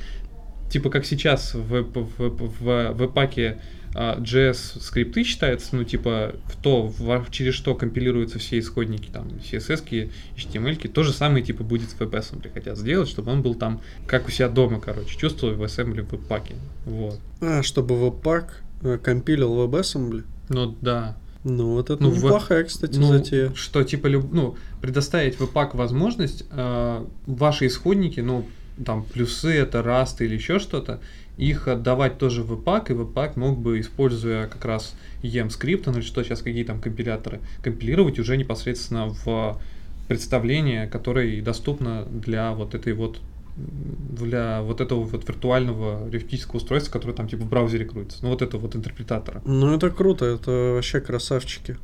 типа 0.70 0.88
как 0.90 1.04
сейчас 1.04 1.54
в 1.54 1.82
в 1.82 1.82
в, 1.92 2.60
в, 2.60 2.92
в 2.92 3.08
паке 3.08 3.60
а, 3.94 4.18
JS 4.20 4.80
скрипты 4.80 5.22
считаются, 5.24 5.76
ну 5.76 5.84
типа 5.84 6.34
в 6.46 6.56
то 6.62 6.82
во- 6.98 7.24
через 7.30 7.54
что 7.54 7.74
компилируются 7.74 8.38
все 8.38 8.58
исходники 8.58 9.08
там 9.12 9.28
CSS, 9.50 10.10
HTML, 10.36 10.88
то 10.88 11.02
же 11.04 11.12
самое 11.12 11.44
типа 11.44 11.62
будет 11.64 11.90
в 11.90 12.00
WebAssembly 12.00 12.52
хотят 12.52 12.76
сделать, 12.76 13.08
чтобы 13.08 13.30
он 13.32 13.42
был 13.42 13.54
там 13.54 13.80
как 14.06 14.26
у 14.28 14.30
себя 14.30 14.48
дома, 14.48 14.80
короче, 14.80 15.16
чувствовал 15.16 15.54
WebAssembly 15.54 16.02
в 16.02 16.10
веб-паке, 16.12 16.54
вот. 16.86 17.18
А, 17.40 17.62
чтобы 17.62 17.96
веб-пак 17.96 18.62
э, 18.82 18.98
компилил 18.98 19.54
WebAssembly. 19.64 20.24
Ну 20.48 20.76
да, 20.80 21.16
Ну, 21.44 21.72
вот 21.74 21.90
это 21.90 22.02
Ну, 22.02 22.10
в- 22.10 22.16
неплохая, 22.16 22.64
кстати, 22.64 22.98
ну, 22.98 23.06
затея. 23.08 23.52
что 23.54 23.84
типа 23.84 24.06
люб- 24.08 24.32
ну 24.32 24.56
предоставить 24.80 25.38
веб-пак 25.38 25.74
возможность 25.74 26.44
э, 26.50 27.04
ваши 27.26 27.66
исходники, 27.66 28.20
ну 28.20 28.46
там 28.84 29.04
плюсы, 29.04 29.52
это 29.52 29.78
Rust 29.80 30.16
или 30.24 30.34
еще 30.34 30.58
что-то, 30.58 31.00
их 31.36 31.68
отдавать 31.68 32.18
тоже 32.18 32.42
в 32.42 32.52
Webpack, 32.52 32.90
и 32.90 32.94
Webpack 32.94 33.32
мог 33.36 33.58
бы, 33.58 33.80
используя 33.80 34.46
как 34.46 34.64
раз 34.64 34.94
EM 35.22 35.50
скрипт, 35.50 35.86
ну 35.86 35.94
или 35.94 36.00
что 36.00 36.22
сейчас, 36.22 36.42
какие 36.42 36.64
там 36.64 36.80
компиляторы, 36.80 37.40
компилировать 37.62 38.18
уже 38.18 38.36
непосредственно 38.36 39.08
в 39.08 39.60
представление, 40.08 40.86
которое 40.86 41.40
доступно 41.42 42.04
для 42.04 42.52
вот 42.52 42.74
этой 42.74 42.92
вот 42.92 43.20
для 43.56 44.62
вот 44.62 44.80
этого 44.80 45.04
вот 45.04 45.28
виртуального 45.28 46.08
рефтического 46.10 46.56
устройства, 46.56 46.92
которое 46.92 47.12
там 47.12 47.28
типа 47.28 47.44
в 47.44 47.48
браузере 47.48 47.84
крутится. 47.84 48.18
Ну 48.22 48.30
вот 48.30 48.42
это 48.42 48.58
вот 48.58 48.74
интерпретатора. 48.74 49.42
Ну 49.44 49.72
это 49.72 49.90
круто, 49.90 50.24
это 50.24 50.72
вообще 50.74 51.00
красавчики. 51.00 51.76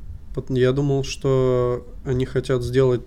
Я 0.49 0.73
думал, 0.73 1.05
что 1.05 1.87
они 2.05 2.25
хотят 2.25 2.63
сделать 2.63 3.03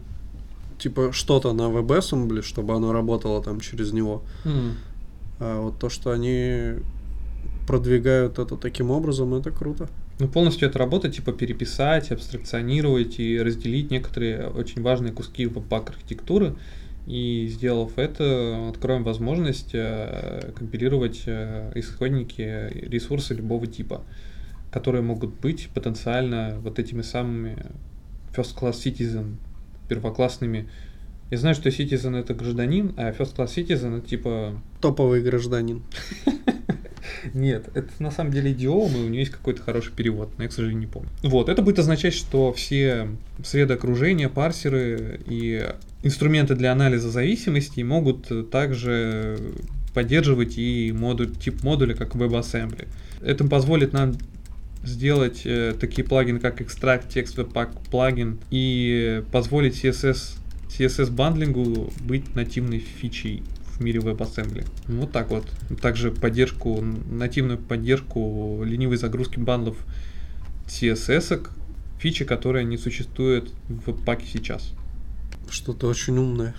типа 0.77 1.11
что-то 1.11 1.53
на 1.53 1.63
WebAssembly, 1.63 2.41
чтобы 2.41 2.73
оно 2.73 2.93
работало 2.93 3.43
там 3.43 3.59
через 3.59 3.91
него. 3.91 4.23
М. 4.45 4.77
А 5.45 5.59
вот 5.59 5.77
то, 5.77 5.89
что 5.89 6.11
они 6.11 6.75
продвигают 7.67 8.39
это 8.39 8.55
таким 8.55 8.91
образом, 8.91 9.33
это 9.33 9.51
круто. 9.51 9.89
Ну, 10.19 10.27
полностью 10.29 10.69
это 10.69 10.79
работа, 10.79 11.09
типа 11.09 11.33
переписать, 11.33 12.11
абстракционировать 12.11 13.19
и 13.19 13.41
разделить 13.41 13.91
некоторые 13.91 14.47
очень 14.47 14.81
важные 14.81 15.11
куски 15.11 15.45
веб-пак 15.45 15.89
архитектуры. 15.89 16.55
И 17.07 17.49
сделав 17.51 17.97
это, 17.97 18.69
откроем 18.69 19.03
возможность 19.03 19.71
э, 19.73 20.53
компилировать 20.55 21.23
э, 21.25 21.73
исходники, 21.75 22.69
ресурсы 22.73 23.33
любого 23.33 23.67
типа, 23.67 24.03
которые 24.71 25.01
могут 25.01 25.41
быть 25.41 25.67
потенциально 25.73 26.57
вот 26.61 26.79
этими 26.79 27.01
самыми 27.01 27.57
first 28.33 28.57
class 28.57 28.75
citizen, 28.81 29.35
первоклассными. 29.89 30.69
Я 31.31 31.37
знаю, 31.37 31.55
что 31.55 31.69
citizen 31.69 32.15
это 32.17 32.33
гражданин, 32.33 32.93
а 32.97 33.11
first 33.11 33.35
class 33.35 33.55
citizen 33.55 33.99
это 33.99 34.07
типа 34.07 34.61
Топовый 34.81 35.21
гражданин. 35.21 35.81
Нет, 37.33 37.69
это 37.73 37.89
на 37.99 38.11
самом 38.11 38.31
деле 38.31 38.51
идиом, 38.51 38.91
и 38.95 38.99
у 38.99 39.09
нее 39.09 39.21
есть 39.21 39.31
какой-то 39.31 39.61
хороший 39.61 39.93
перевод, 39.93 40.29
но 40.37 40.43
я, 40.43 40.49
к 40.49 40.53
сожалению, 40.53 40.81
не 40.81 40.87
помню. 40.87 41.09
Вот, 41.21 41.49
это 41.49 41.61
будет 41.61 41.79
означать, 41.79 42.13
что 42.13 42.51
все 42.53 43.07
среды 43.43 43.73
окружения, 43.73 44.29
парсеры 44.29 45.21
и 45.25 45.69
инструменты 46.03 46.55
для 46.55 46.71
анализа 46.71 47.09
зависимостей 47.09 47.83
могут 47.83 48.51
также 48.51 49.37
поддерживать 49.93 50.57
и 50.57 50.91
модуль, 50.91 51.31
тип 51.35 51.63
модуля, 51.63 51.95
как 51.95 52.15
WebAssembly. 52.15 52.87
Это 53.21 53.45
позволит 53.45 53.93
нам 53.93 54.15
сделать 54.83 55.43
э, 55.45 55.73
такие 55.79 56.05
плагины, 56.05 56.39
как 56.39 56.61
Extract 56.61 57.07
Text 57.09 57.37
Webpack 57.37 57.89
плагин 57.89 58.39
и 58.51 59.23
позволить 59.31 59.83
CSS, 59.83 60.39
CSS 60.77 61.11
бандлингу 61.11 61.93
быть 62.01 62.35
нативной 62.35 62.79
фичей 62.79 63.43
в 63.77 63.81
мире 63.81 63.99
WebAssembly. 63.99 64.65
Вот 64.87 65.11
так 65.11 65.29
вот. 65.29 65.45
Также 65.81 66.11
поддержку, 66.11 66.81
нативную 66.81 67.57
поддержку 67.57 68.61
ленивой 68.63 68.97
загрузки 68.97 69.39
бандлов 69.39 69.77
CSS, 70.67 71.47
фичи, 71.99 72.25
которая 72.25 72.63
не 72.63 72.77
существует 72.77 73.51
в 73.67 73.87
веб-паке 73.87 74.25
сейчас. 74.31 74.71
Что-то 75.49 75.87
очень 75.87 76.17
умное. 76.17 76.55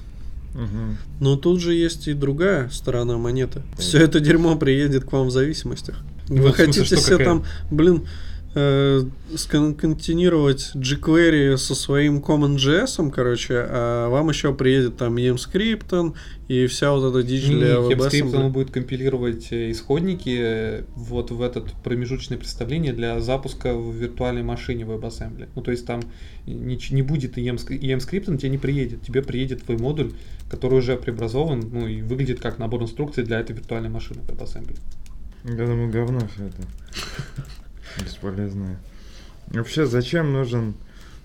Мгм. 0.54 0.98
Но 1.20 1.36
тут 1.36 1.60
же 1.60 1.74
есть 1.74 2.06
и 2.06 2.12
другая 2.12 2.68
сторона 2.68 3.18
монеты. 3.18 3.62
Все 3.76 3.98
это 3.98 4.20
дерьмо 4.20 4.56
приедет 4.56 5.04
к 5.04 5.12
вам 5.12 5.26
в 5.26 5.30
зависимостях. 5.30 5.98
Ну, 6.28 6.36
Вы 6.36 6.42
смысле, 6.52 6.66
хотите 6.66 6.84
что 6.84 6.96
себе 6.96 7.18
какая? 7.18 7.24
там, 7.26 7.44
блин, 7.70 8.06
э, 8.55 9.05
сконтинировать 9.36 10.72
jQuery 10.74 11.57
со 11.57 11.74
своим 11.74 12.18
CommonJS, 12.18 13.11
короче, 13.11 13.55
а 13.68 14.09
вам 14.09 14.28
еще 14.28 14.55
приедет 14.55 14.96
там 14.96 15.16
EMScript 15.16 16.14
и 16.46 16.66
вся 16.66 16.92
вот 16.92 17.09
эта 17.09 17.26
дичь 17.26 17.46
для 17.46 17.76
HubScript 17.76 18.36
он 18.36 18.52
будет 18.52 18.70
компилировать 18.70 19.50
э, 19.50 19.70
исходники 19.70 20.36
э, 20.38 20.82
вот 20.94 21.30
в 21.30 21.40
этот 21.40 21.72
промежуточное 21.82 22.36
представление 22.36 22.92
для 22.92 23.18
запуска 23.20 23.74
в 23.74 23.94
виртуальной 23.94 24.42
машине 24.42 24.84
WebAssembly. 24.84 25.48
Ну, 25.55 25.62
то 25.62 25.70
есть 25.70 25.86
там 25.86 26.02
не, 26.46 26.78
не 26.90 27.02
будет 27.02 27.38
EM, 27.38 27.57
скри- 27.57 27.80
EM 27.80 28.00
скрипт, 28.00 28.28
он 28.28 28.36
тебе 28.36 28.50
не 28.50 28.59
приедет. 28.59 29.02
Тебе 29.02 29.22
приедет 29.22 29.64
твой 29.64 29.78
модуль, 29.78 30.12
который 30.50 30.78
уже 30.78 30.96
преобразован, 30.96 31.61
ну 31.72 31.86
и 31.86 32.02
выглядит 32.02 32.40
как 32.40 32.59
набор 32.59 32.82
инструкций 32.82 33.24
для 33.24 33.40
этой 33.40 33.57
виртуальной 33.57 33.88
машины 33.88 34.20
WebAssembly. 34.28 34.78
Я 35.44 35.66
думаю, 35.66 35.90
говно 35.90 36.20
все 36.34 36.46
это. 36.46 36.62
Бесполезное. 38.03 38.78
Вообще, 39.49 39.86
зачем 39.86 40.32
нужен... 40.32 40.74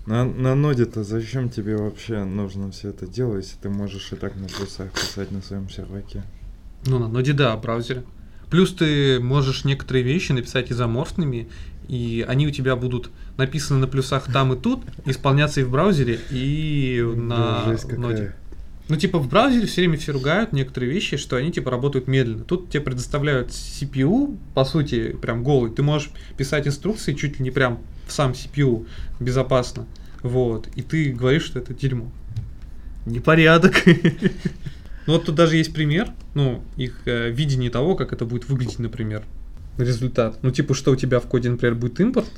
На, 0.06 0.24
на 0.24 0.54
ноде-то 0.54 1.04
зачем 1.04 1.50
тебе 1.50 1.76
вообще 1.76 2.24
нужно 2.24 2.70
все 2.70 2.88
это 2.88 3.06
делать, 3.06 3.44
если 3.44 3.58
ты 3.58 3.68
можешь 3.68 4.10
и 4.12 4.16
так 4.16 4.34
на 4.34 4.48
плюсах 4.48 4.90
писать 4.92 5.30
на 5.30 5.42
своем 5.42 5.68
серваке? 5.68 6.24
Ну, 6.86 6.98
на 6.98 7.08
ноде 7.08 7.32
да, 7.32 7.54
в 7.56 7.60
браузере. 7.60 8.02
Плюс 8.50 8.72
ты 8.72 9.20
можешь 9.20 9.64
некоторые 9.64 10.02
вещи 10.02 10.32
написать 10.32 10.72
изоморфными, 10.72 11.48
и 11.86 12.24
они 12.26 12.46
у 12.46 12.50
тебя 12.50 12.76
будут 12.76 13.10
написаны 13.36 13.78
на 13.78 13.86
плюсах 13.86 14.32
там 14.32 14.52
и 14.54 14.56
тут, 14.56 14.82
исполняться 15.04 15.60
и 15.60 15.64
в 15.64 15.70
браузере, 15.70 16.18
и 16.30 17.04
на 17.14 17.76
Да, 17.76 17.96
ноде. 17.96 18.34
Ну, 18.90 18.96
типа, 18.96 19.20
в 19.20 19.28
браузере 19.28 19.66
все 19.66 19.82
время 19.82 19.96
все 19.98 20.10
ругают 20.10 20.52
некоторые 20.52 20.90
вещи, 20.90 21.16
что 21.16 21.36
они, 21.36 21.52
типа, 21.52 21.70
работают 21.70 22.08
медленно. 22.08 22.42
Тут 22.42 22.70
тебе 22.70 22.80
предоставляют 22.80 23.50
CPU, 23.50 24.36
по 24.52 24.64
сути, 24.64 25.12
прям 25.12 25.44
голый. 25.44 25.70
Ты 25.70 25.84
можешь 25.84 26.10
писать 26.36 26.66
инструкции 26.66 27.14
чуть 27.14 27.38
ли 27.38 27.44
не 27.44 27.52
прям 27.52 27.78
в 28.08 28.12
сам 28.12 28.32
CPU 28.32 28.88
безопасно. 29.20 29.86
Вот. 30.24 30.66
И 30.74 30.82
ты 30.82 31.12
говоришь, 31.12 31.44
что 31.44 31.60
это 31.60 31.72
дерьмо. 31.72 32.10
Непорядок. 33.06 33.84
Ну, 35.06 35.14
вот 35.14 35.24
тут 35.24 35.34
даже 35.34 35.56
есть 35.56 35.72
пример, 35.72 36.10
ну, 36.34 36.62
их 36.76 37.00
э, 37.06 37.30
видение 37.30 37.70
того, 37.70 37.96
как 37.96 38.12
это 38.12 38.26
будет 38.26 38.48
выглядеть, 38.48 38.78
например, 38.78 39.24
результат. 39.78 40.38
Ну, 40.42 40.50
типа, 40.50 40.74
что 40.74 40.92
у 40.92 40.96
тебя 40.96 41.18
в 41.20 41.26
коде, 41.26 41.50
например, 41.50 41.74
будет 41.74 41.98
импорт 41.98 42.30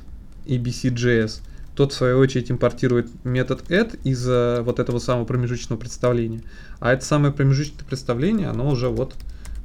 abc.js, 0.46 1.42
тот, 1.74 1.92
в 1.92 1.96
свою 1.96 2.18
очередь, 2.18 2.50
импортирует 2.50 3.08
метод 3.24 3.70
add 3.70 3.98
из 4.04 4.26
э, 4.28 4.60
вот 4.62 4.78
этого 4.78 4.98
самого 4.98 5.24
промежуточного 5.24 5.78
представления. 5.78 6.42
А 6.80 6.92
это 6.92 7.04
самое 7.04 7.32
промежуточное 7.32 7.84
представление, 7.84 8.48
оно 8.48 8.68
уже 8.68 8.88
вот, 8.88 9.14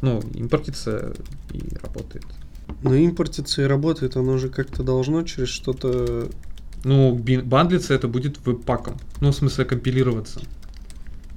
ну, 0.01 0.21
импортится 0.33 1.13
и 1.51 1.61
работает. 1.81 2.25
Но 2.81 2.95
импортится 2.95 3.61
и 3.61 3.65
работает, 3.65 4.15
оно 4.15 4.37
же 4.37 4.49
как-то 4.49 4.83
должно 4.83 5.23
через 5.23 5.49
что-то... 5.49 6.29
Ну, 6.83 7.15
бандлиться 7.15 7.93
это 7.93 8.07
будет 8.07 8.45
веб-паком. 8.45 8.97
Ну, 9.19 9.31
в 9.31 9.35
смысле, 9.35 9.65
компилироваться. 9.65 10.41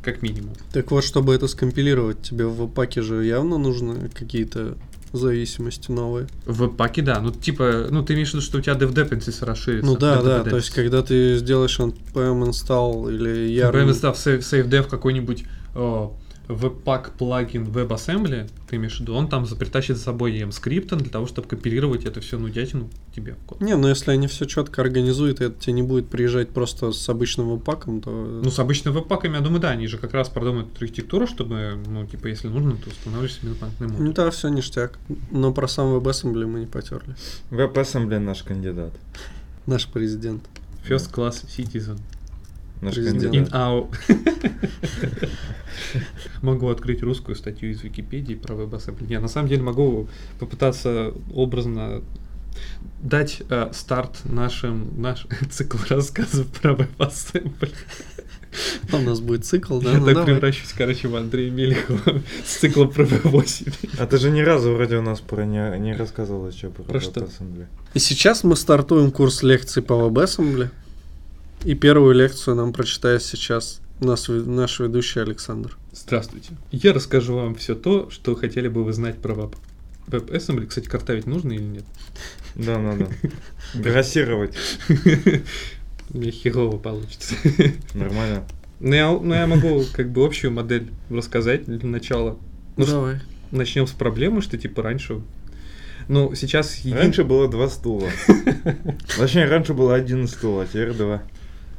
Как 0.02 0.22
минимум. 0.22 0.54
Так 0.72 0.90
вот, 0.92 1.04
чтобы 1.04 1.34
это 1.34 1.46
скомпилировать, 1.46 2.22
тебе 2.22 2.46
в 2.46 2.68
паке 2.68 3.02
же 3.02 3.24
явно 3.24 3.58
нужны 3.58 4.08
какие-то 4.10 4.76
зависимости 5.16 5.90
новые. 5.90 6.26
В 6.46 6.58
веб-паке, 6.58 7.02
да. 7.02 7.20
Ну, 7.20 7.30
типа, 7.32 7.88
ну, 7.90 8.04
ты 8.04 8.14
имеешь 8.14 8.30
в 8.30 8.34
виду, 8.34 8.42
что 8.42 8.58
у 8.58 8.60
тебя 8.60 8.74
dev 8.74 8.92
dependencies 8.92 9.44
расширится. 9.44 9.90
Ну 9.90 9.96
да, 9.96 10.22
да, 10.22 10.44
то 10.44 10.56
есть 10.56 10.70
когда 10.70 11.02
ты 11.02 11.36
сделаешь 11.36 11.78
npm 11.78 12.50
install 12.50 13.12
или 13.12 13.50
Я 13.50 13.70
yarn... 13.70 13.92
став 13.94 14.16
SafeDev 14.16 14.88
какой-нибудь 14.88 15.44
веб-пак 16.50 17.12
плагин 17.12 17.64
WebAssembly, 17.64 18.50
ты 18.68 18.76
имеешь 18.76 18.96
в 18.96 19.00
виду, 19.00 19.14
он 19.14 19.28
там 19.28 19.46
притащит 19.46 19.96
за 19.96 20.02
собой 20.02 20.32
EM-скриптом 20.38 20.98
для 20.98 21.10
того, 21.10 21.26
чтобы 21.26 21.48
компилировать 21.48 22.04
это 22.04 22.20
все 22.20 22.38
нудятину 22.38 22.88
тебе 23.14 23.34
в 23.34 23.46
код. 23.46 23.60
Не, 23.60 23.76
ну 23.76 23.88
если 23.88 24.10
они 24.10 24.26
все 24.26 24.44
четко 24.46 24.82
организуют, 24.82 25.40
и 25.40 25.44
это 25.44 25.60
тебе 25.60 25.74
не 25.74 25.82
будет 25.82 26.08
приезжать 26.08 26.50
просто 26.50 26.92
с 26.92 27.08
обычным 27.08 27.50
веб-паком, 27.50 28.00
то... 28.00 28.10
Ну, 28.10 28.50
с 28.50 28.58
обычными 28.58 28.94
веб-паками, 28.94 29.34
я 29.36 29.40
думаю, 29.40 29.60
да, 29.60 29.70
они 29.70 29.86
же 29.86 29.98
как 29.98 30.12
раз 30.14 30.28
продумают 30.28 30.68
эту 30.74 30.84
архитектуру, 30.84 31.26
чтобы, 31.26 31.78
ну, 31.86 32.06
типа, 32.06 32.26
если 32.26 32.48
нужно, 32.48 32.76
то 32.76 32.90
устанавливаешь 32.90 33.34
себе 33.34 33.50
дополнительный 33.50 33.88
Ну 33.90 33.98
модуль. 33.98 34.14
да, 34.14 34.30
все 34.30 34.48
ништяк. 34.48 34.98
Но 35.30 35.52
про 35.52 35.68
сам 35.68 35.94
WebAssembly 35.96 36.46
мы 36.46 36.60
не 36.60 36.66
потерли. 36.66 37.14
WebAssembly 37.50 38.18
наш 38.18 38.42
кандидат. 38.42 38.92
Наш 39.66 39.86
президент. 39.86 40.42
First 40.88 41.12
class 41.12 41.44
citizen. 41.46 41.98
Наш. 42.80 42.96
In 42.96 43.50
our... 43.50 43.88
Могу 46.42 46.68
открыть 46.68 47.02
русскую 47.02 47.36
статью 47.36 47.70
из 47.70 47.82
Википедии 47.82 48.34
про 48.34 48.54
WebAssembly. 48.54 49.08
Не, 49.08 49.18
на 49.18 49.28
самом 49.28 49.48
деле 49.48 49.62
могу 49.62 50.08
попытаться 50.38 51.12
образно 51.34 52.02
дать 53.02 53.42
э, 53.48 53.70
старт 53.72 54.20
нашим 54.24 55.00
наш 55.00 55.26
цикл 55.50 55.78
рассказов 55.88 56.46
про 56.48 56.74
WebAssembly. 56.74 57.72
У 58.92 58.98
нас 58.98 59.20
будет 59.20 59.44
цикл, 59.44 59.80
да? 59.80 59.92
Я 59.92 59.98
Ну 59.98 60.06
так 60.06 60.14
давай. 60.14 60.34
превращусь, 60.34 60.72
короче, 60.76 61.08
в 61.08 61.16
Андрея 61.16 61.50
Мелехова 61.50 62.20
с 62.44 62.58
циклом 62.58 62.90
про 62.90 63.04
V8. 63.04 63.96
А 63.98 64.06
ты 64.06 64.18
же 64.18 64.30
ни 64.30 64.40
разу 64.40 64.72
вроде 64.72 64.96
у 64.96 65.02
нас 65.02 65.20
про 65.20 65.44
не, 65.44 65.78
не 65.78 65.94
рассказывал 65.94 66.48
еще 66.48 66.68
про, 66.68 66.82
Про? 66.82 66.98
WebAssembly. 66.98 67.66
И 67.94 67.98
сейчас 67.98 68.44
мы 68.44 68.56
стартуем 68.56 69.12
курс 69.12 69.42
лекций 69.42 69.82
по 69.82 69.92
WebAssembly. 69.92 70.70
И 71.64 71.74
первую 71.74 72.14
лекцию 72.14 72.56
нам 72.56 72.72
прочитает 72.72 73.22
сейчас 73.22 73.80
наш, 74.00 74.28
наш 74.28 74.80
ведущий 74.80 75.20
Александр. 75.20 75.76
Здравствуйте. 75.92 76.52
Я 76.70 76.92
расскажу 76.92 77.36
вам 77.36 77.54
все 77.54 77.74
то, 77.74 78.08
что 78.10 78.34
хотели 78.34 78.68
бы 78.68 78.82
вы 78.84 78.92
знать 78.92 79.18
про 79.18 79.34
Web. 79.34 79.56
WebAssembly, 80.08 80.66
кстати, 80.66 80.88
картавить 80.88 81.26
нужно 81.26 81.52
или 81.52 81.62
нет? 81.62 81.84
Да, 82.54 82.78
надо. 82.78 83.08
Грассировать. 83.74 84.54
Мне 86.10 86.30
херово 86.30 86.78
получится. 86.78 87.34
Нормально. 87.94 88.44
Ну 88.80 88.94
я, 88.94 89.10
ну, 89.10 89.34
я 89.34 89.46
могу 89.46 89.84
как 89.92 90.10
бы 90.10 90.24
общую 90.24 90.52
модель 90.52 90.90
рассказать 91.10 91.66
для 91.66 91.86
начала. 91.88 92.38
Ну, 92.76 92.86
Давай. 92.86 93.20
начнем 93.50 93.86
с 93.86 93.90
проблемы, 93.92 94.40
что 94.40 94.56
типа 94.56 94.82
раньше... 94.82 95.20
Ну, 96.08 96.34
сейчас... 96.34 96.76
един- 96.78 96.96
Раньше 96.96 97.22
было 97.22 97.46
два 97.46 97.68
стула. 97.68 98.08
Точнее, 99.18 99.44
раньше 99.44 99.74
было 99.74 99.94
один 99.94 100.26
стул, 100.26 100.60
а 100.60 100.66
теперь 100.66 100.92
два. 100.92 101.22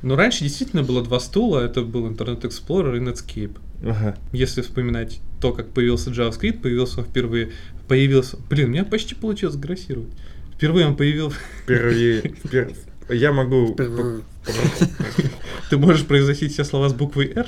Ну, 0.02 0.16
раньше 0.16 0.44
действительно 0.44 0.84
было 0.84 1.04
два 1.04 1.20
стула, 1.20 1.60
это 1.60 1.82
был 1.84 2.08
Internet 2.10 2.42
Explorer 2.42 2.98
и 2.98 3.00
Netscape. 3.00 3.58
Ага. 3.84 4.18
Если 4.32 4.62
вспоминать 4.62 5.20
то, 5.40 5.54
как 5.54 5.70
появился 5.70 6.10
JavaScript, 6.12 6.62
появился 6.62 7.00
он 7.00 7.06
впервые... 7.06 7.52
Появился... 7.88 8.38
Блин, 8.50 8.70
у 8.70 8.72
меня 8.72 8.86
почти 8.86 9.16
получилось 9.16 9.56
грассировать. 9.56 10.10
Впервые 10.56 10.88
он 10.88 10.96
появился... 10.96 11.38
Впервые. 11.64 12.22
впер- 12.22 12.76
Я 13.10 13.32
могу... 13.32 13.76
Ты 15.70 15.78
можешь 15.78 16.06
произносить 16.06 16.54
все 16.54 16.64
слова 16.64 16.90
с 16.90 16.94
буквой 16.94 17.32
R? 17.36 17.48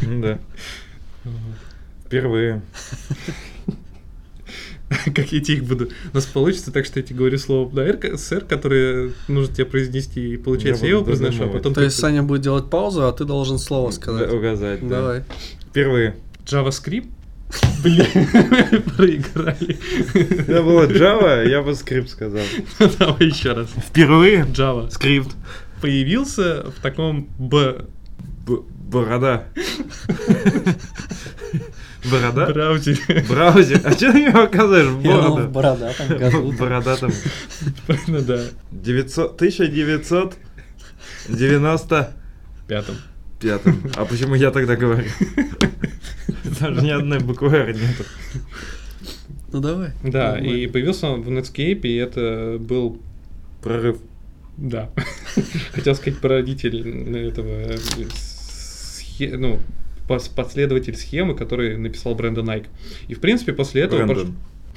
Да. 0.00 0.38
Впервые. 2.06 2.62
Как 5.14 5.32
я 5.32 5.40
тебе 5.40 5.58
их 5.58 5.64
буду? 5.64 5.88
У 6.12 6.16
нас 6.16 6.26
получится 6.26 6.72
так, 6.72 6.84
что 6.84 6.98
я 6.98 7.04
тебе 7.06 7.18
говорю 7.20 7.38
слово 7.38 7.72
на 7.74 7.80
R, 7.80 8.18
с 8.18 8.32
R, 8.32 8.40
которое 8.44 9.12
нужно 9.28 9.54
тебе 9.54 9.64
произнести, 9.66 10.34
и 10.34 10.36
получается, 10.36 10.84
Я 10.84 10.90
я 10.90 10.96
его 10.96 11.04
произношу, 11.04 11.44
а 11.44 11.48
потом 11.48 11.74
То 11.74 11.80
ты- 11.80 11.84
есть 11.86 11.96
Саня 11.98 12.22
будет 12.24 12.42
делать 12.42 12.68
паузу, 12.70 13.06
а 13.06 13.12
ты 13.12 13.24
должен 13.24 13.58
слово 13.58 13.92
сказать. 13.92 14.28
Да, 14.28 14.36
Угадать, 14.36 14.80
да. 14.88 14.96
Давай. 15.00 15.24
Впервые. 15.70 16.16
JavaScript? 16.44 17.08
Блин, 17.82 18.06
проиграли. 18.96 19.78
Это 20.14 20.62
было 20.62 20.86
Java, 20.86 21.48
я 21.48 21.62
бы 21.62 21.74
скрипт 21.74 22.08
сказал. 22.10 22.42
Давай 22.98 23.26
еще 23.26 23.52
раз. 23.52 23.68
Впервые? 23.88 24.44
Java 24.44 24.88
Скрипт. 24.90 25.30
появился 25.80 26.66
в 26.76 26.80
таком 26.82 27.28
Б 27.38 27.86
Б- 28.46 28.62
Борода. 28.90 29.44
Борода? 32.10 32.46
браузере. 32.52 33.24
Браузер. 33.28 33.80
А 33.84 33.92
что 33.92 34.12
ты 34.12 34.18
мне 34.18 34.30
показываешь 34.30 34.86
в 34.86 35.02
бороду? 35.02 35.48
бородатом 35.48 36.08
году. 36.18 36.52
Борода 36.52 36.96
там. 36.96 37.12
Правильно, 37.86 38.20
да. 38.22 38.40
900, 38.72 39.34
1995. 39.36 40.36
Пятом. 43.40 43.76
А 43.96 44.04
почему 44.04 44.34
я 44.34 44.50
тогда 44.50 44.76
говорю? 44.76 45.08
Даже 46.60 46.82
ни 46.82 46.90
одной 46.90 47.18
буквы 47.20 47.48
R 47.56 47.72
нету. 47.74 48.04
Ну 49.52 49.60
давай. 49.60 49.90
Да, 50.04 50.32
Нормально. 50.32 50.46
и 50.56 50.66
появился 50.66 51.06
он 51.08 51.22
в 51.22 51.28
Netscape, 51.28 51.80
и 51.82 51.96
это 51.96 52.56
был 52.60 53.00
Прорыв. 53.62 53.98
Да. 54.56 54.90
Хотел 55.72 55.94
сказать 55.94 56.18
прародитель 56.20 56.80
этого, 57.16 57.48
э, 57.48 57.76
схе- 58.14 59.36
ну, 59.36 59.58
пос- 59.58 59.60
последователь 60.18 60.96
схемы, 60.96 61.34
который 61.34 61.76
написал 61.76 62.14
Брэндон 62.14 62.46
Найк. 62.46 62.66
И, 63.08 63.14
в 63.14 63.20
принципе, 63.20 63.52
после 63.52 63.82
этого... 63.82 64.04
Брэндон. 64.04 64.34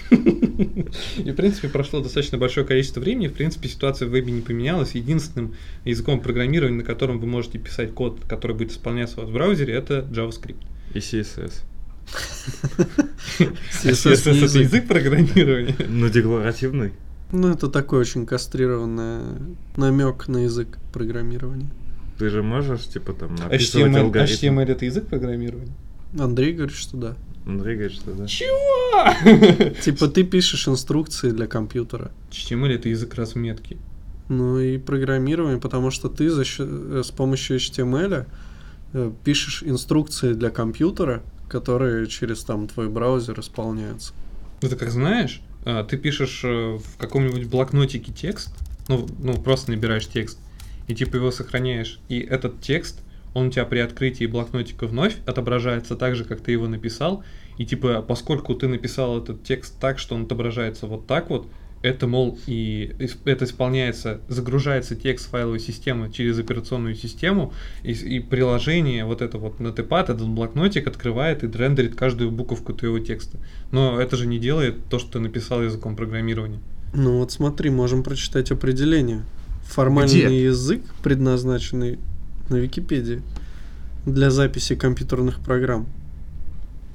И, 0.12 1.32
в 1.32 1.36
принципе, 1.36 1.70
прошло 1.70 2.02
достаточно 2.02 2.38
большое 2.38 2.66
количество 2.66 3.00
времени. 3.00 3.28
В 3.28 3.34
принципе, 3.34 3.70
ситуация 3.70 4.08
в 4.08 4.12
вебе 4.12 4.32
не 4.32 4.42
поменялась. 4.42 4.96
Единственным 4.96 5.56
языком 5.86 6.20
программирования, 6.20 6.78
на 6.78 6.84
котором 6.84 7.20
вы 7.20 7.28
можете 7.28 7.60
писать 7.60 7.94
код, 7.94 8.20
который 8.28 8.56
будет 8.56 8.72
исполняться 8.72 9.20
у 9.20 9.22
вас 9.22 9.30
в 9.30 9.34
браузере, 9.34 9.74
это 9.74 10.06
JavaScript. 10.12 10.58
И 10.94 11.00
CSS. 11.00 11.54
А 13.40 13.44
CSS 13.88 14.30
это 14.30 14.60
язык 14.60 14.88
программирования. 14.88 15.76
Ну, 15.88 16.10
декларативный. 16.10 16.92
Ну, 17.32 17.50
это 17.50 17.68
такой 17.70 18.00
очень 18.00 18.26
кастрированный 18.26 19.22
намек 19.76 20.28
на 20.28 20.44
язык 20.44 20.78
программирования. 20.92 21.72
Ты 22.18 22.30
же 22.30 22.44
можешь, 22.44 22.88
типа, 22.88 23.14
там, 23.14 23.36
описывать 23.46 23.88
HTML, 23.94 24.00
алгоритм. 24.00 24.34
HTML 24.34 24.66
это 24.66 24.86
язык 24.86 25.08
программирования? 25.08 25.74
Андрей 26.18 26.54
говорит, 26.54 26.76
что 26.76 26.98
да. 26.98 27.16
Андрей 27.46 27.76
говорит, 27.76 27.96
что 27.96 28.12
да. 28.14 28.28
Чего? 28.28 29.74
Типа 29.82 30.08
ты 30.08 30.24
пишешь 30.24 30.68
инструкции 30.68 31.32
для 31.32 31.48
компьютера. 31.48 32.12
HTML 32.32 32.74
это 32.76 32.90
язык 32.90 33.16
разметки. 33.16 33.78
Ну 34.30 34.60
и 34.60 34.78
программирование, 34.78 35.60
потому 35.60 35.92
что 35.92 36.08
ты 36.08 36.30
за 36.30 36.46
счё- 36.46 36.66
э, 37.00 37.02
с 37.04 37.12
помощью 37.12 37.58
HTML 37.58 38.26
э, 38.94 39.12
пишешь 39.26 39.64
инструкции 39.64 40.34
для 40.34 40.50
компьютера, 40.50 41.22
которые 41.50 42.08
через 42.08 42.44
там 42.44 42.68
твой 42.68 42.88
браузер 42.90 43.40
исполняются. 43.40 44.14
Ну, 44.62 44.70
ты 44.70 44.76
как 44.78 44.92
знаешь, 44.92 45.42
а, 45.66 45.84
ты 45.84 45.98
пишешь 45.98 46.42
э, 46.44 46.78
в 46.78 46.98
каком-нибудь 46.98 47.48
блокнотике 47.48 48.14
текст, 48.14 48.56
ну, 48.88 49.08
ну, 49.20 49.34
просто 49.34 49.72
набираешь 49.72 50.08
текст, 50.08 50.40
и 50.88 50.96
типа 50.96 51.18
его 51.18 51.32
сохраняешь, 51.32 52.00
и 52.10 52.20
этот 52.20 52.62
текст, 52.62 53.02
он 53.34 53.48
у 53.48 53.52
тебя 53.52 53.66
при 53.66 53.80
открытии 53.80 54.26
блокнотика 54.26 54.88
вновь 54.88 55.16
отображается 55.26 55.96
так 55.96 56.16
же, 56.16 56.26
как 56.26 56.42
ты 56.42 56.52
его 56.52 56.68
написал, 56.68 57.24
и 57.58 57.66
типа, 57.66 58.02
поскольку 58.02 58.56
ты 58.56 58.68
написал 58.68 59.20
этот 59.20 59.44
текст 59.44 59.80
так, 59.80 60.00
что 60.00 60.16
он 60.16 60.24
отображается 60.24 60.88
вот 60.88 61.08
так 61.08 61.30
вот, 61.30 61.48
это, 61.84 62.08
мол, 62.08 62.40
и 62.48 62.96
это 63.26 63.44
исполняется, 63.44 64.22
загружается 64.30 64.96
текст 64.96 65.30
файловой 65.30 65.60
системы 65.60 66.10
через 66.12 66.40
операционную 66.40 66.96
систему, 66.96 67.54
и, 67.84 67.92
и 67.92 68.20
приложение, 68.22 69.04
вот 69.04 69.22
это 69.22 69.38
вот 69.38 69.60
Notepad, 69.60 70.04
этот 70.04 70.28
блокнотик 70.30 70.88
открывает 70.88 71.44
и 71.44 71.48
рендерит 71.48 71.96
каждую 71.96 72.32
буковку 72.32 72.74
твоего 72.74 73.00
текста. 73.00 73.38
Но 73.72 74.00
это 74.00 74.16
же 74.16 74.28
не 74.28 74.40
делает 74.40 74.86
то, 74.90 74.98
что 74.98 75.14
ты 75.14 75.20
написал 75.20 75.62
языком 75.62 75.98
программирования. 75.98 76.62
Ну 76.94 77.18
вот 77.18 77.34
смотри, 77.34 77.70
можем 77.70 78.02
прочитать 78.02 78.50
определение. 78.52 79.24
Формальный 79.74 80.26
Где? 80.26 80.46
язык, 80.46 80.84
предназначенный 81.02 81.98
на 82.50 82.58
Википедии 82.58 83.24
для 84.06 84.30
записи 84.30 84.76
компьютерных 84.76 85.40
программ. 85.40 85.88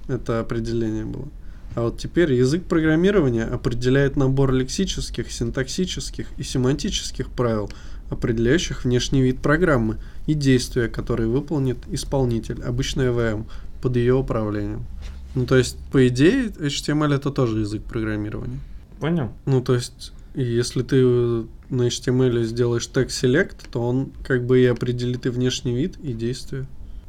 Это 0.06 0.38
определение 0.38 1.04
было. 1.04 1.26
А 1.74 1.82
вот 1.82 1.98
теперь 1.98 2.32
язык 2.32 2.64
программирования 2.64 3.42
определяет 3.42 4.14
набор 4.16 4.52
лексических, 4.52 5.32
синтаксических 5.32 6.28
и 6.36 6.44
семантических 6.44 7.30
правил, 7.30 7.68
определяющих 8.10 8.84
внешний 8.84 9.22
вид 9.22 9.40
программы 9.40 9.98
и 10.28 10.34
действия, 10.34 10.86
которые 10.86 11.28
выполнит 11.28 11.78
исполнитель, 11.90 12.62
обычно 12.62 13.08
ЭВМ, 13.08 13.46
под 13.82 13.96
ее 13.96 14.14
управлением. 14.14 14.86
Ну, 15.34 15.46
то 15.46 15.56
есть, 15.56 15.78
по 15.90 16.06
идее, 16.06 16.46
HTML 16.46 17.16
это 17.16 17.30
тоже 17.30 17.58
язык 17.58 17.82
программирования. 17.82 18.60
Понял? 19.00 19.32
Ну, 19.46 19.62
то 19.62 19.74
есть, 19.74 20.12
если 20.34 20.82
ты 20.82 21.44
на 21.70 21.88
HTML 21.88 22.44
сделаешь 22.44 22.86
тег 22.86 23.08
select, 23.08 23.66
то 23.70 23.86
он 23.86 24.12
как 24.24 24.44
бы 24.44 24.60
и 24.60 24.66
определит 24.66 25.26
и 25.26 25.28
внешний 25.28 25.74
вид, 25.74 25.96
и 26.02 26.12
действие. 26.12 26.66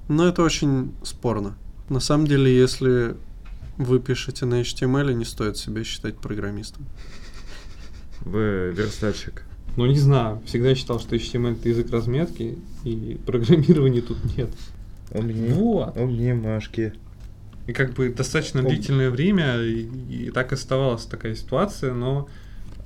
Но 0.07 0.27
это 0.27 0.43
очень 0.43 0.93
спорно. 1.03 1.55
На 1.87 1.99
самом 1.99 2.27
деле, 2.27 2.55
если 2.55 3.15
вы 3.77 3.99
пишете 3.99 4.45
на 4.45 4.61
HTML, 4.61 5.13
не 5.13 5.25
стоит 5.25 5.57
себя 5.57 5.83
считать 5.83 6.17
программистом. 6.17 6.85
Вы 8.21 8.73
верстальщик. 8.75 9.43
Ну, 9.77 9.85
не 9.85 9.97
знаю, 9.97 10.41
всегда 10.45 10.75
считал, 10.75 10.99
что 10.99 11.15
HTML 11.15 11.53
это 11.53 11.69
язык 11.69 11.89
разметки, 11.89 12.57
и 12.83 13.17
программирования 13.25 14.01
тут 14.01 14.17
нет. 14.35 14.49
Умнее. 15.11 15.53
Вот. 15.53 15.95
Умнее 15.95 16.33
Машки. 16.35 16.93
И 17.67 17.73
как 17.73 17.93
бы 17.93 18.09
достаточно 18.09 18.61
Ом. 18.61 18.67
длительное 18.67 19.09
время 19.09 19.61
и, 19.61 19.83
и 20.09 20.31
так 20.31 20.51
оставалась 20.51 21.05
такая 21.05 21.35
ситуация, 21.35 21.93
но 21.93 22.27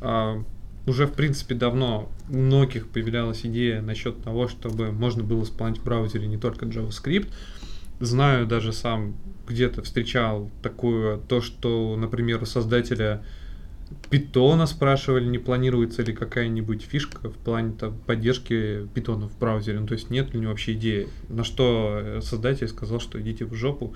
а, 0.01 0.43
уже 0.85 1.07
в 1.07 1.13
принципе 1.13 1.55
давно 1.55 2.11
у 2.29 2.35
многих 2.35 2.89
появлялась 2.89 3.45
идея 3.45 3.81
насчет 3.81 4.21
того, 4.23 4.47
чтобы 4.47 4.91
можно 4.91 5.23
было 5.23 5.43
исполнять 5.43 5.79
в 5.79 5.83
браузере 5.83 6.27
не 6.27 6.37
только 6.37 6.65
JavaScript. 6.65 7.29
Знаю 7.99 8.47
даже 8.47 8.73
сам 8.73 9.15
где-то 9.47 9.81
встречал 9.81 10.51
такое, 10.61 11.17
то, 11.17 11.41
что, 11.41 11.95
например, 11.95 12.41
у 12.41 12.45
создателя 12.45 13.23
Питона 14.09 14.65
спрашивали, 14.65 15.25
не 15.25 15.37
планируется 15.37 16.03
ли 16.03 16.13
какая-нибудь 16.13 16.83
фишка 16.83 17.29
в 17.29 17.37
плане 17.37 17.73
там, 17.73 17.97
поддержки 18.05 18.87
питона 18.93 19.27
в 19.27 19.37
браузере. 19.37 19.79
Ну, 19.79 19.87
то 19.87 19.93
есть 19.93 20.09
нет 20.09 20.33
ли 20.33 20.39
у 20.39 20.41
него 20.41 20.51
вообще 20.51 20.73
идеи. 20.73 21.07
На 21.29 21.43
что 21.43 21.99
э, 22.01 22.21
создатель 22.21 22.67
сказал, 22.67 22.99
что 22.99 23.19
идите 23.21 23.45
в 23.45 23.53
жопу, 23.53 23.95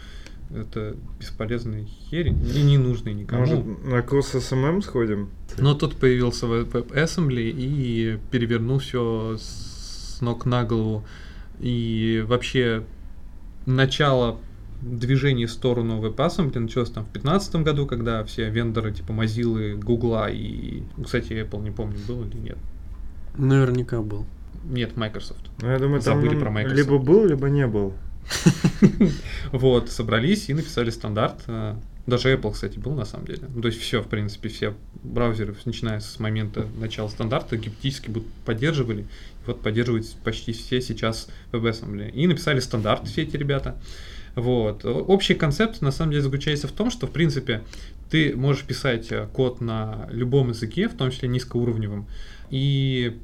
это 0.54 0.96
бесполезная 1.20 1.86
херень 1.86 2.42
и 2.56 2.62
не 2.64 2.78
нужный 2.78 3.14
никому. 3.14 3.42
Может, 3.42 3.86
на 3.86 4.02
курс 4.02 4.30
СММ 4.30 4.82
сходим? 4.82 5.30
Но 5.58 5.74
тут 5.74 5.96
появился 5.96 6.46
WebAssembly 6.46 7.52
и 7.56 8.20
перевернул 8.32 8.80
все 8.80 9.38
с 9.38 10.20
ног 10.22 10.46
на 10.46 10.64
голову. 10.64 11.04
И 11.60 12.24
вообще 12.28 12.84
начало 13.66 14.40
движения 14.82 15.48
в 15.48 15.52
сторону 15.52 16.02
WebAssembly 16.02 16.60
началось 16.60 16.92
там 16.92 17.04
в 17.04 17.12
2015 17.12 17.56
году, 17.58 17.86
когда 17.86 18.24
все 18.24 18.50
вендоры 18.50 18.94
типа 18.94 19.12
Mozilla, 19.12 19.76
Google 19.76 20.18
и, 20.30 20.84
кстати, 21.04 21.34
Apple 21.34 21.64
не 21.64 21.72
помню, 21.72 21.98
был 22.08 22.24
или 22.24 22.38
нет. 22.38 22.58
Наверняка 23.38 24.02
был. 24.02 24.26
Нет, 24.64 24.98
Microsoft. 24.98 25.50
Ну, 25.62 25.70
я 25.70 25.80
думаю, 25.80 26.02
там 26.02 26.18
Забыли 26.18 26.36
он 26.36 26.42
про 26.42 26.52
Microsoft. 26.52 26.78
либо 26.78 26.98
был, 26.98 27.26
либо 27.26 27.50
не 27.50 27.68
был. 27.68 27.94
Вот, 29.52 29.90
собрались 29.90 30.50
и 30.50 30.54
написали 30.54 30.90
стандарт. 30.90 31.44
э, 31.48 31.76
Даже 32.06 32.34
Apple, 32.34 32.54
кстати, 32.54 32.78
был 32.80 32.94
на 32.94 33.06
самом 33.06 33.26
деле. 33.26 33.44
Ну, 33.54 33.62
то 33.62 33.68
есть 33.68 33.80
все, 33.80 34.02
в 34.02 34.08
принципе, 34.08 34.50
все 34.50 34.76
браузеры, 35.04 35.56
начиная 35.66 36.00
с 36.00 36.20
момента 36.20 36.68
начала 36.80 37.08
стандарта, 37.08 37.58
гипотетически 37.58 38.10
будут 38.10 38.28
поддерживали. 38.46 39.06
Вот 39.46 39.62
поддерживают 39.62 40.08
почти 40.24 40.52
все 40.52 40.82
сейчас 40.82 41.30
WebAssembly. 41.52 42.12
И 42.12 42.28
написали 42.28 42.60
стандарт 42.60 43.08
все 43.08 43.24
эти 43.24 43.38
ребята. 43.38 43.78
Вот. 44.36 44.86
Общий 44.86 45.34
концепт 45.34 45.82
на 45.82 45.92
самом 45.92 46.12
деле 46.12 46.24
заключается 46.24 46.68
в 46.68 46.72
том, 46.72 46.92
что 46.92 47.08
в 47.08 47.12
принципе 47.12 47.64
ты 48.10 48.36
можешь 48.36 48.64
писать 48.64 49.12
э, 49.12 49.28
код 49.34 49.62
на 49.62 50.08
любом 50.12 50.50
языке, 50.50 50.88
в 50.88 50.96
том 50.96 51.12
числе 51.12 51.28
низкоуровневом, 51.28 52.08
и 52.50 53.18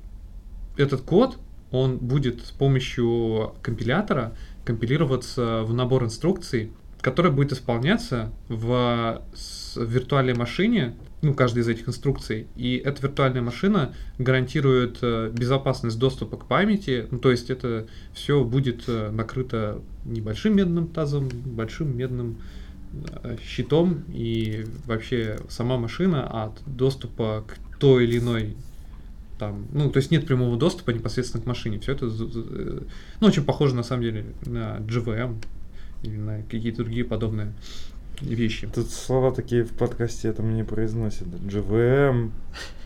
этот 0.77 1.01
код, 1.01 1.37
он 1.71 1.97
будет 1.97 2.45
с 2.45 2.51
помощью 2.51 3.55
компилятора 3.61 4.35
компилироваться 4.65 5.63
в 5.63 5.73
набор 5.73 6.03
инструкций, 6.03 6.71
который 7.01 7.31
будет 7.31 7.51
исполняться 7.51 8.31
в 8.47 9.21
виртуальной 9.75 10.33
машине, 10.33 10.95
ну, 11.21 11.33
каждая 11.33 11.63
из 11.63 11.67
этих 11.67 11.87
инструкций. 11.87 12.47
И 12.55 12.75
эта 12.77 13.01
виртуальная 13.01 13.41
машина 13.41 13.93
гарантирует 14.17 14.99
э, 15.01 15.31
безопасность 15.33 15.97
доступа 15.97 16.37
к 16.37 16.47
памяти. 16.47 17.07
Ну, 17.11 17.19
то 17.19 17.31
есть 17.31 17.49
это 17.49 17.87
все 18.13 18.43
будет 18.43 18.83
э, 18.87 19.09
накрыто 19.09 19.81
небольшим 20.05 20.55
медным 20.55 20.87
тазом, 20.87 21.29
большим 21.29 21.97
медным 21.97 22.37
э, 23.23 23.37
щитом 23.41 24.03
и 24.09 24.65
вообще 24.85 25.39
сама 25.49 25.77
машина 25.77 26.45
от 26.45 26.61
доступа 26.65 27.45
к 27.47 27.77
той 27.77 28.05
или 28.05 28.19
иной 28.19 28.55
там, 29.47 29.67
ну, 29.73 29.89
то 29.89 29.97
есть 29.97 30.11
нет 30.11 30.25
прямого 30.25 30.57
доступа 30.57 30.91
непосредственно 30.91 31.43
к 31.43 31.45
машине. 31.45 31.79
Все 31.79 31.93
это, 31.93 32.05
э, 32.07 32.81
ну, 33.19 33.27
очень 33.27 33.43
похоже 33.43 33.75
на 33.75 33.83
самом 33.83 34.03
деле 34.03 34.25
на 34.45 34.77
GVM 34.77 35.43
или 36.03 36.15
на 36.15 36.41
какие-то 36.43 36.83
другие 36.83 37.03
подобные 37.05 37.53
вещи. 38.21 38.69
Тут 38.73 38.89
слова 38.89 39.31
такие 39.31 39.63
в 39.63 39.71
подкасте 39.71 40.29
это 40.29 40.41
мне 40.43 40.63
произносят. 40.63 41.27
GVM, 41.27 42.31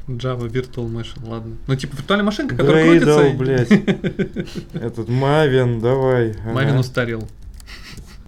Java 0.08 0.48
Virtual 0.50 0.90
Machine, 0.90 1.28
ладно. 1.28 1.58
Ну, 1.68 1.76
типа 1.76 1.96
виртуальная 1.96 2.26
машинка, 2.26 2.56
которая 2.56 2.86
крутится. 2.86 3.22
Gradle, 3.22 3.34
и- 3.34 3.38
блядь. 3.38 4.74
Этот 4.74 5.10
Мавин, 5.10 5.80
давай. 5.80 6.36
Мавин 6.46 6.78
устарел. 6.78 7.28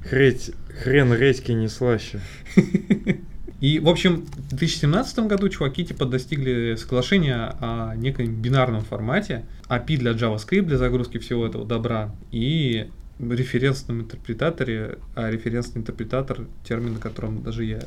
Хреть, 0.07 0.51
хрен 0.83 1.13
редьки 1.13 1.51
не 1.51 1.67
слаще. 1.67 2.21
И, 3.61 3.79
в 3.79 3.89
общем, 3.89 4.25
в 4.25 4.55
2017 4.55 5.19
году 5.19 5.49
чуваки 5.49 5.85
типа 5.85 6.05
достигли 6.05 6.75
соглашения 6.75 7.55
о 7.59 7.93
неком 7.95 8.33
бинарном 8.33 8.81
формате, 8.81 9.43
API 9.67 9.97
для 9.97 10.11
JavaScript, 10.11 10.61
для 10.61 10.77
загрузки 10.77 11.17
всего 11.17 11.45
этого 11.45 11.65
добра, 11.65 12.15
и 12.31 12.89
референсном 13.19 14.01
интерпретаторе, 14.01 14.97
а 15.13 15.29
референсный 15.29 15.81
интерпретатор, 15.81 16.47
термин, 16.63 16.95
о 16.95 16.99
котором 16.99 17.43
даже 17.43 17.65
я, 17.65 17.81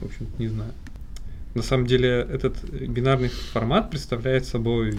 в 0.00 0.06
общем 0.06 0.26
не 0.38 0.48
знаю. 0.48 0.72
На 1.54 1.62
самом 1.62 1.86
деле, 1.86 2.08
этот 2.08 2.64
бинарный 2.64 3.28
формат 3.28 3.90
представляет 3.90 4.46
собой 4.46 4.98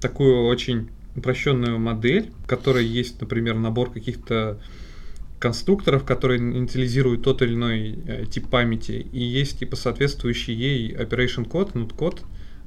такую 0.00 0.46
очень 0.46 0.88
упрощенную 1.14 1.78
модель, 1.78 2.30
в 2.44 2.48
которой 2.48 2.86
есть, 2.86 3.20
например, 3.20 3.54
набор 3.54 3.92
каких-то 3.92 4.58
конструкторов, 5.40 6.04
которые 6.04 6.38
инициализируют 6.38 7.24
тот 7.24 7.42
или 7.42 7.54
иной 7.54 7.98
э, 8.06 8.26
тип 8.30 8.48
памяти, 8.48 9.06
и 9.12 9.24
есть 9.24 9.58
типа 9.58 9.74
соответствующий 9.74 10.54
ей 10.54 10.92
operation 10.92 11.48
код, 11.48 11.72
nut 11.72 11.94
код, 11.96 12.22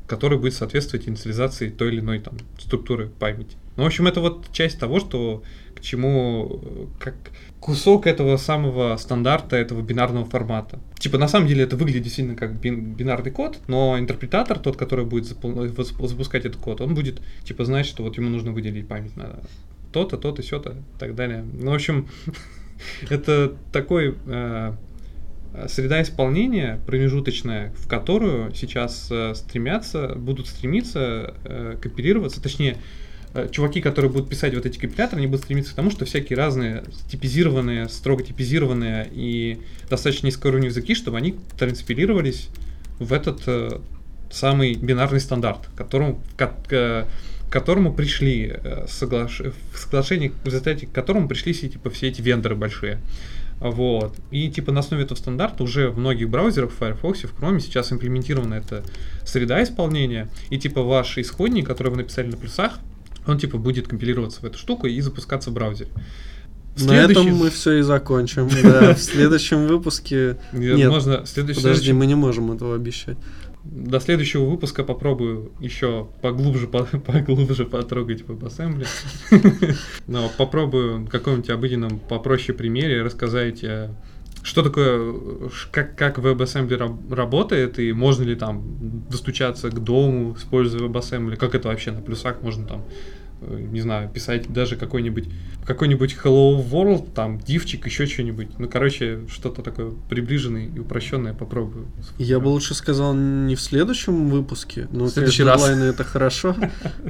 который 0.07 0.37
будет 0.37 0.53
соответствовать 0.53 1.07
инициализации 1.07 1.69
той 1.69 1.89
или 1.89 1.99
иной 1.99 2.19
там 2.19 2.37
структуры 2.59 3.09
памяти. 3.19 3.55
Ну, 3.77 3.83
в 3.83 3.85
общем, 3.85 4.07
это 4.07 4.19
вот 4.19 4.51
часть 4.51 4.79
того, 4.79 4.99
что 4.99 5.43
к 5.75 5.81
чему, 5.81 6.61
э, 6.63 6.85
как 6.99 7.15
кусок 7.59 8.07
этого 8.07 8.37
самого 8.37 8.97
стандарта, 8.97 9.55
этого 9.55 9.81
бинарного 9.81 10.25
формата. 10.25 10.79
Типа, 10.99 11.17
на 11.17 11.27
самом 11.27 11.47
деле, 11.47 11.63
это 11.63 11.77
выглядит 11.77 12.03
действительно 12.03 12.35
как 12.35 12.59
бин- 12.59 12.93
бинарный 12.95 13.31
код, 13.31 13.59
но 13.67 13.97
интерпретатор, 13.99 14.59
тот, 14.59 14.77
который 14.77 15.05
будет 15.05 15.25
запускать 15.25 16.45
этот 16.45 16.59
код, 16.59 16.81
он 16.81 16.95
будет, 16.95 17.21
типа, 17.43 17.65
знать, 17.65 17.85
что 17.85 18.03
вот 18.03 18.17
ему 18.17 18.29
нужно 18.29 18.51
выделить 18.51 18.87
память 18.87 19.15
на 19.15 19.39
то-то, 19.91 20.17
то-то, 20.17 20.41
сё-то 20.43 20.71
и 20.71 20.99
так 20.99 21.15
далее. 21.15 21.45
Ну, 21.53 21.71
в 21.71 21.75
общем, 21.75 22.07
это 23.09 23.53
такой 23.71 24.15
э, 24.25 24.73
среда 25.67 26.01
исполнения 26.01 26.79
промежуточная, 26.85 27.71
в 27.77 27.87
которую 27.87 28.53
сейчас 28.53 29.07
э, 29.11 29.33
стремятся, 29.35 30.15
будут 30.15 30.47
стремиться 30.47 31.35
э, 31.43 31.77
компилироваться, 31.81 32.41
точнее, 32.41 32.77
э, 33.33 33.47
чуваки, 33.51 33.81
которые 33.81 34.11
будут 34.11 34.29
писать 34.29 34.55
вот 34.55 34.65
эти 34.65 34.79
компиляторы, 34.79 35.19
они 35.19 35.27
будут 35.27 35.45
стремиться 35.45 35.73
к 35.73 35.75
тому, 35.75 35.91
что 35.91 36.05
всякие 36.05 36.37
разные 36.37 36.83
типизированные, 37.09 37.89
строго 37.89 38.23
типизированные 38.23 39.07
и 39.11 39.59
достаточно 39.89 40.27
низкоуровневые 40.27 40.69
языки, 40.69 40.95
чтобы 40.95 41.17
они 41.17 41.35
транспилировались 41.57 42.49
в 42.99 43.13
этот 43.13 43.41
э, 43.47 43.79
самый 44.31 44.73
бинарный 44.73 45.19
стандарт, 45.19 45.69
которому, 45.75 46.19
ко- 46.35 46.47
к, 46.47 46.67
к 46.69 47.07
которому 47.53 47.93
пришли 47.93 48.47
э, 48.51 48.87
соглаш- 48.87 49.53
в 49.73 49.77
соглашении, 49.77 50.33
в 50.43 50.45
результате 50.47 50.87
к 50.87 50.91
которому 50.91 51.27
пришли 51.27 51.53
все, 51.53 51.69
типа, 51.69 51.91
все 51.91 52.07
эти 52.07 52.19
вендоры 52.19 52.55
большие. 52.55 52.99
Вот. 53.59 54.15
И 54.31 54.49
типа 54.49 54.71
на 54.71 54.79
основе 54.79 55.03
этого 55.03 55.15
стандарта 55.15 55.63
уже 55.63 55.89
в 55.89 55.99
многих 55.99 56.29
браузерах, 56.29 56.71
в 56.71 56.75
Firefox, 56.75 57.19
в 57.19 57.39
Chrome 57.39 57.59
сейчас 57.59 57.93
имплементирована 57.93 58.55
эта 58.55 58.83
среда 59.23 59.61
исполнения. 59.61 60.29
И 60.49 60.57
типа 60.57 60.81
ваш 60.81 61.19
исходник, 61.19 61.67
который 61.67 61.89
вы 61.89 61.97
написали 61.97 62.31
на 62.31 62.37
плюсах, 62.37 62.79
он 63.27 63.37
типа 63.37 63.59
будет 63.59 63.87
компилироваться 63.87 64.41
в 64.41 64.45
эту 64.45 64.57
штуку 64.57 64.87
и 64.87 64.99
запускаться 64.99 65.51
в 65.51 65.53
браузере. 65.53 65.91
В 66.75 66.87
На 66.87 66.93
этом 66.93 67.27
мы 67.35 67.51
все 67.51 67.73
и 67.73 67.81
закончим. 67.83 68.49
Да, 68.63 68.95
в 68.95 68.99
следующем 68.99 69.67
выпуске... 69.67 70.37
Нет, 70.53 70.89
Можно 70.89 71.23
следующий, 71.27 71.61
подожди, 71.61 71.93
мы 71.93 72.07
не 72.07 72.15
можем 72.15 72.51
этого 72.51 72.73
обещать. 72.73 73.17
До 73.75 73.99
следующего 73.99 74.45
выпуска 74.45 74.83
попробую 74.83 75.51
еще 75.59 76.07
поглубже, 76.21 76.67
по- 76.67 76.83
поглубже 77.05 77.65
потрогать 77.65 78.21
WebAssembly. 78.21 78.87
Но 80.07 80.29
попробую 80.37 81.05
в 81.05 81.09
каком-нибудь 81.09 81.49
обыденном 81.49 81.99
попроще 81.99 82.55
примере 82.57 83.01
рассказать, 83.01 83.63
э, 83.63 83.89
что 84.43 84.61
такое, 84.61 85.15
как, 85.71 85.97
как 85.97 86.19
WebAssembly 86.19 86.77
раб- 86.77 87.11
работает, 87.11 87.79
и 87.79 87.93
можно 87.93 88.23
ли 88.23 88.35
там 88.35 88.61
достучаться 89.09 89.69
к 89.69 89.83
дому, 89.83 90.35
используя 90.37 90.87
WebAssembly, 90.87 91.35
как 91.35 91.55
это 91.55 91.69
вообще 91.69 91.91
на 91.91 92.01
плюсах 92.01 92.41
можно 92.41 92.67
там 92.67 92.85
не 93.49 93.81
знаю, 93.81 94.09
писать 94.09 94.51
даже 94.51 94.75
какой-нибудь 94.75 95.29
какой-нибудь 95.65 96.17
Hello 96.23 96.61
World, 96.69 97.11
там, 97.13 97.39
дивчик, 97.39 97.85
еще 97.85 98.05
что-нибудь. 98.05 98.59
Ну, 98.59 98.67
короче, 98.67 99.21
что-то 99.29 99.61
такое 99.61 99.93
приближенное 100.09 100.67
и 100.67 100.79
упрощенное 100.79 101.33
попробую. 101.33 101.87
Я 102.17 102.39
бы 102.39 102.47
лучше 102.47 102.73
сказал 102.73 103.13
не 103.13 103.55
в 103.55 103.61
следующем 103.61 104.29
выпуске, 104.29 104.87
ну, 104.91 105.05
В 105.05 105.09
следующий 105.09 105.43
конечно, 105.43 105.69
раз. 105.69 105.95
это 105.95 106.03
хорошо, 106.03 106.55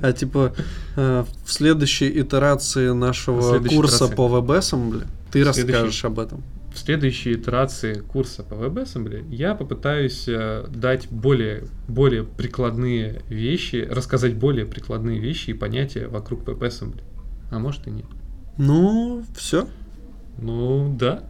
а 0.01 0.11
типа 0.13 0.53
э, 0.95 1.25
в 1.45 1.51
следующей 1.51 2.21
итерации 2.21 2.89
нашего 2.89 3.59
курса 3.59 4.07
по 4.07 4.27
WebAssembly 4.27 5.07
ты 5.31 5.43
расскажешь 5.43 6.05
об 6.05 6.19
этом 6.19 6.43
в 6.74 6.78
следующей 6.80 7.34
итерации 7.34 7.93
курса 7.93 8.43
по 8.43 8.55
WebAssembly 8.55 9.34
я 9.34 9.53
попытаюсь 9.53 10.28
э, 10.28 10.65
дать 10.69 11.07
более, 11.09 11.65
более 11.88 12.24
прикладные 12.24 13.21
вещи, 13.30 13.88
рассказать 13.89 14.36
более 14.36 14.65
прикладные 14.65 15.19
вещи 15.19 15.51
и 15.51 15.53
понятия 15.53 16.07
вокруг 16.07 16.43
WebAssembly. 16.43 17.03
А 17.51 17.59
может 17.59 17.88
и 17.88 17.91
нет. 17.91 18.07
Ну, 18.57 19.24
все. 19.36 19.67
Ну, 20.39 20.95
да. 20.97 21.24